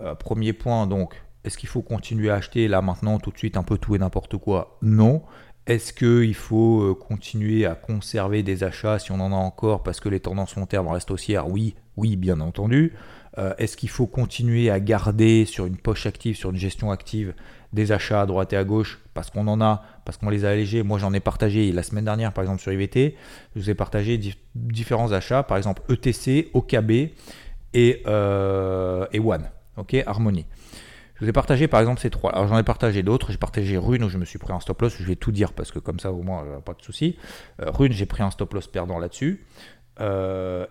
Euh, 0.02 0.16
premier 0.16 0.54
point, 0.54 0.86
donc, 0.86 1.22
est-ce 1.44 1.58
qu'il 1.58 1.70
faut 1.70 1.82
continuer 1.82 2.30
à 2.30 2.36
acheter 2.36 2.68
là 2.68 2.82
maintenant 2.82 3.20
tout 3.20 3.32
de 3.32 3.38
suite 3.38 3.58
un 3.58 3.64
peu 3.64 3.78
tout 3.78 3.96
et 3.96 4.00
n'importe 4.00 4.38
quoi? 4.38 4.78
Non. 4.82 5.24
Est-ce 5.66 5.94
qu'il 5.94 6.36
faut 6.36 6.94
continuer 6.96 7.66
à 7.66 7.74
conserver 7.74 8.44
des 8.44 8.64
achats 8.64 9.00
si 9.00 9.12
on 9.12 9.20
en 9.22 9.32
a 9.32 9.36
encore 9.36 9.82
parce 9.82 10.02
que 10.02 10.10
les 10.10 10.20
tendances 10.20 10.56
long 10.56 10.66
terme 10.66 10.90
restent 10.90 11.12
haussières? 11.12 11.50
Oui, 11.50 11.76
oui, 11.96 12.18
bien 12.18 12.42
entendu. 12.42 12.94
Est-ce 13.58 13.78
qu'il 13.78 13.90
faut 13.90 14.06
continuer 14.06 14.70
à 14.70 14.82
garder 14.82 15.46
sur 15.46 15.66
une 15.66 15.78
poche 15.78 16.06
active, 16.06 16.36
sur 16.36 16.50
une 16.50 16.58
gestion 16.58 16.92
active, 16.92 17.34
des 17.74 17.92
achats 17.92 18.22
à 18.22 18.26
droite 18.26 18.54
et 18.54 18.58
à 18.58 18.64
gauche 18.64 19.00
parce 19.14 19.30
qu'on 19.30 19.48
en 19.48 19.60
a, 19.62 19.84
parce 20.06 20.18
qu'on 20.18 20.30
les 20.30 20.46
a 20.46 20.50
allégés 20.50 20.84
Moi, 20.84 21.00
j'en 21.00 21.14
ai 21.14 21.20
partagé 21.20 21.72
la 21.72 21.84
semaine 21.84 22.06
dernière, 22.06 22.34
par 22.34 22.44
exemple, 22.44 22.62
sur 22.62 22.72
IVT. 22.72 23.16
Je 23.56 23.60
vous 23.60 23.70
ai 23.70 23.76
partagé 23.76 24.18
dif 24.18 24.38
différents 24.56 25.12
achats, 25.12 25.44
par 25.44 25.58
exemple 25.58 25.82
ETC, 25.90 26.52
OKB 26.54 26.92
et, 27.74 28.04
euh, 28.06 29.06
et 29.12 29.20
One 29.20 29.50
ok, 29.78 29.96
Harmonie. 30.06 30.46
Je 31.16 31.26
vous 31.26 31.30
ai 31.30 31.34
partagé 31.34 31.68
par 31.68 31.80
exemple 31.80 32.02
ces 32.02 32.10
trois. 32.10 32.32
Alors 32.32 32.48
j'en 32.48 32.58
ai 32.58 32.64
partagé 32.64 33.04
d'autres. 33.04 33.32
J'ai 33.32 33.38
partagé 33.38 33.78
Rune 33.78 34.04
où 34.04 34.10
je 34.10 34.18
me 34.18 34.26
suis 34.26 34.40
pris 34.40 34.52
un 34.52 34.60
stop 34.60 34.82
loss. 34.82 34.98
Je 34.98 35.06
vais 35.06 35.16
tout 35.16 35.32
dire 35.32 35.54
parce 35.54 35.72
que 35.72 35.80
comme 35.80 36.00
ça 36.00 36.12
au 36.12 36.22
moins 36.22 36.44
euh, 36.44 36.60
pas 36.60 36.74
de 36.74 36.82
souci. 36.82 37.18
Euh, 37.62 37.70
Rune, 37.72 37.92
j'ai 37.94 38.06
pris 38.06 38.24
un 38.24 38.32
stop 38.32 38.54
loss 38.54 38.68
perdant 38.68 39.00
là-dessus. 39.00 39.46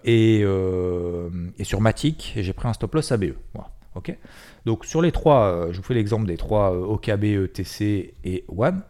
Et, 0.04 0.40
et, 0.40 1.64
sur 1.64 1.80
Matic, 1.80 2.32
j'ai 2.36 2.52
pris 2.52 2.68
un 2.68 2.72
stop 2.72 2.94
loss 2.94 3.12
ABE. 3.12 3.34
Voilà. 3.54 3.70
Donc 4.64 4.84
sur 4.84 5.02
les 5.02 5.12
trois, 5.12 5.68
je 5.70 5.76
vous 5.76 5.82
fais 5.82 5.94
l'exemple 5.94 6.26
des 6.26 6.36
trois 6.36 6.72
OKB, 6.72 7.24
ETC 7.24 8.14
et 8.24 8.44
One. 8.48 8.82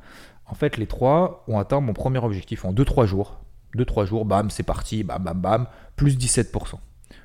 En 0.46 0.54
fait, 0.54 0.76
les 0.76 0.86
trois 0.86 1.44
ont 1.48 1.58
atteint 1.58 1.80
mon 1.80 1.92
premier 1.92 2.18
objectif 2.18 2.64
en 2.64 2.72
2-3 2.72 3.06
jours. 3.06 3.40
2-3 3.76 4.06
jours, 4.06 4.24
bam, 4.26 4.50
c'est 4.50 4.64
parti, 4.64 5.02
bam, 5.02 5.22
bam, 5.22 5.40
bam, 5.40 5.66
plus 5.96 6.18
17% 6.18 6.76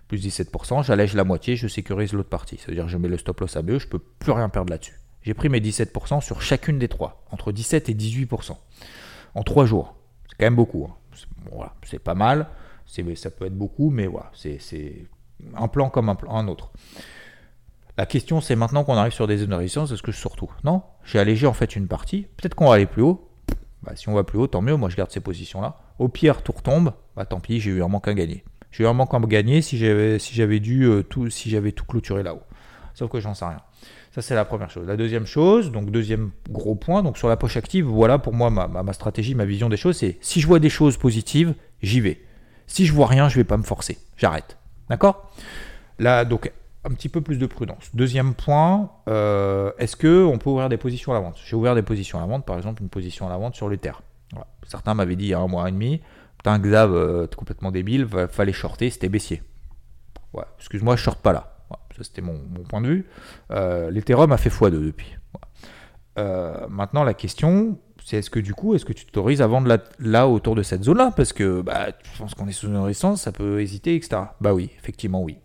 plus 0.08 0.26
17%, 0.26 0.84
j'allège 0.84 1.13
la 1.13 1.24
moitié, 1.24 1.56
je 1.56 1.68
sécurise 1.68 2.13
l'autre 2.13 2.30
partie. 2.30 2.58
C'est-à-dire 2.58 2.88
je 2.88 2.98
mets 2.98 3.08
le 3.08 3.18
stop 3.18 3.42
loss 3.42 3.56
à 3.56 3.62
BE, 3.62 3.78
je 3.78 3.88
peux 3.88 4.00
plus 4.00 4.32
rien 4.32 4.50
perdre 4.50 4.72
là-dessus. 4.72 5.00
J'ai 5.22 5.34
pris 5.34 5.50
mes 5.50 5.60
17% 5.60 6.22
sur 6.22 6.42
chacune 6.42 6.80
des 6.80 6.88
trois, 6.88 7.26
entre 7.32 7.52
17 7.52 7.90
et 7.90 7.94
18%, 7.94 8.56
en 9.36 9.44
3 9.44 9.66
jours. 9.66 9.96
C'est 10.30 10.38
quand 10.38 10.46
même 10.46 10.56
beaucoup. 10.56 10.88
Hein. 10.90 10.96
Voilà, 11.52 11.74
c'est 11.84 12.00
pas 12.00 12.16
mal, 12.16 12.48
ça 12.86 13.32
peut 13.32 13.46
être 13.46 13.58
beaucoup, 13.58 13.90
mais 13.90 14.08
voilà, 14.08 14.32
c'est 14.34 15.08
un 15.56 15.68
plan 15.68 15.90
comme 15.90 16.10
un, 16.10 16.16
plan, 16.16 16.36
un 16.36 16.48
autre. 16.48 16.72
La 17.97 18.05
question, 18.05 18.41
c'est 18.41 18.55
maintenant 18.55 18.83
qu'on 18.83 18.95
arrive 18.95 19.13
sur 19.13 19.27
des 19.27 19.38
zones 19.38 19.49
de 19.49 19.55
résistance, 19.55 19.91
est-ce 19.91 20.03
que 20.03 20.12
je 20.12 20.17
sors 20.17 20.36
tout 20.36 20.51
Non, 20.63 20.83
j'ai 21.03 21.19
allégé 21.19 21.47
en 21.47 21.53
fait 21.53 21.75
une 21.75 21.88
partie. 21.88 22.27
Peut-être 22.38 22.53
qu'on 22.53 22.69
va 22.69 22.75
aller 22.75 22.86
plus 22.86 23.01
haut. 23.01 23.27
Bah, 23.81 23.93
si 23.95 24.10
on 24.10 24.13
va 24.13 24.23
plus 24.23 24.38
haut, 24.38 24.47
tant 24.47 24.62
mieux. 24.62 24.75
Moi, 24.75 24.89
je 24.89 24.95
garde 24.95 25.12
ces 25.12 25.19
positions-là. 25.19 25.77
Au 25.97 26.07
pire, 26.07 26.43
tout 26.43 26.51
retombe. 26.51 26.93
Bah, 27.15 27.25
tant 27.25 27.39
pis, 27.39 27.60
j'ai 27.60 27.71
eu 27.71 27.83
un 27.83 27.88
manque 27.88 28.07
à 28.07 28.13
gagner. 28.13 28.43
J'ai 28.71 28.83
eu 28.83 28.88
un 28.88 28.93
manque 28.93 29.13
à 29.13 29.19
gagner 29.19 29.62
si 29.62 29.77
j'avais 29.77 30.60
dû 30.60 30.83
euh, 30.83 31.01
tout 31.01 31.29
si 31.29 31.55
clôturé 31.88 32.21
là-haut. 32.21 32.43
Sauf 32.93 33.10
que 33.10 33.19
j'en 33.19 33.33
sais 33.33 33.45
rien. 33.45 33.62
Ça 34.12 34.23
c'est 34.23 34.33
la 34.33 34.45
première 34.45 34.71
chose. 34.71 34.88
La 34.88 34.97
deuxième 34.97 35.27
chose, 35.27 35.71
donc 35.71 35.91
deuxième 35.91 36.31
gros 36.49 36.73
point, 36.73 37.03
donc 37.03 37.19
sur 37.19 37.27
la 37.27 37.38
poche 37.38 37.57
active, 37.57 37.86
voilà 37.86 38.17
pour 38.17 38.33
moi 38.33 38.49
ma, 38.49 38.93
stratégie, 38.93 39.36
ma 39.36 39.45
vision 39.45 39.69
des 39.69 39.77
choses, 39.77 39.97
c'est 39.97 40.17
si 40.21 40.41
je 40.41 40.47
vois 40.47 40.57
des 40.57 40.71
choses 40.71 40.97
positives, 40.97 41.53
j'y 41.83 41.99
vais. 41.99 42.19
Si 42.65 42.88
je 42.88 42.93
vois 42.93 43.05
rien, 43.05 43.29
je 43.29 43.36
vais 43.36 43.43
pas 43.43 43.57
me 43.57 43.63
forcer. 43.63 43.99
J'arrête. 44.17 44.57
D'accord? 44.89 45.31
Là 45.99 46.25
donc 46.25 46.51
un 46.89 46.93
petit 46.93 47.10
peu 47.10 47.21
plus 47.21 47.38
de 47.38 47.45
prudence. 47.45 47.89
Deuxième 47.93 48.34
point, 48.34 48.91
euh, 49.08 49.71
est-ce 49.78 49.95
que 49.95 50.23
on 50.23 50.38
peut 50.38 50.50
ouvrir 50.50 50.69
des 50.69 50.78
positions 50.78 51.12
à 51.12 51.15
la 51.15 51.21
vente? 51.21 51.38
J'ai 51.45 51.56
ouvert 51.56 51.76
des 51.76 51.82
positions 51.82 52.17
à 52.17 52.21
la 52.21 52.28
vente, 52.28 52.45
par 52.45 52.58
exemple 52.58 52.82
une 52.82 52.89
position 52.89 53.28
à 53.28 53.30
la 53.30 53.38
vente 53.38 53.56
sur 53.56 53.69
l'Ether. 53.69 53.93
Certains 54.65 54.93
m'avaient 54.93 55.15
dit 55.15 55.26
il 55.26 55.30
y 55.30 55.34
a 55.34 55.39
un 55.39 55.47
mois 55.47 55.67
et 55.69 55.71
demi, 55.71 56.02
putain 56.38 56.60
Xav, 56.60 56.93
euh, 56.93 57.28
complètement 57.28 57.71
débile, 57.71 58.06
va, 58.06 58.28
fallait 58.28 58.54
shorter, 58.54 58.89
c'était 58.89 59.10
baissier. 59.10 59.41
Ouais, 60.34 60.43
excuse-moi, 60.58 60.95
je 60.95 61.04
shorte 61.04 61.21
pas 61.21 61.34
là. 61.34 61.54
Ça 61.95 62.04
c'était 62.04 62.21
mon, 62.21 62.38
point 62.69 62.82
de 62.82 62.88
vue. 62.88 63.08
Euh, 63.52 63.89
L'Ethereum 63.89 64.32
a 64.32 64.38
fait 64.38 64.50
x2 64.50 64.69
depuis. 64.69 65.17
Euh, 66.19 66.67
maintenant 66.69 67.04
la 67.04 67.13
question, 67.13 67.80
c'est 68.04 68.17
est-ce 68.17 68.30
que 68.30 68.39
du 68.39 68.54
coup, 68.54 68.76
est-ce 68.76 68.86
que 68.86 68.93
tu 68.93 69.06
t'autorises 69.06 69.41
à 69.41 69.47
vendre 69.47 69.67
là, 69.67 69.80
là, 70.00 70.28
autour 70.28 70.56
de 70.56 70.63
cette 70.63 70.84
zone-là? 70.84 71.12
Parce 71.15 71.34
que 71.34 71.62
bah, 71.62 71.88
je 72.13 72.19
pense 72.19 72.34
qu'on 72.36 72.47
est 72.47 72.54
sous 72.54 72.67
une 72.67 72.78
résistance, 72.78 73.23
ça 73.23 73.32
peut 73.32 73.62
hésiter, 73.62 73.95
etc. 73.95 74.21
Bah 74.39 74.54
oui, 74.54 74.71
effectivement 74.78 75.21
oui. 75.21 75.38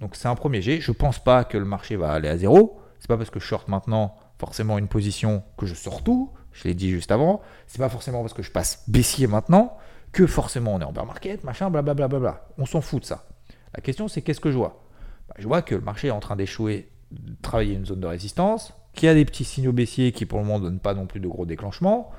Donc 0.00 0.16
c'est 0.16 0.28
un 0.28 0.34
premier 0.34 0.62
jet. 0.62 0.80
Je 0.80 0.92
pense 0.92 1.18
pas 1.18 1.44
que 1.44 1.58
le 1.58 1.64
marché 1.64 1.96
va 1.96 2.12
aller 2.12 2.28
à 2.28 2.36
zéro. 2.36 2.80
C'est 2.98 3.08
pas 3.08 3.16
parce 3.16 3.30
que 3.30 3.40
je 3.40 3.44
short 3.44 3.68
maintenant 3.68 4.14
forcément 4.38 4.78
une 4.78 4.88
position 4.88 5.42
que 5.56 5.66
je 5.66 5.74
sors 5.74 6.02
tout. 6.02 6.32
Je 6.52 6.64
l'ai 6.64 6.74
dit 6.74 6.90
juste 6.90 7.10
avant. 7.12 7.40
C'est 7.66 7.78
pas 7.78 7.88
forcément 7.88 8.20
parce 8.22 8.34
que 8.34 8.42
je 8.42 8.50
passe 8.50 8.84
baissier 8.88 9.26
maintenant 9.26 9.76
que 10.12 10.26
forcément 10.26 10.74
on 10.74 10.80
est 10.80 10.84
en 10.84 10.92
bear 10.92 11.04
market, 11.04 11.44
machin, 11.44 11.70
blablabla. 11.70 12.08
Bla 12.08 12.18
bla 12.18 12.30
bla. 12.30 12.48
On 12.58 12.66
s'en 12.66 12.80
fout 12.80 13.02
de 13.02 13.06
ça. 13.06 13.26
La 13.74 13.82
question 13.82 14.08
c'est 14.08 14.22
qu'est-ce 14.22 14.40
que 14.40 14.50
je 14.50 14.56
vois? 14.56 14.82
Bah, 15.28 15.34
Je 15.38 15.46
vois 15.46 15.62
que 15.62 15.74
le 15.74 15.80
marché 15.80 16.08
est 16.08 16.12
en 16.12 16.20
train 16.20 16.36
d'échouer, 16.36 16.90
de 17.10 17.34
travailler 17.42 17.74
une 17.74 17.86
zone 17.86 18.00
de 18.00 18.06
résistance, 18.06 18.72
qu'il 18.94 19.06
y 19.06 19.10
a 19.10 19.14
des 19.14 19.24
petits 19.24 19.44
signaux 19.44 19.72
baissiers 19.72 20.12
qui 20.12 20.24
pour 20.24 20.38
le 20.38 20.44
moment 20.44 20.58
ne 20.58 20.64
donnent 20.64 20.80
pas 20.80 20.94
non 20.94 21.06
plus 21.06 21.20
de 21.20 21.28
gros 21.28 21.46
déclenchements. 21.46 22.10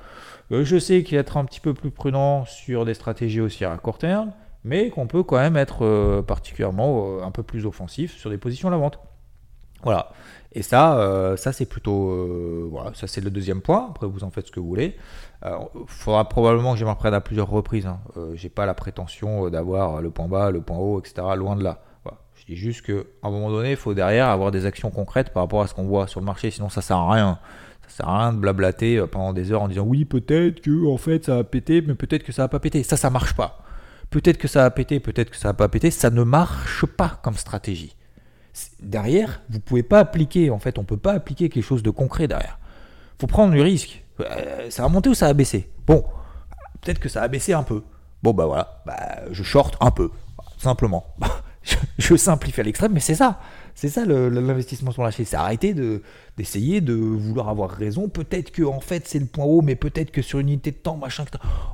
Euh, 0.52 0.64
je 0.64 0.78
sais 0.78 1.02
qu'il 1.02 1.14
y 1.14 1.18
a 1.18 1.20
être 1.20 1.36
un 1.36 1.44
petit 1.44 1.60
peu 1.60 1.74
plus 1.74 1.90
prudent 1.90 2.44
sur 2.44 2.84
des 2.84 2.94
stratégies 2.94 3.40
haussières 3.40 3.72
à 3.72 3.78
court 3.78 3.98
terme, 3.98 4.32
mais 4.64 4.90
qu'on 4.90 5.06
peut 5.06 5.22
quand 5.22 5.36
même 5.36 5.56
être 5.56 5.84
euh, 5.84 6.22
particulièrement 6.22 7.18
euh, 7.18 7.24
un 7.24 7.30
peu 7.30 7.42
plus 7.42 7.66
offensif 7.66 8.16
sur 8.16 8.30
des 8.30 8.38
positions 8.38 8.68
à 8.68 8.70
la 8.70 8.76
vente. 8.76 8.98
Voilà. 9.82 10.10
Et 10.52 10.62
ça, 10.62 10.98
euh, 10.98 11.36
ça 11.36 11.52
c'est 11.52 11.66
plutôt, 11.66 12.68
voilà, 12.70 12.92
ça 12.94 13.06
c'est 13.06 13.20
le 13.20 13.30
deuxième 13.30 13.60
point. 13.60 13.88
Après, 13.90 14.06
vous 14.06 14.24
en 14.24 14.30
faites 14.30 14.46
ce 14.46 14.52
que 14.52 14.58
vous 14.58 14.66
voulez. 14.66 14.96
Il 15.44 15.50
faudra 15.86 16.28
probablement 16.28 16.72
que 16.72 16.78
je 16.78 16.84
m'en 16.84 16.94
reprenne 16.94 17.14
à 17.14 17.20
plusieurs 17.20 17.48
reprises. 17.48 17.86
Hein. 17.86 18.00
J'ai 18.34 18.48
pas 18.48 18.66
la 18.66 18.74
prétention 18.74 19.50
d'avoir 19.50 20.00
le 20.02 20.10
point 20.10 20.26
bas, 20.26 20.50
le 20.50 20.60
point 20.60 20.78
haut, 20.78 20.98
etc. 20.98 21.26
Loin 21.36 21.54
de 21.54 21.62
là. 21.62 21.82
Je 22.34 22.44
dis 22.46 22.56
juste 22.56 22.86
qu'à 22.86 23.02
un 23.22 23.30
moment 23.30 23.50
donné, 23.50 23.72
il 23.72 23.76
faut 23.76 23.94
derrière 23.94 24.28
avoir 24.28 24.50
des 24.50 24.64
actions 24.64 24.90
concrètes 24.90 25.32
par 25.32 25.42
rapport 25.42 25.60
à 25.60 25.66
ce 25.66 25.74
qu'on 25.74 25.86
voit 25.86 26.06
sur 26.06 26.20
le 26.20 26.26
marché. 26.26 26.50
Sinon, 26.50 26.70
ça 26.70 26.80
sert 26.80 26.96
à 26.96 27.12
rien. 27.12 27.38
Ça 27.86 27.98
sert 27.98 28.08
à 28.08 28.18
rien 28.18 28.32
de 28.32 28.38
blablater 28.38 29.04
pendant 29.06 29.32
des 29.32 29.52
heures 29.52 29.62
en 29.62 29.68
disant 29.68 29.82
oui, 29.82 30.04
peut-être 30.04 30.60
que 30.60 30.86
en 30.86 30.96
fait 30.96 31.26
ça 31.26 31.38
a 31.38 31.44
pété, 31.44 31.82
mais 31.82 31.94
peut-être 31.94 32.24
que 32.24 32.32
ça 32.32 32.42
va 32.42 32.48
pas 32.48 32.58
péter. 32.58 32.82
Ça, 32.82 32.96
ça 32.96 33.10
marche 33.10 33.34
pas. 33.34 33.64
Peut-être 34.10 34.38
que 34.38 34.48
ça 34.48 34.64
a 34.64 34.70
pété, 34.70 35.00
peut-être 35.00 35.30
que 35.30 35.36
ça 35.36 35.48
va 35.48 35.54
pas 35.54 35.68
péter. 35.68 35.90
Ça 35.90 36.10
ne 36.10 36.22
marche 36.22 36.86
pas 36.86 37.20
comme 37.22 37.36
stratégie 37.36 37.94
derrière, 38.80 39.42
vous 39.50 39.60
pouvez 39.60 39.82
pas 39.82 40.00
appliquer, 40.00 40.50
en 40.50 40.58
fait, 40.58 40.78
on 40.78 40.84
peut 40.84 40.96
pas 40.96 41.12
appliquer 41.12 41.48
quelque 41.48 41.64
chose 41.64 41.82
de 41.82 41.90
concret 41.90 42.28
derrière. 42.28 42.58
faut 43.20 43.26
prendre 43.26 43.52
du 43.52 43.60
risque. 43.60 44.04
Euh, 44.20 44.70
ça 44.70 44.82
va 44.82 44.88
monter 44.88 45.08
ou 45.10 45.14
ça 45.14 45.26
va 45.26 45.32
baisser 45.32 45.70
Bon, 45.86 46.04
peut-être 46.80 46.98
que 46.98 47.08
ça 47.08 47.22
a 47.22 47.28
baissé 47.28 47.52
un 47.52 47.62
peu. 47.62 47.82
Bon, 48.22 48.32
bah 48.32 48.46
voilà, 48.46 48.82
bah, 48.84 49.20
je 49.30 49.42
short 49.42 49.76
un 49.80 49.90
peu, 49.90 50.10
simplement. 50.58 51.14
je, 51.98 52.16
simplifie 52.16 52.60
à 52.60 52.64
l'extrême, 52.64 52.92
mais 52.92 53.00
c'est 53.00 53.14
ça. 53.14 53.40
C'est 53.74 53.88
ça 53.88 54.04
l'investissement 54.04 54.90
sur 54.90 55.04
la 55.04 55.12
chaîne. 55.12 55.24
C'est 55.24 55.36
arrêter 55.36 55.72
d'essayer 56.36 56.80
de, 56.80 56.94
vouloir 56.94 57.48
avoir 57.48 57.70
raison. 57.70 58.08
Peut-être 58.08 58.50
que 58.50 58.64
en 58.64 58.80
fait 58.80 59.06
c'est 59.06 59.20
le 59.20 59.26
point 59.26 59.44
haut, 59.44 59.62
mais 59.62 59.76
peut-être 59.76 60.10
que 60.10 60.20
sur 60.20 60.40
une 60.40 60.48
unité 60.48 60.72
de 60.72 60.76
temps, 60.76 60.96
machin. 60.96 61.24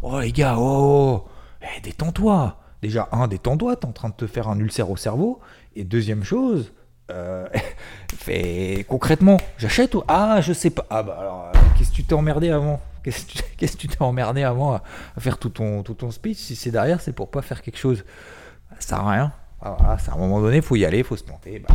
Oh 0.03 0.20
les 0.20 0.33
gars, 0.33 0.57
oh, 0.59 1.25
eh, 1.77 1.81
détends-toi. 1.81 2.59
Déjà, 2.83 3.09
un, 3.12 3.29
détends-toi, 3.29 3.77
t'es 3.77 3.87
en 3.87 3.92
train 3.92 4.11
de 4.11 4.14
te 4.14 4.27
faire 4.27 4.48
un 4.48 4.59
ulcère 4.59 4.90
au 4.90 4.96
cerveau. 4.96 5.40
Et 5.74 5.85
deuxième 5.85 6.22
chose, 6.22 6.72
euh, 7.11 7.46
fait, 8.16 8.85
concrètement, 8.88 9.38
j'achète 9.59 9.94
ou 9.94 10.03
Ah, 10.09 10.40
je 10.40 10.53
sais 10.53 10.70
pas. 10.70 10.87
Ah 10.90 11.03
bah 11.03 11.16
alors, 11.18 11.46
euh, 11.46 11.59
qu'est-ce 11.77 11.90
que 11.90 11.96
tu 11.96 12.05
t'es 12.05 12.14
emmerdé 12.14 12.50
avant? 12.50 12.81
Qu'est-ce 13.03 13.24
que 13.27 13.77
tu 13.77 13.88
t'es 13.88 14.03
emmerdé 14.03 14.42
avant 14.42 14.74
à, 14.74 14.83
faire 15.18 15.38
tout 15.38 15.50
ton, 15.50 15.83
tout 15.83 15.94
ton 15.94 16.11
speech? 16.11 16.38
Si 16.38 16.57
c'est 16.57 16.70
derrière, 16.70 17.00
c'est 17.00 17.12
pour 17.12 17.31
pas 17.31 17.42
faire 17.42 17.62
quelque 17.62 17.79
chose. 17.79 18.05
Ça 18.81 18.88
sert 18.88 19.00
à 19.00 19.11
rien. 19.12 19.33
Ah, 19.61 19.77
voilà, 19.79 19.96
à 19.96 20.14
un 20.14 20.18
moment 20.18 20.40
donné, 20.40 20.61
faut 20.61 20.77
y 20.77 20.85
aller, 20.85 21.03
faut 21.03 21.16
se 21.16 21.24
planter. 21.24 21.61
Bah, 21.61 21.74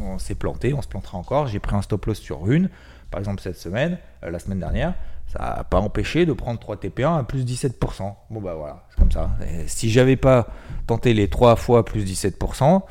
on 0.00 0.18
s'est 0.18 0.34
planté, 0.34 0.74
on 0.74 0.82
se 0.82 0.88
plantera 0.88 1.18
encore. 1.18 1.46
J'ai 1.46 1.60
pris 1.60 1.76
un 1.76 1.82
stop 1.82 2.06
loss 2.06 2.18
sur 2.18 2.50
une, 2.50 2.70
par 3.10 3.20
exemple 3.20 3.40
cette 3.40 3.56
semaine, 3.56 3.98
euh, 4.24 4.30
la 4.30 4.38
semaine 4.38 4.60
dernière 4.60 4.94
ça 5.32 5.54
n'a 5.56 5.64
pas 5.64 5.78
empêché 5.78 6.26
de 6.26 6.32
prendre 6.32 6.58
3 6.58 6.76
TP1 6.76 7.20
à 7.20 7.22
plus 7.22 7.44
17%. 7.44 8.14
Bon 8.30 8.40
bah 8.40 8.54
voilà, 8.54 8.84
c'est 8.90 8.98
comme 8.98 9.12
ça. 9.12 9.30
Si 9.66 9.90
j'avais 9.90 10.16
pas 10.16 10.48
tenté 10.88 11.14
les 11.14 11.28
3 11.28 11.54
fois 11.54 11.84
plus 11.84 12.04
17%, 12.04 12.82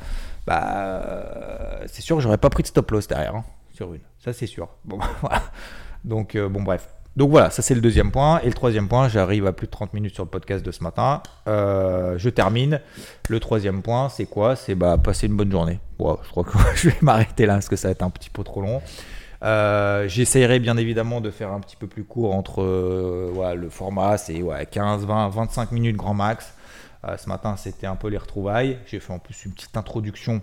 bah 0.46 1.80
c'est 1.86 2.00
sûr 2.00 2.16
que 2.16 2.22
j'aurais 2.22 2.38
pas 2.38 2.48
pris 2.48 2.62
de 2.62 2.68
stop 2.68 2.90
loss 2.92 3.08
derrière 3.08 3.36
hein, 3.36 3.44
sur 3.72 3.92
une. 3.92 4.00
Ça 4.18 4.32
c'est 4.32 4.46
sûr. 4.46 4.68
Bon 4.84 4.98
voilà. 5.20 5.42
Donc 6.04 6.34
euh, 6.34 6.48
bon 6.48 6.62
bref. 6.62 6.88
Donc 7.16 7.30
voilà, 7.30 7.50
ça 7.50 7.60
c'est 7.60 7.74
le 7.74 7.82
deuxième 7.82 8.10
point. 8.10 8.40
Et 8.40 8.46
le 8.46 8.54
troisième 8.54 8.88
point, 8.88 9.08
j'arrive 9.08 9.46
à 9.46 9.52
plus 9.52 9.66
de 9.66 9.72
30 9.72 9.92
minutes 9.92 10.14
sur 10.14 10.24
le 10.24 10.30
podcast 10.30 10.64
de 10.64 10.70
ce 10.70 10.82
matin. 10.82 11.22
Euh, 11.46 12.16
je 12.16 12.30
termine. 12.30 12.80
Le 13.28 13.40
troisième 13.40 13.82
point, 13.82 14.08
c'est 14.08 14.24
quoi? 14.24 14.56
C'est 14.56 14.74
bah 14.74 14.96
passer 14.96 15.26
une 15.26 15.36
bonne 15.36 15.50
journée. 15.50 15.78
Bon, 15.98 16.18
je 16.22 16.30
crois 16.30 16.44
que 16.44 16.52
je 16.74 16.88
vais 16.88 16.96
m'arrêter 17.02 17.44
là 17.44 17.54
parce 17.54 17.68
que 17.68 17.76
ça 17.76 17.88
va 17.88 17.92
être 17.92 18.02
un 18.02 18.10
petit 18.10 18.30
peu 18.30 18.44
trop 18.44 18.62
long. 18.62 18.80
Euh, 19.42 20.06
j'essaierai 20.06 20.58
bien 20.58 20.76
évidemment 20.76 21.20
de 21.20 21.30
faire 21.30 21.52
un 21.52 21.60
petit 21.60 21.76
peu 21.76 21.86
plus 21.86 22.04
court 22.04 22.34
entre 22.34 22.62
euh, 22.62 23.54
le 23.54 23.70
format, 23.70 24.18
c'est 24.18 24.42
15, 24.70 25.06
20, 25.06 25.28
25 25.30 25.72
minutes 25.72 25.96
grand 25.96 26.14
max. 26.14 26.54
Euh, 27.06 27.16
ce 27.16 27.28
matin, 27.28 27.56
c'était 27.56 27.86
un 27.86 27.96
peu 27.96 28.08
les 28.08 28.18
retrouvailles. 28.18 28.78
J'ai 28.86 29.00
fait 29.00 29.12
en 29.12 29.18
plus 29.18 29.44
une 29.44 29.52
petite 29.52 29.76
introduction 29.76 30.42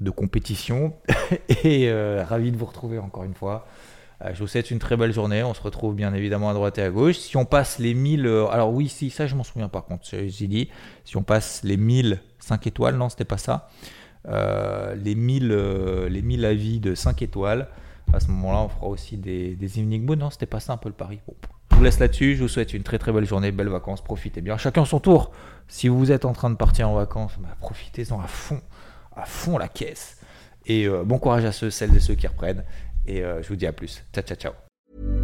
de 0.00 0.10
compétition 0.10 0.94
et 1.64 1.92
ravi 2.22 2.50
de 2.50 2.56
vous 2.56 2.66
retrouver 2.66 2.98
encore 2.98 3.22
une 3.22 3.34
fois. 3.34 3.66
je 4.32 4.38
vous 4.40 4.48
souhaite 4.48 4.72
une 4.72 4.80
très 4.80 4.96
belle 4.96 5.12
journée. 5.12 5.44
On 5.44 5.54
se 5.54 5.62
retrouve 5.62 5.94
bien 5.94 6.12
évidemment 6.12 6.50
à 6.50 6.54
droite 6.54 6.78
et 6.78 6.82
à 6.82 6.90
gauche. 6.90 7.16
Si 7.16 7.36
on 7.36 7.44
passe 7.44 7.78
les 7.78 7.94
1000, 7.94 8.26
alors 8.50 8.72
oui, 8.72 8.88
si 8.88 9.10
ça 9.10 9.28
je 9.28 9.36
m'en 9.36 9.44
souviens 9.44 9.68
par 9.68 9.84
contre, 9.84 10.04
j'ai 10.10 10.48
dit, 10.48 10.68
si 11.04 11.16
on 11.16 11.22
passe 11.22 11.62
les 11.62 11.76
1000 11.76 12.20
5 12.40 12.66
étoiles, 12.66 12.96
non, 12.96 13.08
c'était 13.08 13.24
pas 13.24 13.38
ça. 13.38 13.70
les 14.26 15.14
1000 15.14 15.48
les 16.08 16.22
1000 16.22 16.44
avis 16.44 16.80
de 16.80 16.96
5 16.96 17.22
étoiles. 17.22 17.68
À 18.12 18.20
ce 18.20 18.28
moment-là, 18.28 18.58
on 18.60 18.68
fera 18.68 18.86
aussi 18.86 19.16
des, 19.16 19.56
evening 19.78 20.04
Non, 20.16 20.30
c'était 20.30 20.46
pas 20.46 20.60
ça 20.60 20.72
un 20.72 20.76
peu 20.76 20.88
le 20.88 20.94
pari. 20.94 21.20
je 21.70 21.76
vous 21.76 21.82
laisse 21.82 21.98
là-dessus. 21.98 22.36
Je 22.36 22.42
vous 22.42 22.48
souhaite 22.48 22.74
une 22.74 22.82
très 22.82 22.98
très 22.98 23.12
belle 23.12 23.26
journée, 23.26 23.50
belles 23.50 23.68
vacances. 23.68 24.02
Profitez 24.02 24.40
bien. 24.40 24.56
Chacun 24.56 24.84
son 24.84 25.00
tour. 25.00 25.32
Si 25.68 25.88
vous 25.88 26.12
êtes 26.12 26.24
en 26.24 26.32
train 26.32 26.50
de 26.50 26.56
partir 26.56 26.88
en 26.88 26.94
vacances, 26.94 27.34
bah, 27.38 27.56
profitez-en 27.58 28.20
à 28.20 28.26
fond, 28.26 28.60
à 29.16 29.24
fond 29.24 29.58
la 29.58 29.68
caisse. 29.68 30.18
Et 30.66 30.86
euh, 30.86 31.04
bon 31.04 31.18
courage 31.18 31.44
à 31.44 31.52
ceux, 31.52 31.70
celles 31.70 31.94
et 31.96 32.00
ceux 32.00 32.14
qui 32.14 32.26
reprennent. 32.26 32.64
Et 33.06 33.22
euh, 33.22 33.42
je 33.42 33.48
vous 33.48 33.56
dis 33.56 33.66
à 33.66 33.72
plus. 33.72 34.04
Ciao, 34.12 34.24
ciao, 34.24 34.36
ciao. 34.36 35.23